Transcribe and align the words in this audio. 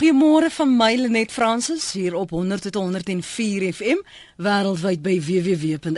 Goeiemôre 0.00 0.48
van 0.48 0.70
my 0.80 0.94
Lenet 0.96 1.28
Fransis 1.28 1.92
hier 1.92 2.14
op 2.16 2.30
100 2.32 2.62
tot 2.62 2.74
104 2.74 3.72
FM 3.72 3.98
wêreldwyd 4.40 5.02
by 5.04 5.18
www.rsg.co.za. 5.26 5.90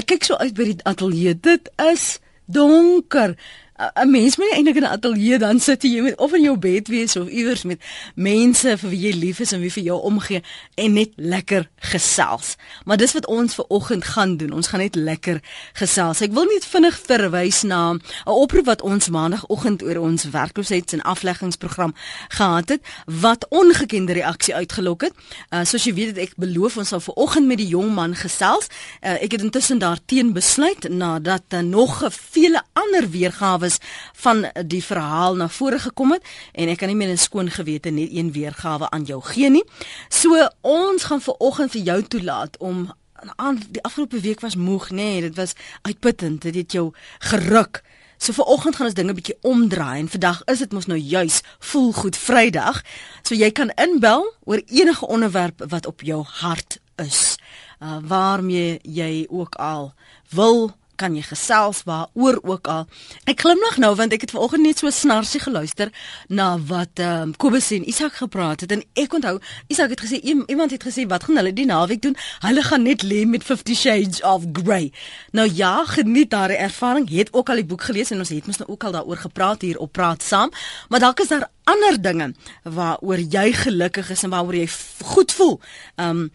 Ek 0.00 0.08
kyk 0.08 0.24
so 0.24 0.40
uit 0.40 0.56
by 0.56 0.64
die 0.70 0.80
ateljee. 0.88 1.36
Dit 1.36 1.68
is 1.84 2.16
donker. 2.48 3.36
'n 3.78 4.10
mens 4.10 4.36
moet 4.36 4.50
eintlik 4.50 4.76
in 4.76 4.82
'n 4.82 4.94
ateljee 4.96 5.38
dan 5.38 5.60
sit 5.60 5.82
jy 5.82 6.00
met 6.00 6.18
of 6.18 6.32
in 6.32 6.42
jou 6.42 6.58
bed 6.58 6.88
wees 6.88 7.16
of 7.16 7.28
iewers 7.28 7.62
met 7.62 7.80
mense 8.14 8.78
vir 8.78 8.90
wie 8.90 9.00
jy 9.00 9.12
lief 9.18 9.40
is 9.40 9.52
en 9.52 9.60
wie 9.60 9.72
vir 9.72 9.82
jou 9.82 10.00
omgee 10.02 10.42
en 10.74 10.92
net 10.92 11.10
lekker 11.16 11.68
gesels. 11.76 12.56
Maar 12.84 12.96
dis 12.96 13.12
wat 13.12 13.26
ons 13.26 13.54
ver 13.54 13.64
oggend 13.68 14.04
gaan 14.04 14.36
doen. 14.36 14.52
Ons 14.52 14.66
gaan 14.66 14.80
net 14.80 14.94
lekker 14.94 15.40
gesels. 15.72 16.20
Ek 16.20 16.32
wil 16.32 16.44
net 16.44 16.64
vinnig 16.64 16.98
verwys 17.06 17.62
na 17.62 17.92
'n 17.92 18.00
oproep 18.24 18.64
wat 18.64 18.82
ons 18.82 19.08
maandagooggend 19.08 19.82
oor 19.82 19.96
ons 19.96 20.24
werkloosheid 20.24 20.92
en 20.92 21.02
afleggingsprogram 21.02 21.94
gehad 22.28 22.68
het 22.68 22.80
wat 23.04 23.46
ongekende 23.48 24.12
reaksie 24.12 24.54
uitgelok 24.54 25.00
het. 25.00 25.12
Uh, 25.50 25.64
soos 25.64 25.84
jy 25.84 25.94
weet, 25.94 26.18
ek 26.18 26.32
beloof 26.36 26.76
ons 26.76 26.88
sal 26.88 27.00
ver 27.00 27.14
oggend 27.14 27.46
met 27.46 27.58
die 27.58 27.68
jong 27.68 27.94
man 27.94 28.14
gesels. 28.14 28.66
Uh, 29.02 29.22
ek 29.22 29.32
het 29.32 29.42
intussen 29.42 29.78
daarteen 29.78 30.32
besluit 30.32 30.88
nadat 30.88 31.42
uh, 31.50 31.60
nog 31.60 32.02
vele 32.10 32.62
ander 32.72 33.10
weergawe 33.10 33.67
weergawe 33.68 34.12
van 34.12 34.46
die 34.66 34.84
verhaal 34.84 35.36
na 35.36 35.48
vore 35.48 35.78
gekom 35.78 36.12
het 36.12 36.24
en 36.52 36.68
ek 36.68 36.78
kan 36.78 36.88
nie 36.88 36.96
meer 36.96 37.12
in 37.12 37.18
skoon 37.18 37.50
gewete 37.50 37.90
net 37.90 38.10
een 38.12 38.32
weergawe 38.32 38.90
aan 38.90 39.04
jou 39.04 39.20
gee 39.22 39.50
nie. 39.50 39.64
So 40.08 40.48
ons 40.60 41.04
gaan 41.04 41.20
ver 41.20 41.34
oggend 41.38 41.70
vir 41.70 41.82
jou 41.82 42.02
toelaat 42.02 42.56
om 42.58 42.92
aan 43.36 43.58
die 43.70 43.82
afgelope 43.82 44.20
week 44.20 44.40
was 44.40 44.56
moeg, 44.56 44.90
nê, 44.90 44.96
nee, 44.96 45.20
dit 45.20 45.36
was 45.36 45.54
uitputtend, 45.82 46.42
dit 46.42 46.54
het 46.54 46.72
jou 46.72 46.92
geruk. 47.18 47.82
So 48.18 48.32
vir 48.32 48.44
oggend 48.44 48.76
gaan 48.76 48.86
ons 48.86 48.94
dinge 48.94 49.14
bietjie 49.14 49.38
omdraai 49.42 50.00
en 50.00 50.08
vandag 50.10 50.42
is 50.46 50.58
dit 50.58 50.72
mos 50.72 50.86
nou 50.86 50.98
juis 50.98 51.42
voel 51.70 51.92
goed 51.92 52.16
Vrydag. 52.16 52.82
So 53.22 53.34
jy 53.34 53.50
kan 53.50 53.70
inbel 53.78 54.26
oor 54.44 54.62
enige 54.66 55.06
onderwerp 55.06 55.62
wat 55.70 55.86
op 55.86 56.02
jou 56.02 56.24
hart 56.40 56.80
is. 56.98 57.38
Uh 57.82 57.98
waarmee 58.02 58.78
jy 58.82 59.26
ook 59.30 59.54
al 59.54 59.92
wil 60.34 60.74
kan 60.98 61.14
jy 61.16 61.22
gesels 61.22 61.84
waaroor 61.88 62.40
ook 62.42 62.68
al. 62.68 62.86
Ek 63.30 63.40
glimlag 63.44 63.78
nou 63.82 63.94
want 63.98 64.12
ek 64.16 64.26
het 64.26 64.34
vanoggend 64.34 64.66
net 64.66 64.82
so 64.82 64.90
snarsie 64.90 65.40
geluister 65.40 65.92
na 66.28 66.50
wat 66.70 66.98
ehm 67.02 67.30
um, 67.30 67.34
Kobus 67.38 67.70
en 67.76 67.86
Isak 67.88 68.18
gepraat 68.18 68.64
het 68.64 68.72
en 68.74 68.82
ek 68.98 69.14
onthou 69.14 69.38
Isak 69.70 69.94
het 69.94 70.02
gesê 70.04 70.20
iemand 70.22 70.74
het 70.74 70.84
gesê 70.84 71.06
wat 71.08 71.24
gaan 71.28 71.38
hulle 71.40 71.52
die 71.54 71.66
naweek 71.66 72.02
doen? 72.02 72.16
Hulle 72.44 72.62
gaan 72.62 72.82
net 72.82 73.04
lê 73.06 73.24
met 73.26 73.44
50 73.44 73.76
Shades 73.76 74.22
of 74.22 74.44
Grey. 74.52 74.92
Nou 75.32 75.48
ja, 75.54 75.84
geniet 75.84 76.30
daai 76.30 76.56
ervaring. 76.56 77.08
Het 77.10 77.32
ook 77.32 77.48
al 77.48 77.62
die 77.62 77.68
boek 77.68 77.82
gelees 77.82 78.10
en 78.10 78.18
ons 78.18 78.28
het 78.28 78.46
mos 78.46 78.58
nou 78.58 78.70
ook 78.70 78.84
al 78.84 78.92
daaroor 78.92 79.16
gepraat 79.16 79.62
hier 79.62 79.78
op 79.78 79.92
Praat 79.92 80.22
Saam, 80.22 80.50
maar 80.88 81.00
dalk 81.00 81.20
is 81.20 81.28
daar 81.28 81.48
ander 81.72 81.98
dinge 82.02 82.32
waaroor 82.62 83.20
jy 83.20 83.52
gelukkig 83.64 84.10
is 84.14 84.24
en 84.26 84.32
waaroor 84.34 84.56
jy 84.58 84.68
goed 85.14 85.32
voel. 85.32 85.58
Ehm 85.96 86.24
um, 86.24 86.30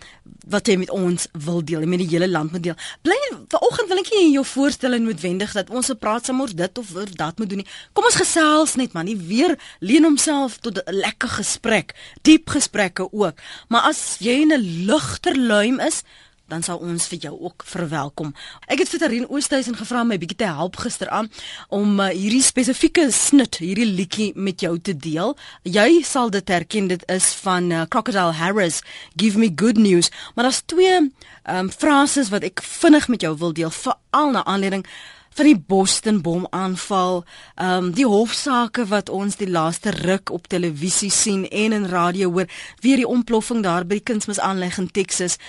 wat 0.47 0.67
jy 0.67 0.75
met 0.75 0.89
ons 0.91 1.27
wil 1.45 1.61
deel, 1.63 1.85
met 1.87 2.01
die 2.01 2.09
hele 2.11 2.27
land 2.27 2.51
moet 2.51 2.63
deel. 2.63 2.75
Bly 3.05 3.15
vanoggend 3.51 3.89
wil 3.89 4.01
ek 4.01 4.09
nie 4.11 4.33
jou 4.33 4.43
voorstel 4.47 4.97
en 4.97 5.05
noodwendig 5.07 5.53
dat 5.55 5.69
ons 5.71 5.87
se 5.87 5.95
praat 5.95 6.27
oor 6.33 6.51
dit 6.55 6.81
of 6.81 6.95
oor 6.95 7.11
dat 7.15 7.39
moet 7.39 7.49
doen 7.49 7.61
nie. 7.63 7.69
Kom 7.93 8.07
ons 8.09 8.19
gesels 8.19 8.75
net 8.79 8.93
man, 8.93 9.07
nie 9.07 9.17
weer 9.17 9.55
leen 9.79 10.03
homself 10.03 10.57
tot 10.59 10.81
'n 10.83 10.95
lekker 10.95 11.29
gesprek, 11.39 11.95
diep 12.21 12.49
gesprekke 12.49 13.07
ook. 13.11 13.35
Maar 13.69 13.89
as 13.91 14.17
jy 14.19 14.41
in 14.41 14.51
'n 14.51 14.85
ligter 14.85 15.37
luim 15.37 15.79
is, 15.79 16.03
dan 16.51 16.63
sal 16.63 16.81
ons 16.83 17.07
vir 17.11 17.19
jou 17.27 17.33
ook 17.47 17.63
verwelkom. 17.65 18.33
Ek 18.67 18.83
het 18.83 18.91
vir 18.91 19.01
Tarien 19.01 19.29
Oosthuizen 19.29 19.77
gevra 19.79 20.03
om 20.03 20.11
my 20.11 20.19
bietjie 20.21 20.41
te 20.43 20.49
help 20.49 20.77
gisteraan 20.81 21.29
om 21.73 21.99
uh, 21.99 22.09
hierdie 22.11 22.43
spesifieke 22.43 23.07
snit, 23.15 23.61
hierdie 23.63 23.87
liedjie 23.87 24.31
met 24.35 24.61
jou 24.61 24.75
te 24.79 24.95
deel. 24.97 25.35
Jy 25.63 26.03
sal 26.07 26.33
dit 26.33 26.53
herken, 26.53 26.91
dit 26.91 27.07
is 27.11 27.31
van 27.45 27.71
uh, 27.71 27.87
Crocodile 27.89 28.35
Harris, 28.37 28.81
Give 29.15 29.39
Me 29.39 29.51
Good 29.55 29.79
News. 29.81 30.11
Maar 30.35 30.49
daar's 30.49 30.63
twee 30.65 30.99
um, 30.99 31.71
frases 31.71 32.31
wat 32.33 32.45
ek 32.47 32.63
vinnig 32.63 33.07
met 33.07 33.25
jou 33.25 33.35
wil 33.39 33.55
deel, 33.55 33.73
veral 33.73 34.35
na 34.35 34.45
aanleiding 34.45 34.87
van 35.33 35.49
die 35.49 35.57
Boston 35.57 36.21
bom 36.21 36.47
aanval, 36.53 37.23
ehm 37.55 37.87
um, 37.87 37.91
die 37.97 38.05
hofsaake 38.05 38.85
wat 38.91 39.09
ons 39.09 39.39
die 39.41 39.49
laaste 39.49 39.89
ruk 40.03 40.29
op 40.29 40.47
televisie 40.47 41.09
sien 41.11 41.47
en 41.49 41.73
in 41.73 41.87
radio 41.89 42.31
hoor, 42.31 42.49
weer 42.85 43.01
die 43.01 43.09
ontploffing 43.09 43.63
daar 43.65 43.85
by 43.85 43.97
die 43.97 44.07
kunsmisaanleg 44.13 44.77
in 44.77 44.91
Texas. 44.91 45.39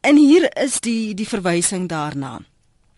En 0.00 0.16
hier 0.16 0.56
is 0.56 0.80
die 0.80 1.14
die 1.14 1.28
verwysing 1.28 1.88
daarna. 1.88 2.40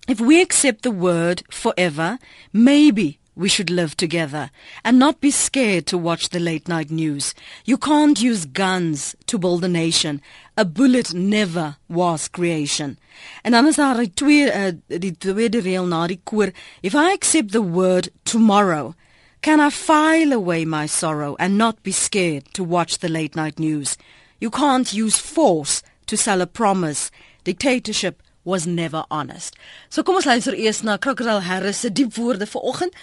If 0.07 0.21
we 0.21 0.41
accept 0.41 0.83
the 0.83 0.93
word 0.93 1.43
forever, 1.49 2.19
maybe 2.51 3.19
we 3.35 3.49
should 3.49 3.71
live 3.71 3.97
together 3.97 4.51
and 4.85 4.99
not 4.99 5.21
be 5.21 5.31
scared 5.31 5.87
to 5.87 5.97
watch 5.97 6.29
the 6.29 6.41
late 6.41 6.69
night 6.69 6.91
news. 6.91 7.35
You 7.65 7.79
can't 7.79 8.21
use 8.21 8.45
guns 8.45 9.15
to 9.27 9.39
build 9.39 9.65
a 9.65 9.69
nation. 9.69 10.21
A 10.59 10.65
bullet 10.65 11.15
never 11.15 11.77
was 11.89 12.29
creation. 12.29 12.99
En 13.43 13.53
dan 13.53 13.67
is 13.67 13.77
daar 13.77 13.97
die 13.97 14.13
twee 14.15 14.53
uh, 14.53 14.73
die 14.87 15.17
tweede 15.19 15.61
reël 15.61 15.87
na 15.87 16.07
die 16.07 16.21
koor. 16.25 16.53
If 16.83 16.95
I 16.95 17.13
accept 17.13 17.53
the 17.53 17.63
word 17.63 18.11
tomorrow, 18.25 18.95
can 19.41 19.61
I 19.61 19.71
file 19.71 20.33
away 20.33 20.65
my 20.65 20.87
sorrow 20.87 21.35
and 21.39 21.57
not 21.57 21.83
be 21.83 21.93
scared 21.93 22.53
to 22.53 22.65
watch 22.65 22.99
the 22.99 23.09
late 23.09 23.35
night 23.35 23.59
news? 23.59 23.97
You 24.39 24.51
can't 24.51 24.93
use 24.93 25.19
force 25.19 25.83
to 26.11 26.17
sell 26.17 26.41
a 26.43 26.47
promise. 26.47 27.11
Dictatorship 27.45 28.23
was 28.45 28.67
never 28.67 29.05
honest. 29.11 29.55
So 29.89 30.03
kom 30.03 30.19
ons 30.19 30.27
luister 30.27 30.57
eers 30.59 30.83
na 30.83 30.99
Crocodile 30.99 31.47
Harris 31.47 31.85
se 31.85 31.91
diep 31.95 32.19
woorde 32.19 32.49
vanoggend. 32.51 32.97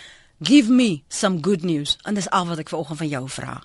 Give 0.43 0.69
me 0.69 1.03
some 1.09 1.39
good 1.41 1.63
news. 1.63 1.97
En 2.05 2.19
dis 2.19 2.29
al 2.29 2.49
wat 2.51 2.59
ek 2.59 2.73
vanoggend 2.73 2.99
van 2.99 3.11
jou 3.15 3.23
vra. 3.39 3.61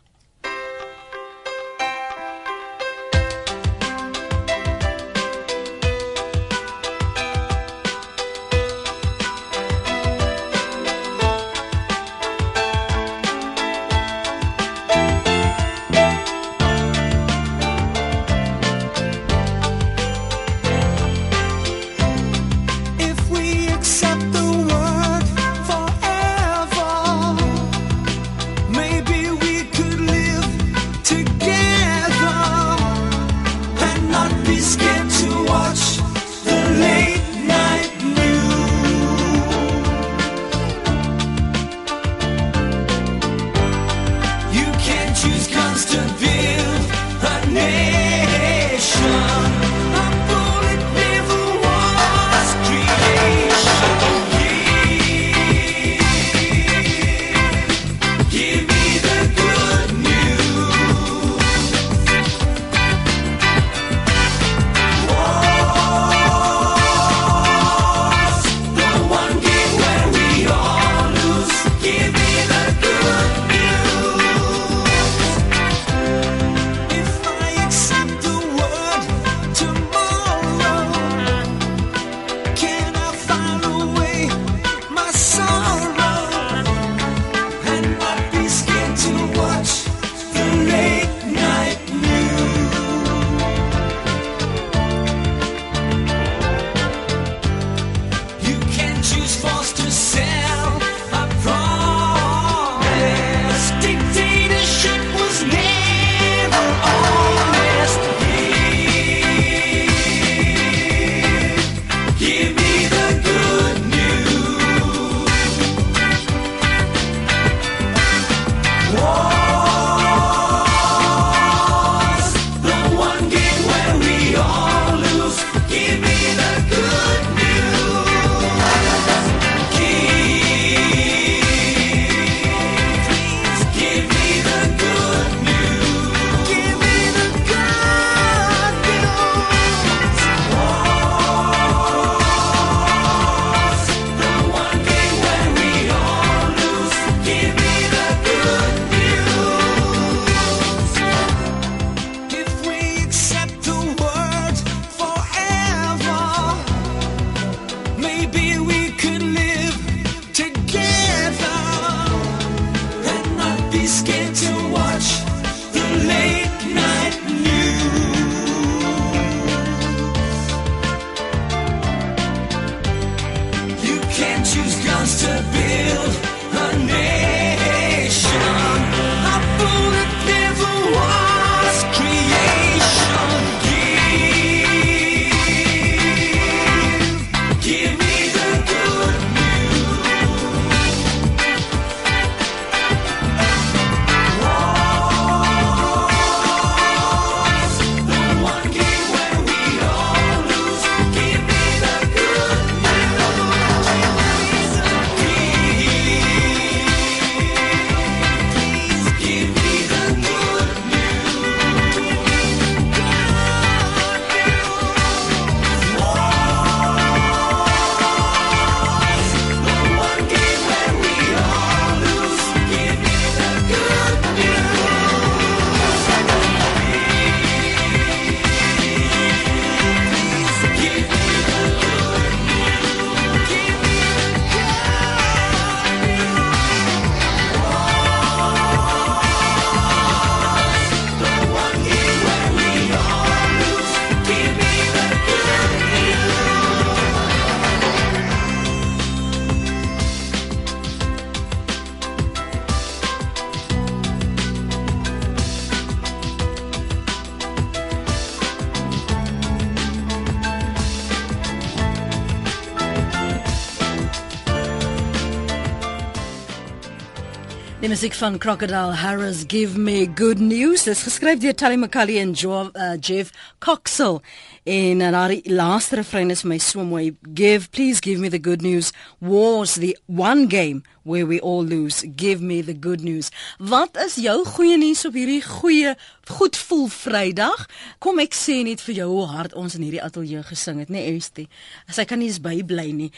Musiek 268.03 268.19
van 268.19 268.39
Crocodile 268.39 268.95
Harris 268.95 269.45
Give 269.47 269.79
Me 269.79 270.09
Good 270.15 270.41
News. 270.41 270.87
Is 270.87 271.03
geskryf 271.03 271.39
deur 271.39 271.55
Tally 271.55 271.77
McCully 271.77 272.19
en 272.19 272.33
jo, 272.35 272.71
uh, 272.75 272.97
Jeff 273.01 273.31
Coxell. 273.59 274.19
En 274.63 275.01
uh, 275.01 275.11
daar 275.11 275.29
die 275.29 275.53
laaste 275.53 275.95
refrein 275.95 276.31
is 276.31 276.43
my 276.43 276.59
so 276.59 276.85
mooi. 276.85 277.17
Give, 277.35 277.69
please 277.71 278.01
give 278.03 278.21
me 278.21 278.29
the 278.29 278.39
good 278.41 278.61
news. 278.61 278.93
War's 279.19 279.75
the 279.75 279.99
one 280.07 280.47
game 280.47 280.83
where 281.03 281.27
we 281.27 281.41
all 281.41 281.65
lose. 281.65 282.07
Give 282.17 282.41
me 282.41 282.63
the 282.63 282.79
good 282.81 283.03
news. 283.03 283.31
Wat 283.59 283.97
is 283.97 284.15
jou 284.23 284.45
goeie 284.47 284.79
nuus 284.79 285.05
op 285.07 285.17
hierdie 285.19 285.43
goeie 285.43 285.95
goed 286.31 286.57
voel 286.57 286.87
Vrydag? 286.93 287.65
Kom 288.03 288.21
ek 288.23 288.37
sê 288.39 288.61
net 288.67 288.83
vir 288.87 289.01
jou 289.03 289.09
hoe 289.11 289.27
hard 289.33 289.57
ons 289.59 289.75
in 289.77 289.83
hierdie 289.83 290.03
ateljee 290.03 290.45
gesing 290.47 290.79
het, 290.83 290.93
né, 290.93 291.03
nee, 291.03 291.17
Estie? 291.19 291.49
Sy 291.91 292.07
kan 292.09 292.23
nie 292.23 292.31
eens 292.31 292.39
bybly 292.43 292.87
nie. 292.95 293.11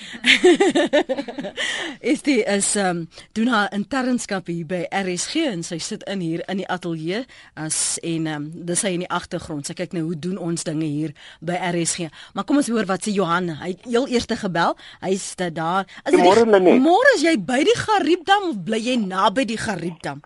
Estie 2.15 2.41
is 2.49 2.73
um 2.81 3.05
doen 3.37 3.53
haar 3.53 3.69
internskap 3.77 4.49
hier 4.49 4.65
by 4.69 4.85
RSG 4.89 5.45
en 5.53 5.65
sy 5.67 5.79
sit 5.83 6.07
in 6.11 6.25
hier 6.25 6.45
in 6.49 6.63
die 6.63 6.69
ateljee 6.73 7.25
as 7.61 7.99
en 8.03 8.31
um 8.33 8.49
dis 8.65 8.85
sy 8.85 8.95
in 8.97 9.05
die 9.05 9.13
agtergrond. 9.13 9.69
Sy 9.69 9.77
kyk 9.77 9.97
nou 9.97 10.09
hoe 10.09 10.19
doen 10.19 10.41
ons 10.41 10.65
dinge 10.65 10.89
hier 10.89 11.13
by 11.41 11.57
RSG. 11.73 12.11
Maar 12.35 12.45
kom 12.45 12.57
ons 12.57 12.69
hoor 12.69 12.87
wat 12.87 13.07
sê 13.07 13.15
Johan. 13.15 13.49
Hy 13.61 13.77
heel 13.83 14.07
eerste 14.09 14.37
gebel. 14.37 14.77
Hy's 15.01 15.35
daar. 15.37 15.87
Môre 16.11 16.45
môre 16.79 17.17
is 17.17 17.23
jy 17.23 17.37
by 17.39 17.63
die 17.65 17.79
Gariepdam 17.79 18.51
of 18.51 18.63
bly 18.65 18.79
jy 18.79 18.97
naby 18.97 19.45
die 19.45 19.59
Gariepdam? 19.59 20.23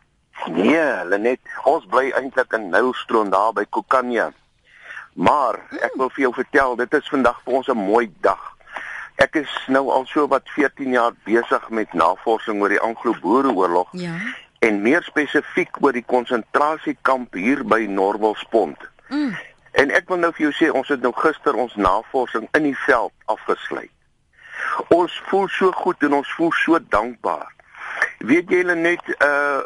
Nee, 0.46 1.04
Lenet, 1.10 1.40
ons 1.66 1.86
bly 1.90 2.12
eintlik 2.14 2.52
in 2.54 2.70
Nylstroom 2.70 3.30
daar 3.30 3.52
by 3.52 3.64
Kokanya. 3.70 4.30
Maar 5.18 5.58
ek 5.82 5.96
wil 5.98 6.12
vir 6.14 6.28
jou 6.28 6.34
vertel, 6.36 6.76
dit 6.78 6.94
is 6.94 7.10
vandag 7.10 7.40
vir 7.44 7.58
ons 7.58 7.68
'n 7.68 7.76
mooi 7.76 8.06
dag. 8.22 8.42
Ek 9.18 9.34
is 9.34 9.50
nou 9.66 9.88
al 9.90 10.06
so 10.06 10.28
wat 10.30 10.46
14 10.54 10.92
jaar 10.94 11.12
besig 11.26 11.70
met 11.74 11.92
navorsing 11.92 12.60
oor 12.62 12.68
die 12.68 12.80
Anglo-Boereoorlog. 12.80 13.88
Ja. 13.92 14.14
En 14.62 14.82
meer 14.82 15.02
spesifiek 15.02 15.82
oor 15.82 15.92
die 15.92 16.04
konsentrasiekamp 16.06 17.34
hier 17.34 17.64
by 17.64 17.80
Norwelspont. 17.90 18.78
Mm. 19.08 19.34
En 19.72 19.90
ek 19.90 20.08
wil 20.08 20.22
nou 20.22 20.32
vir 20.32 20.48
jou 20.48 20.54
sê 20.56 20.70
ons 20.72 20.88
het 20.88 21.02
nou 21.02 21.12
gister 21.16 21.54
ons 21.54 21.74
navorsing 21.76 22.48
in 22.56 22.62
die 22.70 22.76
veld 22.86 23.12
afgesluit. 23.26 23.92
Ons 24.94 25.14
voel 25.28 25.48
so 25.48 25.72
goed 25.72 26.02
en 26.02 26.20
ons 26.20 26.32
voel 26.36 26.52
so 26.52 26.78
dankbaar. 26.90 27.52
Weet 28.18 28.50
julle 28.50 28.74
net 28.74 29.04
uh 29.18 29.60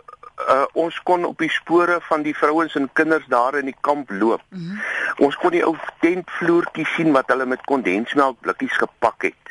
uh 0.49 0.65
ons 0.75 0.97
kon 1.07 1.25
op 1.29 1.39
die 1.39 1.51
spore 1.53 2.01
van 2.09 2.23
die 2.23 2.35
vrouens 2.35 2.75
en 2.75 2.89
kinders 2.93 3.27
daar 3.31 3.59
in 3.61 3.69
die 3.71 3.77
kamp 3.81 4.11
loop. 4.11 4.43
Mm 4.49 4.59
-hmm. 4.59 4.81
Ons 5.27 5.37
kon 5.37 5.51
die 5.51 5.65
ou 5.65 5.77
tentvloertjie 6.01 6.87
sien 6.97 7.13
wat 7.13 7.29
hulle 7.29 7.47
met 7.47 7.65
kondensmelk 7.65 8.41
blikkies 8.41 8.77
gepak 8.77 9.23
het 9.23 9.43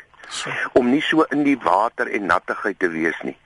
om 0.72 0.90
nie 0.90 1.02
so 1.04 1.24
in 1.34 1.42
die 1.44 1.58
water 1.60 2.08
en 2.08 2.26
nattigheid 2.26 2.78
te 2.78 2.88
wees 2.88 3.18
nie. 3.22 3.36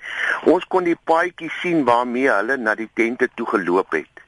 Ons 0.45 0.67
kon 0.71 0.85
die 0.87 0.99
paadjie 1.11 1.51
sien 1.61 1.85
waarmee 1.85 2.31
hulle 2.31 2.57
na 2.57 2.75
die 2.79 2.91
tente 2.95 3.29
toe 3.35 3.47
geloop 3.47 3.97
het. 3.97 4.23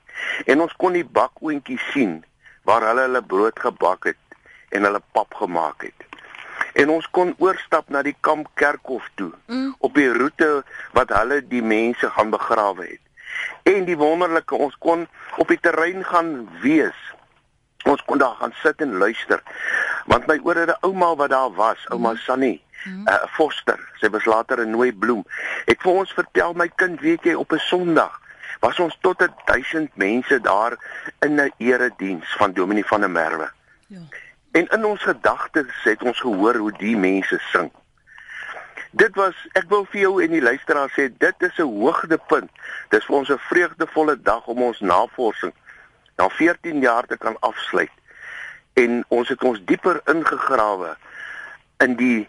En 0.46 0.60
ons 0.60 0.74
kon 0.76 0.92
die 0.92 1.04
bakoontjies 1.04 1.84
sien 1.92 2.24
waar 2.68 2.84
hulle 2.90 3.08
hulle 3.08 3.24
brood 3.32 3.64
gebak 3.64 4.12
het 4.12 4.40
en 4.76 4.84
hulle 4.84 5.02
pap 5.16 5.34
gemaak 5.40 5.88
het 5.88 6.08
en 6.78 6.92
ons 6.94 7.06
kon 7.10 7.34
oorstap 7.42 7.90
na 7.90 8.04
die 8.06 8.16
kamp 8.26 8.50
kerkhof 8.60 9.06
toe 9.18 9.30
mm. 9.50 9.74
op 9.84 9.96
die 9.98 10.08
roete 10.14 10.62
wat 10.96 11.12
hulle 11.16 11.40
die 11.50 11.62
mense 11.62 12.10
gaan 12.14 12.30
begrawe 12.34 12.86
het. 12.86 13.02
En 13.68 13.84
die 13.88 13.96
wonderlike, 13.98 14.54
ons 14.54 14.76
kon 14.82 15.06
op 15.42 15.50
die 15.50 15.60
terrein 15.62 16.04
gaan 16.06 16.32
wees. 16.62 16.98
Ons 17.88 18.02
kon 18.06 18.20
daar 18.22 18.36
gaan 18.40 18.54
sit 18.62 18.80
en 18.84 18.96
luister. 19.02 19.42
Want 20.10 20.26
my 20.30 20.38
oor 20.44 20.62
'n 20.66 20.76
ouma 20.86 21.14
wat 21.16 21.30
daar 21.34 21.52
was, 21.54 21.82
ouma 21.90 22.12
mm. 22.12 22.22
Sunny, 22.26 22.54
'n 22.84 22.90
mm. 22.90 23.08
uh, 23.08 23.26
foster, 23.34 23.78
sy 24.00 24.10
was 24.10 24.24
later 24.24 24.62
'n 24.62 24.70
nooi 24.70 24.92
bloem. 24.92 25.24
Ek 25.66 25.82
vir 25.82 25.92
ons 25.92 26.12
vertel 26.12 26.54
my 26.54 26.68
kind, 26.68 27.00
weet 27.00 27.24
jy, 27.24 27.34
op 27.34 27.52
'n 27.52 27.66
Sondag 27.70 28.20
was 28.60 28.78
ons 28.78 28.96
tot 29.00 29.28
1000 29.44 29.96
mense 29.96 30.40
daar 30.40 30.76
in 31.20 31.34
'n 31.40 31.52
erediens 31.56 32.36
van 32.36 32.52
Dominee 32.52 32.84
van 32.84 33.00
der 33.00 33.10
Merwe. 33.10 33.50
Ja. 33.86 33.98
En 34.50 34.66
in 34.66 34.84
ons 34.84 35.02
gedagtes 35.02 35.82
het 35.82 36.02
ons 36.02 36.20
gehoor 36.20 36.56
hoe 36.56 36.72
die 36.72 36.96
mense 36.96 37.38
sing. 37.38 37.72
Dit 38.90 39.14
was 39.14 39.36
ek 39.52 39.68
wil 39.68 39.84
vir 39.84 40.00
jou 40.00 40.22
en 40.22 40.32
die 40.32 40.42
luisteraars 40.42 40.92
sê 40.96 41.08
dit 41.18 41.42
is 41.42 41.58
'n 41.58 41.62
hoogtepunt. 41.80 42.50
Dis 42.88 43.04
vir 43.04 43.16
ons 43.16 43.28
'n 43.28 43.38
vreugdevolle 43.38 44.22
dag 44.22 44.46
om 44.46 44.62
ons 44.62 44.80
navorsing 44.80 45.52
na 46.16 46.28
14 46.28 46.80
jaar 46.80 47.06
te 47.06 47.16
kan 47.16 47.36
afsluit. 47.40 47.90
En 48.72 49.04
ons 49.08 49.28
het 49.28 49.44
ons 49.44 49.64
dieper 49.64 50.00
ingegrawe 50.04 50.96
in 51.78 51.94
die 51.94 52.28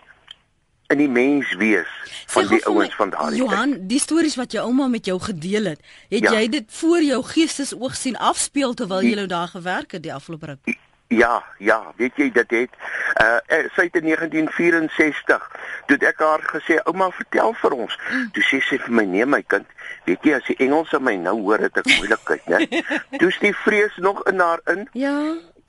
in 0.89 0.97
die 0.97 1.09
menswees 1.09 1.89
van 2.29 2.47
die 2.49 2.59
ouens 2.65 2.95
van 2.97 3.13
daardie 3.13 3.41
Johan, 3.43 3.75
die 3.89 3.99
stories 4.01 4.35
wat 4.39 4.53
jou 4.55 4.65
ouma 4.65 4.87
met 4.89 5.05
jou 5.05 5.19
gedeel 5.21 5.73
het, 5.73 5.81
het 6.09 6.25
ja. 6.25 6.33
jy 6.39 6.49
dit 6.49 6.77
voor 6.81 7.01
jou 7.05 7.23
geestesoog 7.23 7.95
sien 7.95 8.17
afspeel 8.17 8.73
terwyl 8.73 9.05
jy 9.05 9.15
nou 9.19 9.27
daar 9.29 9.51
gewerk 9.53 9.97
het 9.97 10.03
die 10.05 10.13
afgelope 10.13 10.53
ruk? 10.53 10.77
Ja, 11.09 11.43
ja, 11.57 11.79
weet 11.97 12.17
jy 12.21 12.29
dit 12.33 12.51
het 12.53 12.73
uh 13.21 13.37
sy 13.75 13.87
het 13.87 13.95
in 13.97 14.05
1964 14.09 15.47
toe 15.89 15.97
ek 16.05 16.21
haar 16.21 16.43
gesê 16.51 16.77
ouma 16.85 17.09
vertel 17.17 17.55
vir 17.61 17.75
ons. 17.85 17.95
Mm. 18.09 18.27
Toe 18.33 18.43
sê 18.45 18.59
sy 18.65 18.77
vir 18.81 18.93
my 19.01 19.05
nee 19.09 19.25
my 19.25 19.41
kind, 19.41 19.65
weet 20.05 20.25
jy 20.25 20.35
as 20.37 20.45
die 20.49 20.57
Engelse 20.65 21.01
my 21.01 21.15
nou 21.17 21.39
hoor 21.41 21.65
het 21.65 21.81
ek 21.81 21.89
moeilikheid, 21.95 22.45
né? 22.49 22.83
Toe 23.19 23.29
is 23.29 23.41
die 23.41 23.55
vrees 23.65 23.97
nog 23.97 24.21
in 24.29 24.41
haar 24.41 24.61
in. 24.69 24.85
Ja 24.93 25.17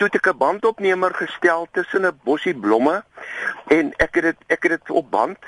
toe 0.01 0.09
ek 0.17 0.33
'n 0.33 0.39
bandopnemer 0.39 1.13
gestel 1.15 1.69
tussen 1.73 2.07
'n 2.07 2.21
bossie 2.25 2.55
blomme 2.55 3.05
en 3.69 3.93
ek 3.97 4.15
het 4.15 4.23
dit 4.23 4.39
ek 4.47 4.63
het 4.63 4.73
dit 4.73 4.91
op 4.91 5.11
band. 5.11 5.39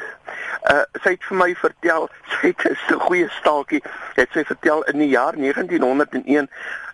Uh 0.71 0.85
sy 1.03 1.11
het 1.17 1.25
vir 1.25 1.37
my 1.37 1.55
vertel, 1.55 2.09
sy 2.33 2.53
het 2.53 2.61
'n 2.69 3.01
goeie 3.01 3.29
staaltjie, 3.41 3.83
het 4.15 4.29
sy 4.33 4.45
vertel 4.45 4.83
in 4.93 4.99
die 4.99 5.09
jaar 5.09 5.37
1901 5.37 6.51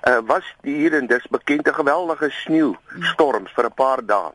uh 0.07 0.21
was 0.27 0.47
hier 0.63 0.95
en 0.95 1.07
dis 1.07 1.27
bekend 1.27 1.67
'n 1.69 1.75
geweldige 1.75 2.31
sneeustorm 2.31 3.49
vir 3.49 3.65
'n 3.65 3.75
paar 3.75 4.07
dae. 4.07 4.33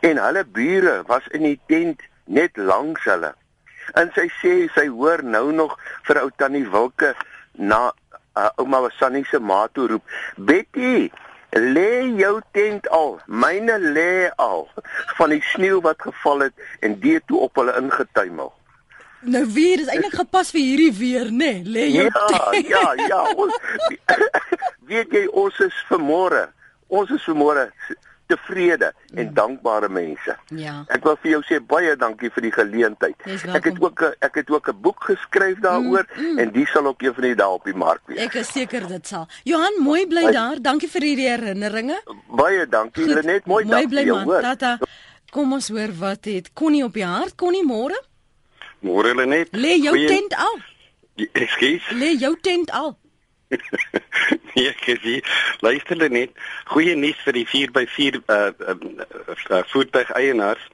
En 0.00 0.16
hulle 0.16 0.44
bure 0.44 1.02
was 1.06 1.26
in 1.28 1.42
die 1.42 1.60
tent 1.66 2.02
net 2.24 2.56
langs 2.56 3.04
hulle. 3.04 3.34
En 3.94 4.10
sy 4.14 4.28
sê 4.42 4.68
sy 4.74 4.88
hoor 4.88 5.22
nou 5.24 5.52
nog 5.52 5.78
vir 6.02 6.20
ou 6.22 6.30
tannie 6.36 6.68
Wilke 6.70 7.14
na 7.52 7.92
uh, 8.36 8.50
ouma 8.56 8.80
Wasannie 8.80 9.24
se 9.24 9.38
ma 9.38 9.68
toe 9.72 9.86
roep, 9.88 10.02
"Betty, 10.36 11.10
lê 11.56 12.08
jou 12.18 12.40
tent 12.52 12.88
al, 12.88 13.18
myne 13.26 13.78
lê 13.78 14.28
al 14.36 14.68
van 15.16 15.32
die 15.32 15.42
sneeu 15.52 15.80
wat 15.84 16.02
geval 16.02 16.48
het 16.48 16.68
en 16.80 16.98
dit 17.00 17.24
toe 17.26 17.40
op 17.48 17.60
hulle 17.60 17.74
ingetuimel. 17.80 18.52
Nou 19.20 19.44
weer 19.50 19.80
is 19.82 19.88
eintlik 19.90 20.14
gepas 20.20 20.52
vir 20.54 20.62
hierdie 20.62 20.92
weer, 20.94 21.32
nê? 21.32 21.52
Nee, 21.58 21.64
lê 21.64 21.86
jou 21.90 22.06
ja, 22.06 22.26
tent. 22.26 22.68
Ja, 22.68 22.92
ja, 23.08 23.22
ons 23.34 23.56
weet 24.90 25.12
jy 25.12 25.24
ons 25.32 25.58
is 25.64 25.80
vermore. 25.88 26.46
Ons 26.88 27.10
is 27.16 27.24
vermore 27.26 27.68
tevrede 28.28 28.92
en 29.14 29.26
mm. 29.26 29.34
dankbare 29.34 29.88
mense. 29.88 30.36
Ja. 30.56 30.74
Ek 30.92 31.04
wil 31.06 31.16
vir 31.22 31.30
jou 31.32 31.40
sê 31.48 31.58
baie 31.72 31.96
dankie 32.00 32.30
vir 32.34 32.46
die 32.48 32.52
geleentheid. 32.54 33.26
Ek 33.56 33.70
het 33.70 33.80
ook 33.82 34.04
ek 34.24 34.40
het 34.42 34.52
ook 34.52 34.68
'n 34.72 34.80
boek 34.84 35.08
geskryf 35.10 35.58
daaroor 35.64 36.04
mm, 36.04 36.24
mm. 36.24 36.38
en 36.44 36.52
die 36.52 36.66
sal 36.66 36.86
ook 36.86 37.02
een 37.02 37.14
van 37.14 37.28
die 37.28 37.34
dae 37.34 37.58
op 37.58 37.64
die 37.64 37.74
mark 37.74 38.02
wees. 38.06 38.20
Ek 38.26 38.34
is 38.42 38.52
seker 38.52 38.86
dit 38.88 39.06
sal. 39.06 39.26
Johan, 39.44 39.80
mooi 39.82 40.06
bly 40.06 40.26
Hy, 40.28 40.32
daar. 40.32 40.62
Dankie 40.62 40.88
vir 40.88 41.02
hierdie 41.02 41.28
herinneringe. 41.28 42.00
Baie 42.28 42.68
dankie. 42.68 43.04
Goed, 43.04 43.14
Lenet, 43.14 43.46
mooi, 43.46 43.64
mooi 43.64 43.68
dag. 43.68 43.90
Mooi 43.90 44.04
bly 44.04 44.24
man. 44.24 44.42
Tata. 44.42 44.78
Kom 45.30 45.52
ons 45.52 45.68
hoor 45.68 45.92
wat 45.98 46.24
het 46.24 46.52
Connie 46.52 46.84
op 46.84 46.94
die 46.94 47.04
hart. 47.04 47.34
Connie, 47.36 47.64
môre? 47.64 47.96
Môre 48.80 49.14
Lenet. 49.14 49.48
Lê 49.52 49.76
jou 49.76 49.96
Goeie... 49.96 50.08
tent 50.08 50.34
al. 50.34 50.56
Ekskuus. 51.32 51.90
Lê 51.98 52.14
jou 52.16 52.36
tent 52.40 52.70
al. 52.70 52.96
nee, 54.54 54.72
gesie. 54.76 55.24
Luister 55.60 56.10
net. 56.10 56.34
Goeie 56.72 56.96
nuus 56.96 57.20
vir 57.24 57.38
die 57.40 57.46
4x4 57.48 58.18
uh, 58.26 58.50
uh, 58.68 58.74
uh 59.50 59.62
voertuig 59.72 60.10
eienaars 60.10 60.64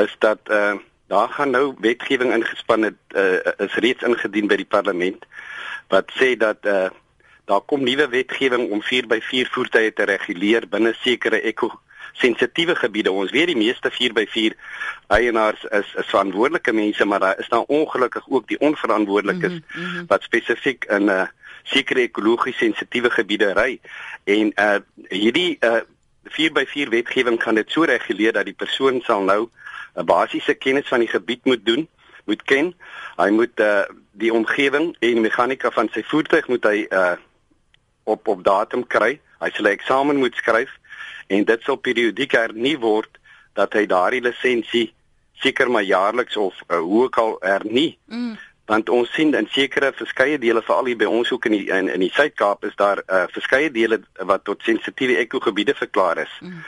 is 0.00 0.14
dat 0.18 0.40
uh 0.48 0.78
daar 1.10 1.28
gaan 1.28 1.50
nou 1.50 1.74
wetgewing 1.82 2.30
ingespan 2.32 2.82
het 2.86 2.98
uh, 3.18 3.42
is 3.58 3.74
reeds 3.82 4.04
ingedien 4.06 4.46
by 4.46 4.60
die 4.60 4.68
parlement 4.76 5.24
wat 5.90 6.12
sê 6.14 6.36
dat 6.38 6.66
uh 6.66 6.88
daar 7.50 7.64
kom 7.66 7.82
nuwe 7.82 8.06
wetgewing 8.08 8.70
om 8.70 8.82
4x4 8.86 9.48
voertuie 9.50 9.92
te 9.92 10.06
reguleer 10.06 10.68
binne 10.70 10.92
sekere 11.02 11.40
eko 11.50 11.72
sensitiewe 12.12 12.76
gebiede. 12.76 13.10
Ons 13.12 13.32
weet 13.34 13.50
die 13.50 13.58
meeste 13.58 13.90
4x4 13.90 14.54
eienaars 15.16 15.64
is 15.64 15.90
is 15.98 16.10
verantwoordelike 16.12 16.72
mense, 16.72 17.04
maar 17.04 17.20
daar 17.20 17.38
is 17.38 17.48
daar 17.48 17.66
ongelukkig 17.66 18.28
ook 18.28 18.48
die 18.48 18.60
onverantwoordelikes 18.60 19.52
mm 19.52 19.64
-hmm. 19.66 20.06
wat 20.06 20.22
spesifiek 20.22 20.84
in 20.84 21.04
'n 21.04 21.08
uh, 21.08 21.26
sekere 21.64 22.00
ekologies 22.08 22.58
sensitiewe 22.58 23.10
gebiede 23.10 23.52
ry 23.54 23.80
en 24.24 24.52
uh 24.56 24.78
hierdie 25.08 25.56
uh 25.60 25.80
4x4 26.30 26.88
wetgewing 26.92 27.42
gaan 27.42 27.54
dit 27.54 27.70
so 27.70 27.84
reguleer 27.88 28.32
dat 28.32 28.44
die 28.44 28.54
persoon 28.54 29.00
sal 29.02 29.22
nou 29.24 29.48
'n 29.96 30.04
basiese 30.04 30.54
kennis 30.54 30.88
van 30.88 31.00
die 31.00 31.08
gebied 31.08 31.44
moet 31.44 31.64
doen, 31.66 31.88
moet 32.24 32.42
ken. 32.42 32.74
Hy 33.16 33.30
moet 33.30 33.60
uh 33.60 33.84
die 34.12 34.32
omgewing 34.32 34.96
en 34.98 35.14
die 35.14 35.20
meganika 35.20 35.70
van 35.70 35.88
sy 35.92 36.02
voertuig 36.02 36.48
moet 36.48 36.64
hy 36.64 36.86
uh 36.90 37.16
op 38.04 38.28
op 38.28 38.44
datum 38.44 38.86
kry. 38.86 39.20
Hy 39.40 39.50
sal 39.50 39.66
'n 39.66 39.76
eksamen 39.76 40.16
moet 40.16 40.36
skryf 40.36 40.70
en 41.26 41.44
dit 41.44 41.62
sal 41.62 41.76
periodiek 41.76 42.32
hernu 42.32 42.78
word 42.78 43.18
dat 43.54 43.72
hy 43.72 43.86
daardie 43.86 44.20
lisensie 44.20 44.92
seker 45.40 45.70
maar 45.70 45.82
jaarliks 45.82 46.36
of 46.36 46.54
uh, 46.68 46.78
hoe 46.78 47.04
ook 47.04 47.16
al 47.16 47.36
hernu. 47.40 47.96
Mm 48.06 48.36
want 48.70 48.90
ons 48.94 49.10
sien 49.14 49.34
in 49.34 49.48
sekere 49.50 49.90
verskeie 49.98 50.38
dele 50.38 50.62
veral 50.62 50.90
hier 50.92 50.98
by 51.00 51.08
ons 51.10 51.32
ook 51.34 51.48
in 51.50 51.56
die 51.56 51.64
in, 51.74 51.88
in 51.90 52.04
die 52.04 52.12
Suid-Kaap 52.14 52.64
is 52.68 52.76
daar 52.78 53.02
uh, 53.02 53.24
verskeie 53.34 53.70
dele 53.74 53.98
wat 54.30 54.44
tot 54.46 54.62
sensitiewe 54.62 55.18
ekogebiede 55.24 55.74
verklaar 55.74 56.22
is. 56.22 56.36
Mm. 56.40 56.60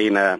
En 0.00 0.20
uh, 0.22 0.34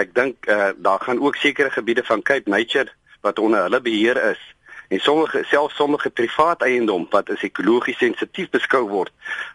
ek 0.00 0.14
dink 0.16 0.48
uh, 0.48 0.70
daar 0.76 1.02
gaan 1.04 1.20
ook 1.20 1.36
sekere 1.36 1.70
gebiede 1.70 2.04
van 2.08 2.22
Cape 2.22 2.50
Nature 2.50 2.92
wat 3.20 3.38
onder 3.38 3.66
hulle 3.68 3.80
beheer 3.84 4.20
is 4.30 4.42
en 4.88 5.00
sommige 5.00 5.44
selfs 5.44 5.76
sommige 5.76 6.10
privaat 6.10 6.62
eiendom 6.62 7.06
wat 7.10 7.30
as 7.30 7.42
ekologies 7.42 7.98
sensitief 7.98 8.50
beskou 8.50 8.84
word 8.88 9.12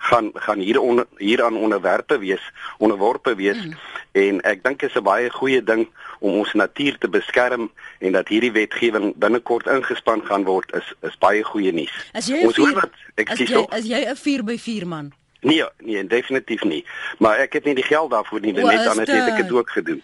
gaan 0.09 0.31
gaan 0.33 0.59
hier 0.59 0.79
onder 0.79 1.05
hieraan 1.17 1.57
onderwerpe 1.57 2.17
wees 2.19 2.51
onderworpe 2.77 3.35
wees 3.35 3.59
mm. 3.65 3.77
en 4.11 4.41
ek 4.41 4.63
dink 4.63 4.79
dit 4.79 4.89
is 4.89 4.95
'n 4.95 5.03
baie 5.03 5.29
goeie 5.29 5.63
ding 5.63 5.87
om 6.19 6.37
ons 6.43 6.53
natuur 6.53 6.97
te 6.97 7.09
beskerm 7.09 7.71
en 7.99 8.11
dat 8.11 8.27
hierdie 8.27 8.51
wetgewing 8.51 9.13
binnekort 9.15 9.67
ingespan 9.67 10.21
gaan 10.25 10.43
word 10.43 10.73
is 10.75 10.93
is 11.01 11.17
baie 11.17 11.43
goeie 11.43 11.71
nuus. 11.71 11.95
Ons 12.13 12.55
vier, 12.55 12.73
wat, 12.73 12.91
ek 13.15 13.29
as 13.29 13.39
jy 13.39 13.65
as 13.69 13.85
jy 13.85 14.05
'n 14.05 14.15
4 14.15 14.43
by 14.43 14.57
4 14.57 14.87
man 14.87 15.13
Nee, 15.41 15.65
nee, 15.77 16.07
definitief 16.07 16.63
nie. 16.63 16.85
Maar 17.17 17.37
ek 17.37 17.53
het 17.53 17.65
nie 17.65 17.73
die 17.75 17.83
geld 17.83 18.11
daarvoor 18.11 18.39
nie, 18.39 18.53
net 18.53 18.83
dan 18.85 18.99
het 18.99 19.09
ek 19.09 19.41
dit 19.41 19.51
ook 19.51 19.69
gedoen. 19.69 20.03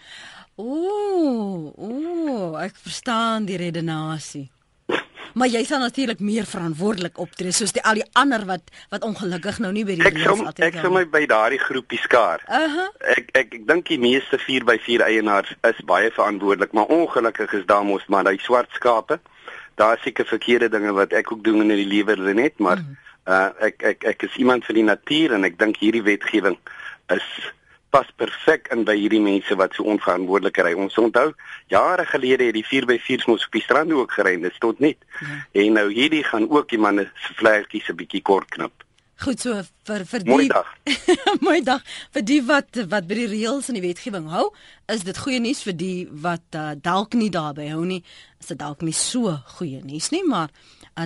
Ooh, 0.58 1.70
ooh, 1.78 2.58
ek 2.58 2.74
verstaan 2.82 3.44
die 3.46 3.56
redenasie. 3.56 4.48
Maar 5.38 5.50
jy 5.52 5.60
sal 5.66 5.82
natuurlik 5.84 6.20
meer 6.24 6.46
verantwoordelik 6.48 7.18
optree 7.22 7.52
soos 7.54 7.72
die 7.76 7.82
al 7.86 8.00
die 8.00 8.06
ander 8.18 8.42
wat 8.48 8.72
wat 8.90 9.04
ongelukkig 9.06 9.60
nou 9.62 9.70
nie 9.74 9.84
by 9.86 9.94
die 9.98 10.06
reëls 10.06 10.42
altyd 10.42 10.64
Ek 10.66 10.78
sou 10.82 10.90
my 10.94 11.04
by 11.12 11.24
daardie 11.30 11.60
groepie 11.62 12.00
skaar. 12.02 12.42
Uh 12.48 12.66
-huh. 12.74 12.88
Ek 13.14 13.30
ek 13.42 13.54
ek 13.60 13.66
dink 13.68 13.86
die 13.88 14.00
meeste 14.02 14.38
4 14.38 14.64
by 14.64 14.78
4 14.86 15.04
eienaars 15.06 15.54
is 15.70 15.84
baie 15.84 16.10
verantwoordelik, 16.10 16.72
maar 16.72 16.90
ongelukkig 16.98 17.52
is 17.52 17.66
daar 17.66 17.84
mos 17.84 18.06
maar 18.06 18.24
daai 18.24 18.38
swart 18.38 18.70
skape. 18.72 19.20
Daar 19.74 19.96
is 19.96 20.02
seker 20.02 20.26
verkeerde 20.26 20.68
dinge 20.68 20.92
wat 20.92 21.12
ek 21.12 21.32
ook 21.32 21.44
doen 21.44 21.60
in 21.60 21.68
die 21.68 21.86
lewe 21.86 22.34
net, 22.34 22.58
maar 22.58 22.78
uh, 22.78 23.34
uh 23.34 23.50
ek 23.60 23.82
ek 23.82 24.04
ek 24.04 24.22
is 24.22 24.36
iemand 24.36 24.64
vir 24.64 24.74
die 24.74 24.88
natuur 24.88 25.32
en 25.32 25.44
ek 25.44 25.58
dink 25.58 25.76
hierdie 25.76 26.02
wetgewing 26.02 26.58
is 27.06 27.52
pas 27.90 28.08
perfek 28.16 28.68
in 28.74 28.84
by 28.84 28.96
hierdie 28.98 29.22
mense 29.22 29.56
wat 29.56 29.76
so 29.76 29.86
onverantwoordelik 29.88 30.60
ry. 30.64 30.74
Ons 30.76 30.98
onthou 31.00 31.30
jare 31.72 32.04
gelede 32.08 32.50
het 32.50 32.58
die 32.58 32.66
4x4s 32.66 33.28
mos 33.30 33.46
op 33.46 33.56
die 33.56 33.64
strand 33.64 33.92
ook 33.92 34.12
gery, 34.12 34.36
dit 34.40 34.54
stot 34.54 34.80
net. 34.84 35.00
Ja. 35.20 35.38
En 35.62 35.78
nou 35.80 35.88
hierdie 35.92 36.24
gaan 36.24 36.50
ook 36.50 36.68
die 36.68 36.80
manne 36.80 37.08
se 37.26 37.34
vlerkies 37.40 37.88
'n 37.88 37.96
bietjie 37.96 38.22
kort 38.22 38.48
knip. 38.50 38.84
Goed 39.18 39.40
so 39.42 39.50
vir 39.88 40.04
vir 40.06 40.22
die 40.22 40.30
Mooi 40.30 40.46
dag. 40.46 40.68
Mooi 41.46 41.58
dag 41.66 41.82
vir 42.14 42.22
die 42.22 42.38
wat 42.46 42.78
wat 42.86 43.08
by 43.08 43.16
die 43.18 43.26
reëls 43.32 43.68
en 43.68 43.74
die 43.74 43.82
wetgewing 43.82 44.28
hou, 44.30 44.44
is 44.86 45.02
dit 45.02 45.18
goeie 45.18 45.40
nuus 45.42 45.64
vir 45.66 45.74
die 45.74 46.06
wat 46.22 46.54
uh, 46.54 46.76
dalk 46.78 47.16
nie 47.18 47.30
daarby 47.34 47.66
hou 47.72 47.82
nie. 47.88 48.04
Is 48.38 48.52
dit 48.52 48.60
dalk 48.60 48.84
nie 48.86 48.94
so 48.94 49.34
goeie 49.58 49.82
nuus 49.82 50.12
nie, 50.14 50.22
maar 50.22 50.54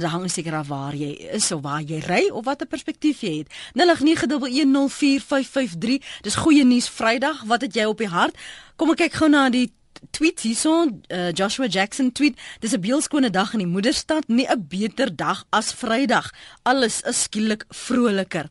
dit 0.00 0.08
hang 0.08 0.30
seker 0.30 0.54
af 0.54 0.68
waar 0.68 0.94
jy 0.94 1.12
is 1.32 1.52
of 1.52 1.62
waar 1.62 1.82
jy 1.82 1.98
ry 2.06 2.30
of 2.30 2.44
watter 2.44 2.66
perspektief 2.66 3.20
jy 3.20 3.38
het. 3.42 3.48
0891104553. 3.76 3.82
Dis 6.22 6.36
goeie 6.36 6.64
nuus 6.64 6.88
Vrydag. 6.88 7.42
Wat 7.44 7.60
het 7.60 7.74
jy 7.74 7.84
op 7.84 7.98
die 7.98 8.08
hart? 8.08 8.36
Kom 8.76 8.90
ek 8.90 8.96
kyk 9.04 9.12
gou 9.20 9.28
na 9.28 9.50
die 9.52 9.72
tweet 10.10 10.40
hierson. 10.40 11.02
Uh, 11.08 11.32
Joshua 11.32 11.66
Jackson 11.66 12.12
tweet: 12.12 12.38
Dis 12.60 12.72
'n 12.72 12.80
beelskone 12.80 13.30
dag 13.30 13.52
in 13.52 13.58
die 13.58 13.68
moederstad, 13.68 14.28
nie 14.28 14.46
'n 14.48 14.66
beter 14.68 15.16
dag 15.16 15.44
as 15.50 15.72
Vrydag. 15.72 16.30
Alles 16.62 17.00
is 17.00 17.22
skielik 17.22 17.64
vroliker. 17.68 18.48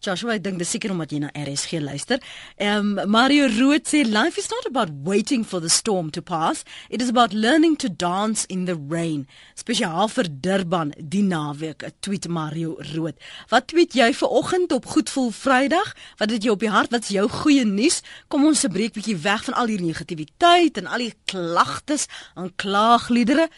Joshua, 0.00 0.38
ek 0.38 0.44
dink 0.46 0.56
dis 0.56 0.70
seker 0.72 0.94
omdat 0.94 1.10
jy 1.12 1.18
na 1.20 1.28
RSG 1.36 1.76
luister. 1.84 2.22
Ehm 2.56 2.96
um, 2.96 3.10
Mario 3.12 3.50
Rood 3.52 3.84
sê 3.84 4.00
life 4.08 4.40
is 4.40 4.48
not 4.48 4.64
about 4.64 4.88
waiting 5.04 5.42
for 5.44 5.60
the 5.60 5.68
storm 5.68 6.08
to 6.16 6.22
pass. 6.24 6.64
It 6.88 7.02
is 7.04 7.10
about 7.12 7.34
learning 7.36 7.76
to 7.84 7.90
dance 7.92 8.46
in 8.48 8.64
the 8.64 8.78
rain. 8.78 9.26
Spesiaal 9.60 10.08
vir 10.08 10.30
Durban 10.46 10.94
die 10.96 11.20
naweek, 11.22 11.84
'n 11.84 11.92
tweet 12.00 12.28
Mario 12.28 12.78
Rood. 12.94 13.20
Wat 13.52 13.68
tweet 13.68 13.92
jy 13.92 14.08
vir 14.14 14.28
oggend 14.28 14.72
op 14.72 14.86
Goedvoel 14.86 15.30
Vrydag? 15.36 15.92
Wat 16.16 16.30
het 16.30 16.44
jy 16.44 16.50
op 16.50 16.64
die 16.64 16.72
hart? 16.72 16.90
Wat 16.90 17.04
is 17.04 17.12
jou 17.12 17.28
goeie 17.28 17.64
nuus? 17.64 18.00
Kom 18.28 18.46
ons 18.46 18.60
se 18.60 18.68
breek 18.68 18.96
bietjie 18.96 19.20
weg 19.20 19.44
van 19.44 19.54
al 19.54 19.68
hierdie 19.68 19.92
negativiteit 19.92 20.80
en 20.80 20.86
al 20.86 21.04
die 21.04 21.14
klagtes 21.28 22.08
en 22.36 22.48
klaagliedere 22.56 23.50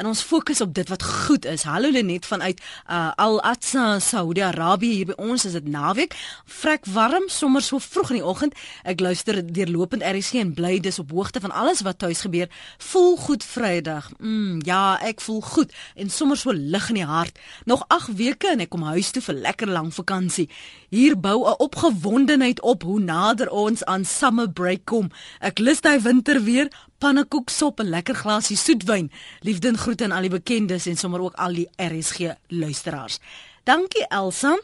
en 0.00 0.08
ons 0.08 0.22
fokus 0.24 0.60
op 0.64 0.72
dit 0.74 0.88
wat 0.88 1.02
goed 1.04 1.44
is. 1.44 1.62
Hallo 1.68 1.90
Lenet 1.92 2.26
vanuit 2.26 2.60
uh, 2.88 3.10
Al 3.20 3.36
Atsa 3.44 3.98
Saudi-Arabië 4.00 4.94
hier 4.96 5.10
by 5.10 5.16
ons 5.20 5.44
is 5.44 5.52
dit 5.52 5.66
naweek. 5.68 6.14
Vrek 6.60 6.88
warm 6.88 7.26
sommer 7.28 7.60
so 7.62 7.78
vroeg 7.84 8.14
in 8.14 8.20
die 8.20 8.24
oggend. 8.24 8.56
Ek 8.88 9.02
luister 9.04 9.42
deurlopend 9.44 10.04
RSG 10.06 10.40
en 10.40 10.54
bly 10.56 10.78
dis 10.80 10.98
op 11.02 11.12
hoogte 11.12 11.42
van 11.44 11.52
alles 11.52 11.84
wat 11.84 12.00
tuis 12.00 12.24
gebeur. 12.24 12.48
Voel 12.90 13.18
goed 13.20 13.44
Vrydag. 13.44 14.08
Mm, 14.18 14.62
ja, 14.64 14.96
ek 15.04 15.20
voel 15.20 15.42
goed 15.44 15.76
en 15.94 16.08
sommer 16.10 16.40
so 16.40 16.56
lig 16.56 16.88
in 16.94 17.02
die 17.02 17.08
hart. 17.10 17.36
Nog 17.68 17.84
8 17.92 18.16
weke 18.16 18.54
en 18.54 18.64
ek 18.64 18.72
kom 18.72 18.88
huis 18.88 19.12
toe 19.12 19.22
vir 19.28 19.36
lekker 19.50 19.68
lang 19.68 19.92
vakansie. 19.92 20.48
Hier 20.88 21.18
bou 21.20 21.44
'n 21.44 21.60
opgewondenheid 21.60 22.60
op 22.64 22.88
hoe 22.88 23.00
nader 23.00 23.50
ons 23.50 23.84
aan 23.84 24.04
summer 24.04 24.48
break 24.48 24.84
kom. 24.84 25.12
Ek 25.40 25.58
lus 25.58 25.80
daai 25.80 26.00
winter 26.00 26.42
weer, 26.42 26.68
pannekoeksop 27.00 27.80
en 27.80 27.88
lekker 27.90 28.14
glasie 28.14 28.56
soetwyn. 28.60 29.10
Liefde 29.46 29.72
en 29.72 29.78
groete 29.80 30.04
aan 30.04 30.16
al 30.16 30.28
die 30.28 30.34
bekendes 30.36 30.86
en 30.86 30.98
sommer 31.00 31.24
ook 31.24 31.38
al 31.40 31.56
die 31.56 31.68
RSG 31.80 32.34
luisteraars. 32.48 33.18
Dankie 33.64 34.06
Elsa. 34.08 34.58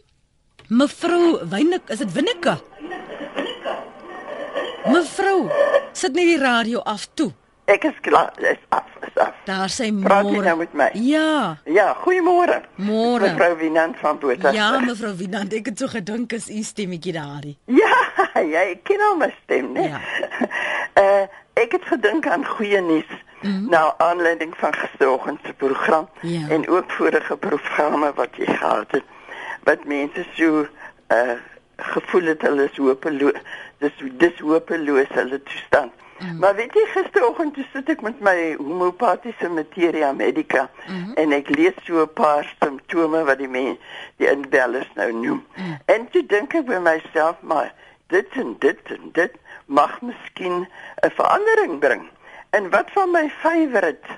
Mevrou 0.68 1.38
Wynik, 1.48 1.88
is 1.88 1.98
dit 2.02 2.12
Winneke? 2.12 2.56
Mevrou, 4.86 5.48
sit 5.92 6.14
net 6.14 6.26
die 6.26 6.38
radio 6.38 6.82
af 6.82 7.08
toe. 7.14 7.32
Ek 7.66 7.84
is 7.84 7.96
klaar, 8.00 8.30
is 8.38 8.62
af, 8.68 8.86
is 9.02 9.16
af. 9.18 9.34
Daar 9.44 9.70
sê 9.74 9.88
môre. 9.90 10.42
Nou 10.44 10.56
met 10.60 10.74
my. 10.74 10.90
Ja. 11.02 11.56
Ja, 11.66 11.88
goeiemôre. 12.04 12.60
Môre. 12.78 13.32
Mevrou 13.32 13.56
Winant 13.58 13.98
van 13.98 14.20
Botha. 14.22 14.52
Ja, 14.54 14.68
mevrou 14.84 15.10
Winant, 15.18 15.54
ek 15.58 15.72
het 15.72 15.82
so 15.82 15.90
gedink 15.90 16.36
as 16.36 16.46
u 16.46 16.62
stemmetjie 16.62 17.16
daardie. 17.18 17.56
Ja, 17.82 18.42
ja, 18.42 18.62
ek 18.70 18.84
ken 18.86 19.02
al 19.02 19.18
my 19.18 19.28
stem, 19.42 19.72
né? 19.74 19.88
Ja. 19.90 20.00
uh 21.02 21.26
ek 21.62 21.72
het 21.72 21.86
gedink 21.88 22.26
aan 22.28 22.44
goeie 22.44 22.80
nuus 22.84 23.08
mm 23.40 23.50
-hmm. 23.50 23.70
na 23.70 23.94
aanleiding 23.98 24.54
van 24.56 24.74
gisteroggend 24.74 25.40
se 25.44 25.52
program 25.52 26.08
ja. 26.20 26.48
en 26.48 26.68
ook 26.68 26.90
vorige 26.90 27.36
programme 27.36 28.12
wat 28.14 28.36
jy 28.36 28.46
gehad 28.46 28.90
het 28.90 29.04
wat 29.64 29.84
mense 29.84 30.26
so 30.34 30.66
uh 31.08 31.36
gevoel 31.76 32.22
het 32.22 32.42
hulle 32.42 32.64
is 32.64 32.76
hopeloos 32.76 33.40
dis 33.78 33.92
dis 34.12 34.38
hopeloos 34.38 35.08
hulle 35.08 35.42
toestand 35.42 35.92
mm. 36.18 36.38
maar 36.38 36.54
weet 36.54 36.74
jy 36.74 36.84
gisteroggend 36.94 37.54
toe 37.54 37.66
sit 37.72 37.88
ek 37.88 38.02
met 38.02 38.20
my 38.20 38.54
homeopatiese 38.58 39.48
materia 39.48 40.12
medica 40.12 40.68
mm 40.86 40.94
-hmm. 40.94 41.14
en 41.14 41.32
ek 41.32 41.48
lees 41.56 41.74
so 41.84 42.02
'n 42.02 42.12
paar 42.12 42.54
simptome 42.60 43.24
wat 43.24 43.38
die 43.38 43.48
mense 43.48 43.80
die 44.16 44.30
inbellers 44.30 44.90
nou 44.94 45.12
noem 45.12 45.44
mm. 45.56 45.76
en 45.86 46.08
toe 46.10 46.26
dink 46.26 46.54
ek 46.54 46.64
by 46.64 46.78
myself 46.78 47.36
maar 47.40 47.72
dit 48.06 48.26
en 48.32 48.56
dit 48.58 48.80
en 48.84 49.10
dit 49.12 49.32
mag 49.66 50.00
miskien 50.00 50.68
'n 51.06 51.10
verandering 51.10 51.78
bring. 51.78 52.08
En 52.50 52.70
wat 52.70 52.90
van 52.90 53.10
my 53.10 53.28
favourite 53.28 54.08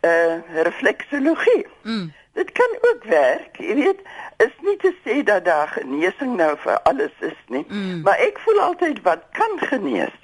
uh 0.00 0.62
refleksologie? 0.62 1.66
Mm. 1.82 2.12
Dit 2.32 2.52
kan 2.52 2.76
ook 2.80 3.04
werk, 3.04 3.56
jy 3.56 3.74
weet, 3.74 4.00
is 4.36 4.54
nie 4.60 4.76
te 4.76 4.94
sê 5.04 5.22
dat 5.22 5.44
daar 5.44 5.68
genesing 5.68 6.36
nou 6.36 6.56
vir 6.58 6.80
alles 6.82 7.12
is 7.18 7.40
nie, 7.46 7.64
mm. 7.68 8.00
maar 8.00 8.18
ek 8.18 8.38
voel 8.38 8.60
altyd 8.60 9.02
wat 9.02 9.22
kan 9.32 9.58
genees. 9.58 10.16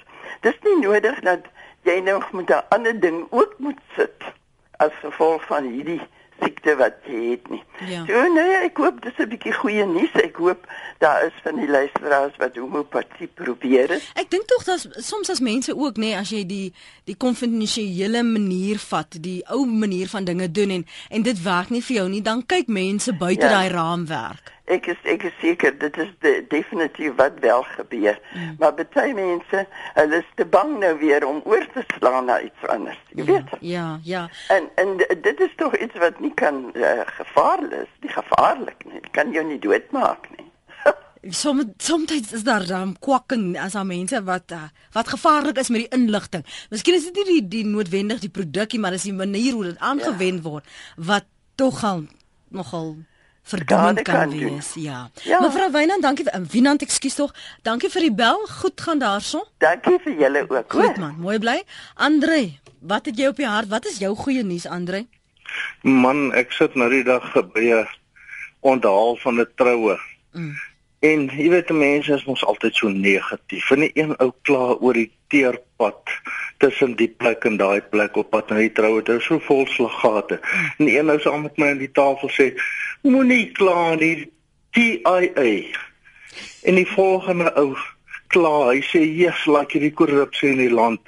Dis 0.45 0.59
nie 0.63 0.79
nodig 0.79 1.19
dat 1.19 1.49
jy 1.87 1.99
nou 1.99 2.21
met 2.31 2.49
'n 2.49 2.63
ander 2.69 2.99
ding 2.99 3.27
ook 3.29 3.55
moet 3.57 3.79
sit 3.95 4.23
as 4.77 4.91
gevolg 5.01 5.45
van 5.47 5.63
hierdie 5.63 6.01
siekte 6.39 6.75
wat 6.79 6.95
jy 7.07 7.31
het 7.31 7.49
nie. 7.49 7.61
Ja. 7.87 8.03
So 8.07 8.21
nee, 8.33 8.55
ek 8.63 8.77
hoop 8.77 9.01
dis 9.03 9.17
'n 9.19 9.29
bietjie 9.29 9.53
goeie 9.53 9.85
nuus. 9.85 10.13
Ek 10.13 10.35
hoop 10.35 10.67
daar 10.99 11.25
is 11.25 11.35
van 11.43 11.55
die 11.55 11.67
luisteraars 11.67 12.35
wat 12.37 12.55
homeopatie 12.55 13.27
probeer. 13.27 13.89
Het. 13.89 14.11
Ek 14.15 14.29
dink 14.29 14.45
tog 14.45 14.63
dat 14.63 14.87
soms 14.91 15.29
as 15.29 15.39
mense 15.39 15.75
ook 15.75 15.97
nê 15.97 16.15
as 16.15 16.29
jy 16.29 16.45
die 16.45 16.73
die 17.03 17.15
konvensionele 17.17 18.23
manier 18.23 18.79
vat, 18.79 19.21
die 19.21 19.43
ou 19.47 19.65
manier 19.65 20.07
van 20.07 20.23
dinge 20.23 20.51
doen 20.51 20.69
en 20.69 20.85
en 21.09 21.21
dit 21.21 21.43
werk 21.43 21.69
nie 21.69 21.83
vir 21.83 21.95
jou 21.95 22.09
nie, 22.09 22.21
dan 22.21 22.45
kyk 22.45 22.67
mense 22.67 23.13
buite 23.13 23.45
ja. 23.45 23.51
daai 23.51 23.69
raamwerk 23.69 24.53
ek 24.69 24.89
is 24.93 24.99
ek 25.09 25.25
is 25.29 25.35
seker 25.41 25.73
dit 25.81 25.97
is 25.97 26.09
de, 26.23 26.33
definitief 26.51 27.15
wat 27.17 27.39
wel 27.41 27.63
gebeur. 27.75 28.19
Mm. 28.33 28.55
Maar 28.59 28.75
baie 28.93 29.13
mense, 29.17 29.65
hulle 29.97 30.19
is 30.21 30.29
te 30.39 30.45
bang 30.45 30.75
nou 30.81 30.93
weer 31.01 31.25
om 31.27 31.41
oor 31.49 31.65
te 31.73 31.83
slaan 31.95 32.29
na 32.29 32.39
iets 32.45 32.67
anders. 32.69 32.99
Jy 33.15 33.25
ja, 33.25 33.31
weet? 33.31 33.55
Ja, 33.59 33.87
ja. 34.03 34.23
En 34.53 34.69
en 34.75 34.95
dit 34.99 35.43
is 35.47 35.55
tog 35.57 35.77
iets 35.77 35.97
wat 36.01 36.19
nie 36.19 36.33
kan 36.33 36.69
uh, 36.73 37.01
gevaarlik 37.17 37.81
is, 37.81 37.91
nie 38.05 38.13
gevaarlik 38.13 38.85
nie. 38.91 39.01
Kan 39.17 39.33
jou 39.35 39.45
nie 39.45 39.59
doodmaak 39.59 40.29
nie. 40.37 40.47
Som 41.41 41.61
soms 41.77 42.13
is 42.19 42.45
daar 42.47 42.65
dan 42.67 42.95
kwakken 42.99 43.55
as 43.59 43.75
aan 43.75 43.89
mense 43.89 44.23
wat 44.23 44.53
uh, 44.55 44.69
wat 44.95 45.11
gevaarlik 45.15 45.57
is 45.57 45.73
met 45.73 45.85
die 45.87 45.99
inligting. 45.99 46.45
Miskien 46.69 46.95
is 46.95 47.09
dit 47.09 47.19
nie 47.19 47.27
die 47.33 47.47
die 47.57 47.65
noodwendig 47.67 48.21
die 48.23 48.33
produkkie, 48.33 48.79
maar 48.79 48.95
dis 48.95 49.09
die 49.09 49.17
manier 49.17 49.53
hoe 49.53 49.69
dit 49.71 49.79
aangewend 49.79 50.43
ja. 50.43 50.49
word 50.49 50.81
wat 50.95 51.27
tog 51.59 51.83
al 51.83 52.05
nogal 52.49 52.95
verdommend 53.49 54.01
kan, 54.01 54.29
kan 54.29 54.33
wees. 54.37 54.73
Ja. 54.79 55.09
ja. 55.23 55.41
Mevrou 55.41 55.69
Wynand, 55.73 56.05
dankie 56.05 56.25
vir 56.27 56.45
Wynand, 56.51 56.83
ekskuus 56.85 57.17
tog. 57.17 57.35
Dankie 57.67 57.89
vir 57.93 58.07
die 58.07 58.13
bel. 58.13 58.41
Goed 58.61 58.81
gaan 58.81 59.01
daarson. 59.01 59.45
Dankie 59.63 59.97
vir 60.05 60.17
julle 60.23 60.45
ook. 60.47 60.73
Goed 60.73 60.97
man, 61.01 61.15
mooi 61.19 61.39
bly. 61.41 61.61
Andre, 61.95 62.41
wat 62.79 63.09
het 63.09 63.17
jy 63.19 63.31
op 63.33 63.41
die 63.41 63.49
hart? 63.49 63.71
Wat 63.73 63.85
is 63.89 63.99
jou 64.03 64.13
goeie 64.15 64.43
nuus, 64.43 64.67
Andre? 64.69 65.05
Man, 65.81 66.29
ek 66.37 66.53
sit 66.53 66.75
nou 66.77 66.89
die 66.91 67.03
dag 67.03 67.25
by 67.53 67.65
'n 67.81 67.87
onthaal 68.61 69.15
van 69.23 69.39
'n 69.39 69.47
troue. 69.55 69.97
Mm. 70.33 70.55
En 70.99 71.29
jy 71.31 71.49
weet 71.49 71.69
mense 71.71 72.13
is 72.13 72.25
mos 72.25 72.45
altyd 72.45 72.75
so 72.75 72.89
negatief. 72.89 73.71
En 73.71 73.79
'n 73.79 73.91
een 73.93 74.17
ou 74.17 74.31
kla 74.41 74.75
oor 74.79 74.93
die 74.93 75.11
teerpad 75.29 76.13
tussen 76.59 76.95
die 76.99 77.07
plek 77.07 77.45
en 77.47 77.57
daai 77.57 77.81
plek 77.81 78.17
op 78.19 78.31
pad 78.33 78.49
na 78.51 78.59
die 78.59 78.71
troue. 78.75 79.03
Dit 79.05 79.21
is 79.21 79.29
so 79.29 79.39
vol 79.45 79.65
slaggate. 79.71 80.39
En 80.77 80.89
een 80.91 81.11
ou 81.13 81.19
saam 81.23 81.45
met 81.47 81.57
my 81.57 81.71
aan 81.73 81.83
die 81.83 81.91
tafel 81.91 82.31
sê, 82.35 82.49
"Moenie 83.01 83.51
kla 83.51 83.95
nie, 83.95 84.31
TIA." 84.71 85.63
En 86.63 86.75
die 86.75 86.87
volgende 86.87 87.53
ou 87.55 87.77
kla, 88.27 88.69
hy 88.71 88.81
sê, 88.81 89.01
"Jesus, 89.05 89.45
laat 89.45 89.71
hierdie 89.71 89.93
korrupsie 89.93 90.49
in 90.49 90.57
die 90.57 90.73
land 90.73 90.99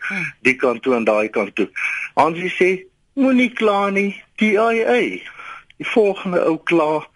die 0.41 0.55
kant 0.55 0.81
toe 0.81 0.95
en 0.95 1.03
daai 1.03 1.29
kant 1.29 1.55
toe." 1.55 1.69
Hansie 2.15 2.53
sê, 2.59 2.85
"Moenie 3.13 3.51
kla 3.53 3.89
nie, 3.89 4.23
TIA." 4.35 4.99
Die 5.77 5.89
volgende 5.93 6.45
ou 6.45 6.57
kla 6.57 7.07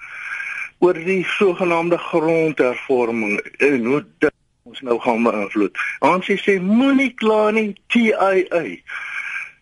oor 0.80 0.94
die 0.94 1.24
sogenaamde 1.24 1.98
grondhervorming 1.98 3.40
en 3.58 3.86
hoe 3.86 4.06
dit 4.20 4.34
ons 4.66 4.82
nou 4.82 4.96
gaan 5.00 5.22
beïnvloed. 5.26 5.78
Ons 6.06 6.30
sê 6.42 6.56
moenie 6.62 7.12
kla 7.22 7.52
nie 7.54 7.76
TIA. 7.94 8.42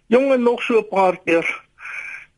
Jonge 0.07 0.37
nog 0.37 0.63
so 0.63 0.79
'n 0.79 0.87
paar 0.87 1.17
keer 1.25 1.47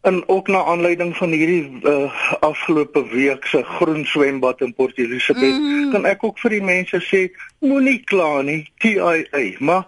en 0.01 0.28
ook 0.28 0.47
na 0.47 0.63
aanleiding 0.63 1.15
van 1.17 1.30
hierdie 1.30 1.80
uh, 1.84 2.34
afgelope 2.39 3.08
week 3.10 3.45
se 3.45 3.63
groen 3.63 4.06
swembad 4.06 4.62
in 4.62 4.73
Port 4.73 4.97
Elizabeth 4.97 5.58
mm. 5.60 5.91
kan 5.91 6.06
ek 6.06 6.23
ook 6.23 6.38
vir 6.39 6.49
die 6.49 6.62
mense 6.62 6.99
sê 7.01 7.21
moenie 7.60 8.04
kla 8.06 8.41
nie 8.41 8.69
TIA 8.78 9.58
maar 9.60 9.86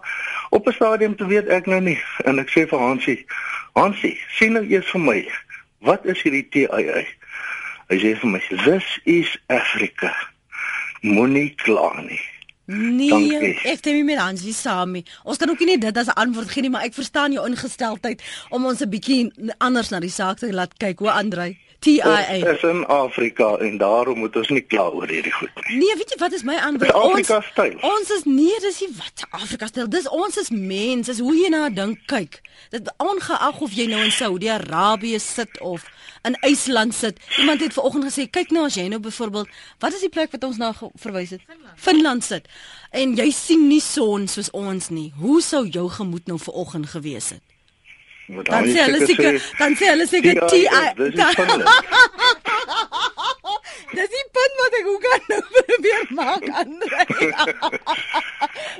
op 0.50 0.66
'n 0.66 0.72
stadium 0.72 1.16
te 1.16 1.26
weet 1.26 1.46
ek 1.46 1.66
nou 1.66 1.80
nie 1.80 2.00
en 2.24 2.38
ek 2.38 2.50
sê 2.50 2.66
vir 2.66 2.78
Hansie 2.78 3.26
Hansie 3.72 4.18
sien 4.38 4.52
nou 4.52 4.66
eers 4.66 4.90
vir 4.90 5.00
my 5.00 5.20
wat 5.78 6.06
is 6.06 6.22
hierdie 6.22 6.48
TIA 6.50 7.06
Hy 7.88 7.96
sê 7.96 8.10
vir 8.20 8.30
my, 8.30 8.40
"This 8.64 8.84
is 9.04 9.38
Africa." 9.48 10.12
Moenie 11.00 11.54
kla 11.56 12.00
nie. 12.00 12.20
Nee, 12.68 13.54
ek 13.64 13.78
stem 13.80 14.04
met 14.04 14.18
Angie 14.20 14.52
saam. 14.52 14.98
Ons 15.24 15.38
kan 15.40 15.48
ook 15.48 15.62
nie 15.64 15.78
dit 15.80 15.96
as 15.96 16.10
'n 16.12 16.20
antwoord 16.20 16.50
gee 16.50 16.62
nie, 16.62 16.70
maar 16.70 16.84
ek 16.84 16.94
verstaan 16.94 17.32
jou 17.32 17.46
ingesteldheid 17.48 18.22
om 18.50 18.66
ons 18.66 18.82
'n 18.82 18.90
bietjie 18.90 19.32
anders 19.58 19.88
na 19.88 20.00
die 20.00 20.10
saak 20.10 20.38
te 20.38 20.52
laat 20.52 20.76
kyk, 20.76 20.98
hoe 20.98 21.10
Andrei. 21.10 21.56
TIA. 21.78 22.26
Dit 22.26 22.46
is 22.56 22.62
in 22.62 22.86
Afrika 22.86 23.56
en 23.56 23.76
daarom 23.78 24.18
moet 24.18 24.36
ons 24.36 24.48
nie 24.48 24.64
kla 24.66 24.88
oor 24.90 25.06
hierdie 25.06 25.32
goed 25.32 25.54
nie. 25.68 25.78
Nee, 25.78 25.96
weet 26.00 26.10
jy 26.10 26.18
wat 26.18 26.34
is 26.34 26.42
my 26.42 26.56
antwoord? 26.58 26.92
Afrika 26.92 27.38
styl. 27.50 27.76
Ons 27.86 28.10
is 28.16 28.24
nie, 28.26 28.54
dis 28.64 28.80
nie 28.82 28.88
wat 28.98 29.22
Afrika 29.30 29.68
styl. 29.70 29.86
Dis 29.90 30.08
ons 30.10 30.40
is 30.42 30.50
mense, 30.50 31.12
is 31.14 31.22
hoe 31.22 31.34
jy 31.36 31.52
na 31.54 31.68
dink 31.70 32.02
kyk. 32.10 32.40
Dit 32.74 32.90
ongeag 32.98 33.62
of 33.62 33.76
jy 33.78 33.86
nou 33.92 34.00
in 34.02 34.10
Saudi-Arabië 34.14 35.20
sit 35.22 35.60
of 35.62 35.86
in 36.26 36.34
IJsland 36.42 36.94
sit. 36.94 37.20
Iemand 37.38 37.62
het 37.62 37.76
vanoggend 37.78 38.08
gesê, 38.10 38.26
kyk 38.30 38.50
nou 38.54 38.66
as 38.66 38.78
jy 38.78 38.88
nou 38.90 39.00
byvoorbeeld, 39.04 39.52
wat 39.78 39.94
is 39.94 40.02
die 40.02 40.12
plek 40.12 40.34
wat 40.34 40.44
ons 40.48 40.58
na 40.58 40.72
verwys 40.74 41.36
het? 41.36 41.44
Finland. 41.46 41.78
Finland 41.88 42.26
sit. 42.26 42.50
En 42.90 43.14
jy 43.14 43.30
sien 43.30 43.68
nie 43.70 43.82
son 43.84 44.26
soos 44.26 44.50
ons 44.50 44.90
nie. 44.90 45.12
Hoe 45.22 45.38
sou 45.44 45.62
jou 45.68 45.86
gemoed 45.94 46.26
nou 46.26 46.40
vanoggend 46.42 46.90
gewees 46.96 47.30
het? 47.36 47.47
Dan 48.28 48.64
sê 48.68 48.80
hulle 48.84 49.00
seker, 49.08 49.34
dan 49.60 49.72
sê 49.72 49.86
hulle 49.92 50.06
seker 50.06 50.36
T 50.48 50.54
I. 50.56 50.68
Dis 53.88 54.10
die 54.12 54.24
punt 54.36 54.58
wat 54.60 54.74
ek 54.78 54.88
ook 54.92 55.04
kan 55.04 55.22
nou 55.32 55.40
probeer 55.54 56.06
maak 56.18 56.48
Andre. 56.60 57.04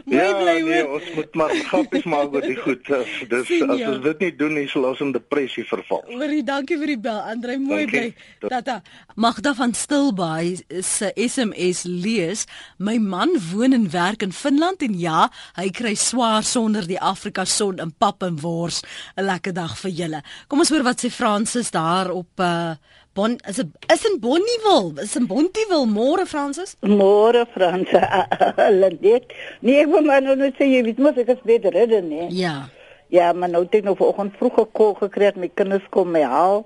ja, 0.04 0.26
nee, 0.42 0.82
ons 0.84 1.06
moet 1.14 1.38
maar 1.40 1.54
grappies 1.70 2.04
maak 2.04 2.34
oor 2.36 2.44
die 2.44 2.58
goed. 2.60 2.90
Dis 3.30 3.46
Sien, 3.48 3.70
as 3.72 3.84
ons 3.88 4.02
dit 4.04 4.24
nie 4.26 4.30
doen 4.36 4.54
nie, 4.58 4.66
sal 4.68 4.88
ons 4.90 5.00
in 5.04 5.14
depressie 5.16 5.64
verval. 5.68 6.02
Hoorie, 6.10 6.42
dankie 6.46 6.78
vir 6.80 6.92
die 6.92 6.98
bel 7.08 7.22
Andre, 7.32 7.56
mooi 7.62 7.86
bly. 7.88 8.04
Tata. 8.44 8.80
Magda 9.16 9.54
van 9.56 9.72
Stilbaai 9.76 10.82
se 10.84 11.12
SMS 11.16 11.84
lees: 11.88 12.44
My 12.76 12.98
man 13.00 13.32
woon 13.50 13.76
en 13.76 13.88
werk 13.94 14.26
in 14.26 14.36
Finland 14.36 14.84
en 14.84 14.98
ja, 14.98 15.26
hy 15.56 15.70
kry 15.74 15.94
swaar 15.98 16.44
sonder 16.44 16.86
die 16.88 17.00
Afrika 17.00 17.46
son 17.48 17.80
in 17.80 17.94
pap 17.96 18.22
en 18.26 18.40
wors. 18.44 18.82
'n 19.16 19.24
Lekker 19.28 19.52
dag 19.52 19.74
vir 19.78 19.90
julle. 19.90 20.22
Kom 20.48 20.60
ons 20.60 20.70
hoor 20.72 20.84
wat 20.84 21.00
sê 21.04 21.10
Fransis 21.12 21.70
daar 21.70 22.12
op 22.12 22.40
uh 22.40 22.76
Bon 23.18 23.34
is 23.50 23.56
dit 23.58 23.66
is 23.92 24.04
in 24.06 24.20
Bonnieville, 24.22 25.02
is 25.02 25.16
in 25.18 25.26
Bonnieville 25.26 25.86
môre 25.90 26.22
Fransis? 26.26 26.76
Môre 26.86 27.46
Fransis. 27.50 28.04
Hulle 28.60 28.90
net. 28.94 29.32
Nee, 29.60 29.80
ek 29.82 29.90
wil 29.90 30.06
maar 30.06 30.22
nou 30.22 30.36
net 30.38 30.58
sê 30.60 30.68
jy 30.70 30.84
weet 30.86 31.00
mos 31.02 31.18
ek 31.18 31.32
is 31.34 31.40
beter 31.48 31.74
redden, 31.74 32.06
nee. 32.12 32.28
Ja. 32.38 32.68
Ja, 33.10 33.32
maar 33.34 33.50
nou 33.50 33.64
het 33.64 33.74
ek 33.80 33.88
nou 33.88 33.96
vanoggend 33.98 34.36
vroeg 34.38 34.60
gekol 34.60 34.94
gekry 35.00 35.32
met 35.34 35.56
kinders 35.58 35.86
kom 35.90 36.12
my 36.14 36.22
haal 36.28 36.62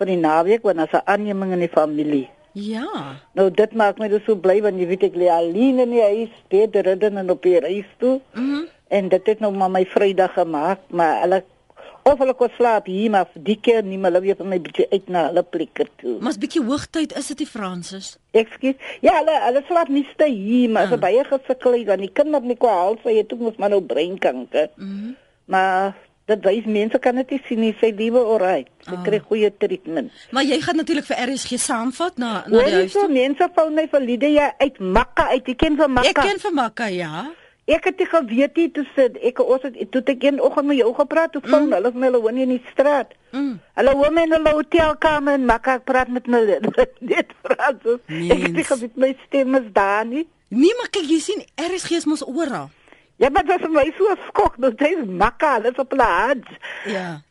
vir 0.00 0.14
die 0.14 0.20
naweek 0.22 0.64
want 0.64 0.80
as 0.80 0.94
'n 0.96 1.04
aanneming 1.04 1.52
in 1.58 1.66
die 1.66 1.74
familie. 1.76 2.28
Ja. 2.56 2.88
Nou 3.36 3.50
dit 3.50 3.72
maak 3.76 3.98
my 4.00 4.08
dus 4.08 4.24
so 4.24 4.36
bly 4.36 4.62
want 4.64 4.80
jy 4.80 4.86
weet 4.88 5.08
ek 5.12 5.18
lê 5.20 5.28
alleen 5.28 5.80
in 5.84 5.92
die 5.92 6.00
huis, 6.04 6.32
beter 6.48 6.88
redden 6.88 7.20
en 7.20 7.30
op 7.30 7.42
die 7.42 7.60
reis 7.60 7.90
toe. 7.98 8.20
Mhm. 8.32 8.48
Mm 8.48 8.68
en 8.92 9.08
dit 9.08 9.26
het 9.26 9.40
nou 9.40 9.48
maar 9.56 9.70
my 9.72 9.86
Vrydag 9.88 10.34
gemaak, 10.36 10.78
maar 10.92 11.22
hulle 11.22 11.38
of 12.08 12.18
hulle 12.18 12.34
kon 12.38 12.52
slaap 12.56 12.88
hier 12.90 13.10
maar 13.14 13.30
die 13.34 13.58
keer 13.60 13.82
nie 13.86 13.98
maar 13.98 14.12
hulle 14.12 14.24
weer 14.26 14.38
van 14.40 14.50
my 14.52 14.58
bietjie 14.62 14.88
uit 14.92 15.08
na 15.12 15.26
hulle 15.30 15.42
plekke 15.42 15.88
toe. 16.02 16.18
Maar's 16.20 16.40
bietjie 16.42 16.62
hoogtyd 16.66 17.16
is 17.18 17.32
dit 17.32 17.42
die 17.44 17.50
Fransis? 17.50 18.16
Ekskuus. 18.36 18.78
Ja, 19.04 19.18
hulle 19.20 19.36
hulle 19.46 19.64
slaap 19.68 19.90
nie 19.92 20.06
ste 20.12 20.28
hier 20.30 20.70
maar 20.72 20.92
uh. 20.92 21.00
baie 21.00 21.24
gesukkel 21.28 21.82
dan 21.88 22.02
die 22.04 22.12
kinders 22.12 22.46
nie 22.46 22.58
kon 22.60 22.72
haal 22.72 22.98
sy 23.02 23.18
het 23.20 23.32
ook 23.32 23.58
maar 23.58 23.74
nou 23.74 23.82
breinkanker. 23.94 24.72
Mm 24.76 25.18
maar 25.52 25.96
dit 26.30 26.44
wys 26.46 26.66
mense 26.70 26.98
kan 27.02 27.18
dit 27.18 27.32
sien 27.48 27.60
nie 27.60 27.72
sy 27.80 27.90
liewe 27.98 28.20
alright. 28.22 28.70
Sy 28.86 28.94
oh. 28.94 29.02
kry 29.04 29.18
goeie 29.26 29.50
treatment. 29.58 30.14
Maar 30.34 30.46
jy 30.46 30.60
gaan 30.62 30.78
natuurlik 30.80 31.06
vir 31.08 31.22
RSG 31.26 31.58
saamvat 31.60 32.20
na 32.22 32.32
na 32.46 32.64
die 32.66 32.82
huis. 32.82 32.96
Ja, 32.96 33.08
mense 33.10 33.48
val 33.56 33.72
net 33.74 33.90
vir 33.92 34.06
Lydia 34.06 34.48
uit 34.62 34.78
Makka 34.78 35.28
uit. 35.34 35.50
Jy 35.50 35.56
ken 35.64 35.78
vir 35.80 35.90
Makka. 35.98 36.14
Ek 36.14 36.30
ken 36.30 36.42
vir 36.46 36.54
Makka, 36.56 36.88
ja. 36.94 37.26
Ek 37.70 37.84
het 37.86 37.98
dit 37.98 38.08
geweet 38.10 38.56
jy 38.58 38.68
toe 38.74 38.82
sit 38.96 39.18
ek 39.22 39.38
ons 39.38 39.62
het 39.62 39.76
toe 39.94 40.02
ek 40.10 40.24
een 40.26 40.40
oggend 40.42 40.66
met 40.66 40.80
jou 40.80 40.90
gepraat 40.96 41.32
toe 41.32 41.42
van 41.44 41.68
mm. 41.68 41.72
hulle 41.76 41.92
van 41.94 42.06
hulle 42.08 42.20
woon 42.24 42.40
in 42.42 42.54
die 42.56 42.62
straat. 42.72 43.14
Mm. 43.30 43.60
Hulle 43.78 43.94
woon 44.00 44.18
in 44.18 44.34
'n 44.34 44.48
hotelkamer 44.48 45.38
en 45.38 45.44
maak 45.46 45.66
ek 45.66 45.84
praat 45.84 46.08
met 46.08 46.26
hulle 46.26 46.58
net 47.12 47.30
praat 47.46 47.78
so. 47.82 48.00
Ek 48.08 48.42
het 48.50 48.66
geweet 48.66 48.96
my 48.96 49.14
stem 49.26 49.54
is 49.54 49.68
daar 49.72 50.06
nie. 50.06 50.26
Nee 50.48 50.74
maar 50.78 50.90
kyk 50.90 51.06
jy 51.06 51.20
sien 51.22 51.44
RSG 51.54 52.02
is 52.02 52.04
mos 52.04 52.26
oral. 52.26 52.70
Ja 53.16 53.30
maar 53.30 53.46
dit 53.46 53.60
is 53.60 53.70
my 53.70 53.92
so 53.96 54.16
skok 54.26 54.58
dat 54.58 54.78
dit 54.78 55.06
makka 55.06 55.60
dit 55.60 55.78
op 55.78 55.88
plaas. 55.88 56.42
Ja. 56.84 57.22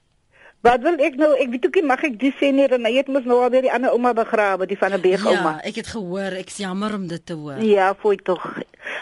Wat 0.62 0.84
wil 0.86 1.00
ek 1.02 1.16
nou? 1.18 1.32
Ek 1.42 1.50
weet 1.50 1.66
ook 1.66 1.78
nie 1.80 1.88
mag 1.90 2.04
ek 2.06 2.20
dis 2.22 2.36
sê 2.38 2.52
nie, 2.54 2.68
Renée 2.70 2.94
het 3.00 3.08
mos 3.10 3.26
nou 3.26 3.40
al 3.42 3.50
weer 3.50 3.66
die 3.66 3.72
ander 3.74 3.96
ouma 3.96 4.14
begrawe, 4.14 4.68
die 4.70 4.78
van 4.78 4.94
'n 4.94 5.02
beegouma. 5.02 5.58
Ja, 5.58 5.62
ek 5.66 5.76
het 5.82 5.88
gehoor, 5.88 6.38
ek's 6.38 6.58
jammer 6.58 6.94
om 6.94 7.08
dit 7.08 7.26
te 7.26 7.34
hoor. 7.34 7.58
Ja, 7.58 7.96
fooi 7.96 8.18
tog. 8.18 8.46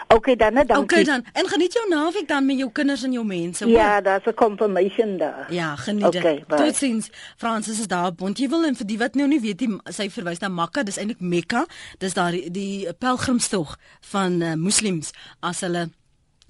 Okay 0.08 0.36
dan, 0.36 0.54
dankie. 0.54 0.76
Okay 0.76 1.04
dan. 1.04 1.24
En 1.32 1.48
geniet 1.48 1.72
jou 1.72 1.88
naweek 1.88 2.28
dan 2.28 2.46
met 2.46 2.58
jou 2.58 2.70
kinders 2.72 3.02
en 3.02 3.12
jou 3.12 3.24
mense, 3.26 3.64
hoor. 3.64 3.72
Ja, 3.72 4.00
daar's 4.00 4.24
'n 4.24 4.34
confirmation 4.34 5.18
daar. 5.18 5.52
Ja, 5.52 5.76
geniet 5.76 6.12
dit. 6.12 6.24
Okay, 6.24 6.44
Totsiens. 6.48 7.10
Francis 7.36 7.80
is 7.80 7.86
daar 7.86 8.06
op 8.06 8.16
Bontjewil 8.16 8.64
en 8.64 8.76
vir 8.76 8.86
die 8.86 8.98
wat 8.98 9.14
nou 9.14 9.28
nie 9.28 9.40
weet 9.40 9.60
nie, 9.60 9.78
sy 9.84 10.10
verwys 10.10 10.38
na 10.38 10.48
Makka, 10.48 10.82
dis 10.82 10.96
eintlik 10.96 11.20
Mekka. 11.20 11.66
Dis 11.98 12.14
daar 12.14 12.30
die, 12.30 12.50
die 12.50 12.92
pelgrimstog 12.92 13.76
van 14.00 14.42
uh, 14.42 14.54
moslems 14.54 15.10
as 15.40 15.60
hulle 15.60 15.90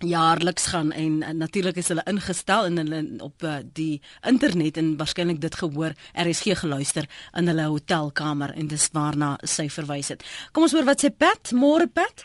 jaarliks 0.07 0.67
gaan 0.73 0.93
en, 0.93 1.23
en 1.23 1.37
natuurlik 1.37 1.77
is 1.77 1.91
hulle 1.93 2.05
ingestel 2.09 2.65
en 2.65 2.81
hulle 2.81 3.01
op 3.25 3.43
uh, 3.43 3.59
die 3.77 4.01
internet 4.27 4.77
en 4.81 4.97
waarskynlik 4.97 5.41
dit 5.41 5.55
gehoor 5.55 5.93
RSG 6.15 6.57
geluister 6.63 7.09
in 7.37 7.51
hulle 7.51 7.69
hotelkamer 7.69 8.55
en 8.57 8.71
dis 8.71 8.89
waarna 8.97 9.37
sy 9.45 9.69
verwys 9.69 10.15
het. 10.15 10.25
Kom 10.53 10.69
ons 10.69 10.77
hoor 10.77 10.89
wat 10.89 11.05
sê 11.05 11.13
Pat, 11.13 11.53
môre 11.53 11.89
Pat? 11.89 12.25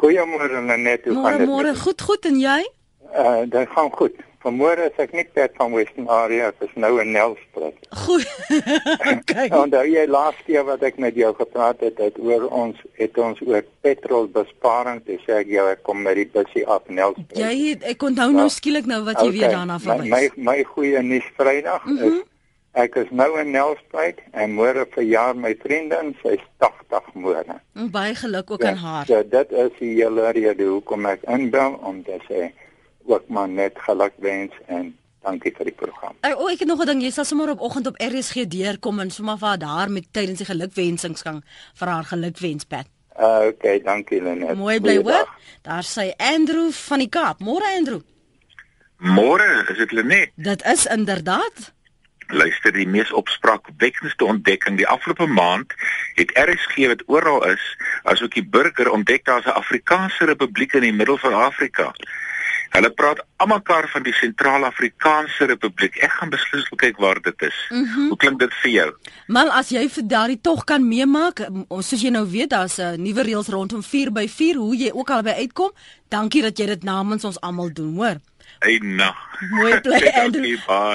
Goeiemôre 0.00 0.62
Net, 0.64 1.04
hoe 1.04 1.22
gaan 1.24 1.42
dit? 1.42 1.48
Môre 1.48 1.74
goed, 1.76 2.00
goed 2.00 2.28
en 2.30 2.40
jy? 2.40 2.60
Uh 3.14 3.42
dit 3.46 3.68
gaan 3.68 3.90
goed. 3.92 4.14
Vanmôre 4.40 4.86
is 4.88 4.96
ek 4.96 5.10
nie 5.12 5.26
Pat 5.36 5.52
van 5.60 5.74
Western 5.76 6.06
Area, 6.08 6.46
ek 6.48 6.62
is 6.64 6.76
nou 6.80 6.94
in 7.02 7.10
Nelspruit. 7.12 7.76
Goed. 8.06 8.24
okay. 9.14 9.50
En 9.52 9.68
daai 9.68 9.90
jy 9.92 10.06
laaste 10.08 10.46
keer 10.46 10.64
wat 10.64 10.80
ek 10.86 10.96
met 11.02 11.18
jou 11.18 11.28
gepraat 11.36 11.82
het, 11.84 12.00
het 12.00 12.16
oor 12.16 12.46
ons 12.48 12.78
het 12.96 13.20
ons 13.20 13.42
oor 13.44 13.60
petrolbesparing, 13.84 15.02
dis 15.04 15.20
sê 15.28 15.42
ek 15.42 15.52
jou 15.52 15.66
ek 15.68 15.84
kom 15.84 16.00
met 16.06 16.16
die 16.16 16.24
busie 16.32 16.64
af 16.64 16.88
Nelspruit. 16.88 17.36
Jy 17.36 17.52
het, 17.66 17.84
ek 17.92 18.08
onthou 18.08 18.30
nou 18.32 18.48
skielik 18.48 18.88
nou 18.88 19.02
wat 19.04 19.20
jy 19.20 19.28
okay. 19.28 19.36
weer 19.36 19.56
daarna 19.58 19.76
verwys. 19.84 20.08
My 20.08 20.22
my, 20.32 20.48
my 20.48 20.58
goeie 20.72 21.04
nuus 21.04 21.28
Vrydag 21.36 21.84
mm 21.84 21.96
-hmm. 21.98 22.20
is 22.20 22.26
Ek 22.78 22.94
is 22.94 23.08
nou 23.10 23.32
in 23.40 23.50
Nelspruit 23.50 24.20
en 24.30 24.52
môre 24.54 24.84
verjaar 24.94 25.34
my 25.34 25.56
vriendin, 25.58 26.12
sy's 26.22 26.42
80 26.62 27.08
môre. 27.18 27.56
Baie 27.90 28.14
geluk 28.14 28.50
ook 28.54 28.62
aan 28.64 28.78
haar. 28.78 29.06
So 29.06 29.22
dit 29.26 29.52
is 29.52 29.72
die 29.80 29.94
hele 29.96 30.30
rede 30.30 30.68
hoekom 30.68 31.08
ek 31.10 31.26
inbel 31.26 31.74
om 31.82 31.98
te 32.06 32.20
sê 32.28 32.52
ook 33.04 33.28
maar 33.28 33.48
net 33.48 33.78
gelukwens 33.78 34.54
en 34.66 34.96
dankie 35.22 35.52
vir 35.56 35.70
die 35.70 35.76
program. 35.76 36.16
Ek 36.20 36.38
o, 36.38 36.48
ek 36.48 36.64
het 36.64 36.68
nog 36.68 36.82
'n 36.82 36.86
ding, 36.86 37.02
jy 37.02 37.10
sal 37.10 37.24
sommer 37.24 37.50
op 37.50 37.60
oggend 37.60 37.86
op 37.86 38.00
RSG 38.00 38.46
deurkom 38.46 39.00
en 39.00 39.10
sommer 39.10 39.38
vir 39.38 39.64
haar 39.64 39.90
met 39.90 40.12
tydens 40.12 40.38
die 40.38 40.46
gelukwensings 40.46 41.22
gaan 41.22 41.42
vir 41.74 41.88
haar 41.88 42.04
gelukwens 42.04 42.64
pad. 42.64 42.86
Uh, 43.18 43.52
okay, 43.52 43.82
dankie 43.82 44.22
Lenet. 44.22 44.56
Mooi 44.56 44.80
bly 44.80 44.96
hoor. 44.96 45.28
Daar 45.62 45.84
sê 45.84 46.12
Andrew 46.16 46.70
van 46.70 46.98
die 46.98 47.08
Kaap. 47.08 47.40
Môre 47.40 47.66
Andrew. 47.76 48.00
Môre, 48.96 49.66
is 49.68 49.76
dit 49.76 49.92
Lenet? 49.92 50.30
Dit 50.36 50.64
is 50.64 50.86
inderdaad. 50.86 51.72
luister 52.32 52.72
die 52.72 52.86
mees 52.88 53.12
opspraakwekkendste 53.12 54.24
ontdekking 54.24 54.76
die 54.78 54.88
afgelope 54.88 55.26
maand 55.26 55.74
het 56.18 56.32
RSG 56.38 56.86
wat 56.92 57.02
oral 57.06 57.44
is 57.48 57.64
asook 58.12 58.34
die 58.34 58.46
burger 58.46 58.90
ontdek 58.90 59.24
daar's 59.24 59.46
'n 59.46 59.58
Afrikaanse 59.62 60.24
republiek 60.24 60.72
in 60.72 60.86
die 60.86 60.92
middel 60.92 61.18
van 61.18 61.34
Afrika. 61.34 61.92
Hulle 62.70 62.90
praat 62.94 63.24
almekaar 63.42 63.88
van 63.90 64.04
die 64.06 64.12
Sentraal-Afrikaanse 64.14 65.44
Republiek. 65.50 65.96
Ek 66.06 66.12
gaan 66.18 66.30
beslis 66.30 66.68
kyk 66.78 67.00
waar 67.02 67.18
dit 67.22 67.42
is. 67.42 67.56
Mm 67.70 67.84
-hmm. 67.84 68.08
Hoe 68.08 68.16
klink 68.16 68.38
dit 68.38 68.54
vir 68.62 68.70
jou? 68.70 68.90
Maar 69.26 69.48
as 69.48 69.68
jy 69.68 69.88
vir 69.88 70.06
daardie 70.06 70.40
tog 70.40 70.64
kan 70.64 70.88
meemaak, 70.88 71.48
soos 71.68 72.02
jy 72.02 72.10
nou 72.10 72.26
weet, 72.30 72.50
daar's 72.50 72.78
'n 72.78 73.02
nuwe 73.02 73.22
reëls 73.22 73.48
rondom 73.48 73.82
4x4, 73.82 74.56
hoe 74.56 74.76
jy 74.76 74.90
ook 74.92 75.10
al 75.10 75.22
by 75.22 75.30
uitkom. 75.30 75.70
Dankie 76.08 76.42
dat 76.42 76.58
jy 76.58 76.66
dit 76.66 76.82
namens 76.82 77.24
ons 77.24 77.40
almal 77.40 77.72
doen, 77.72 77.94
hoor. 77.94 78.16
Hey 78.60 78.76
nou. 78.84 79.12
Mooi 79.50 79.80
bly 79.84 80.00
Andrew. 80.20 80.44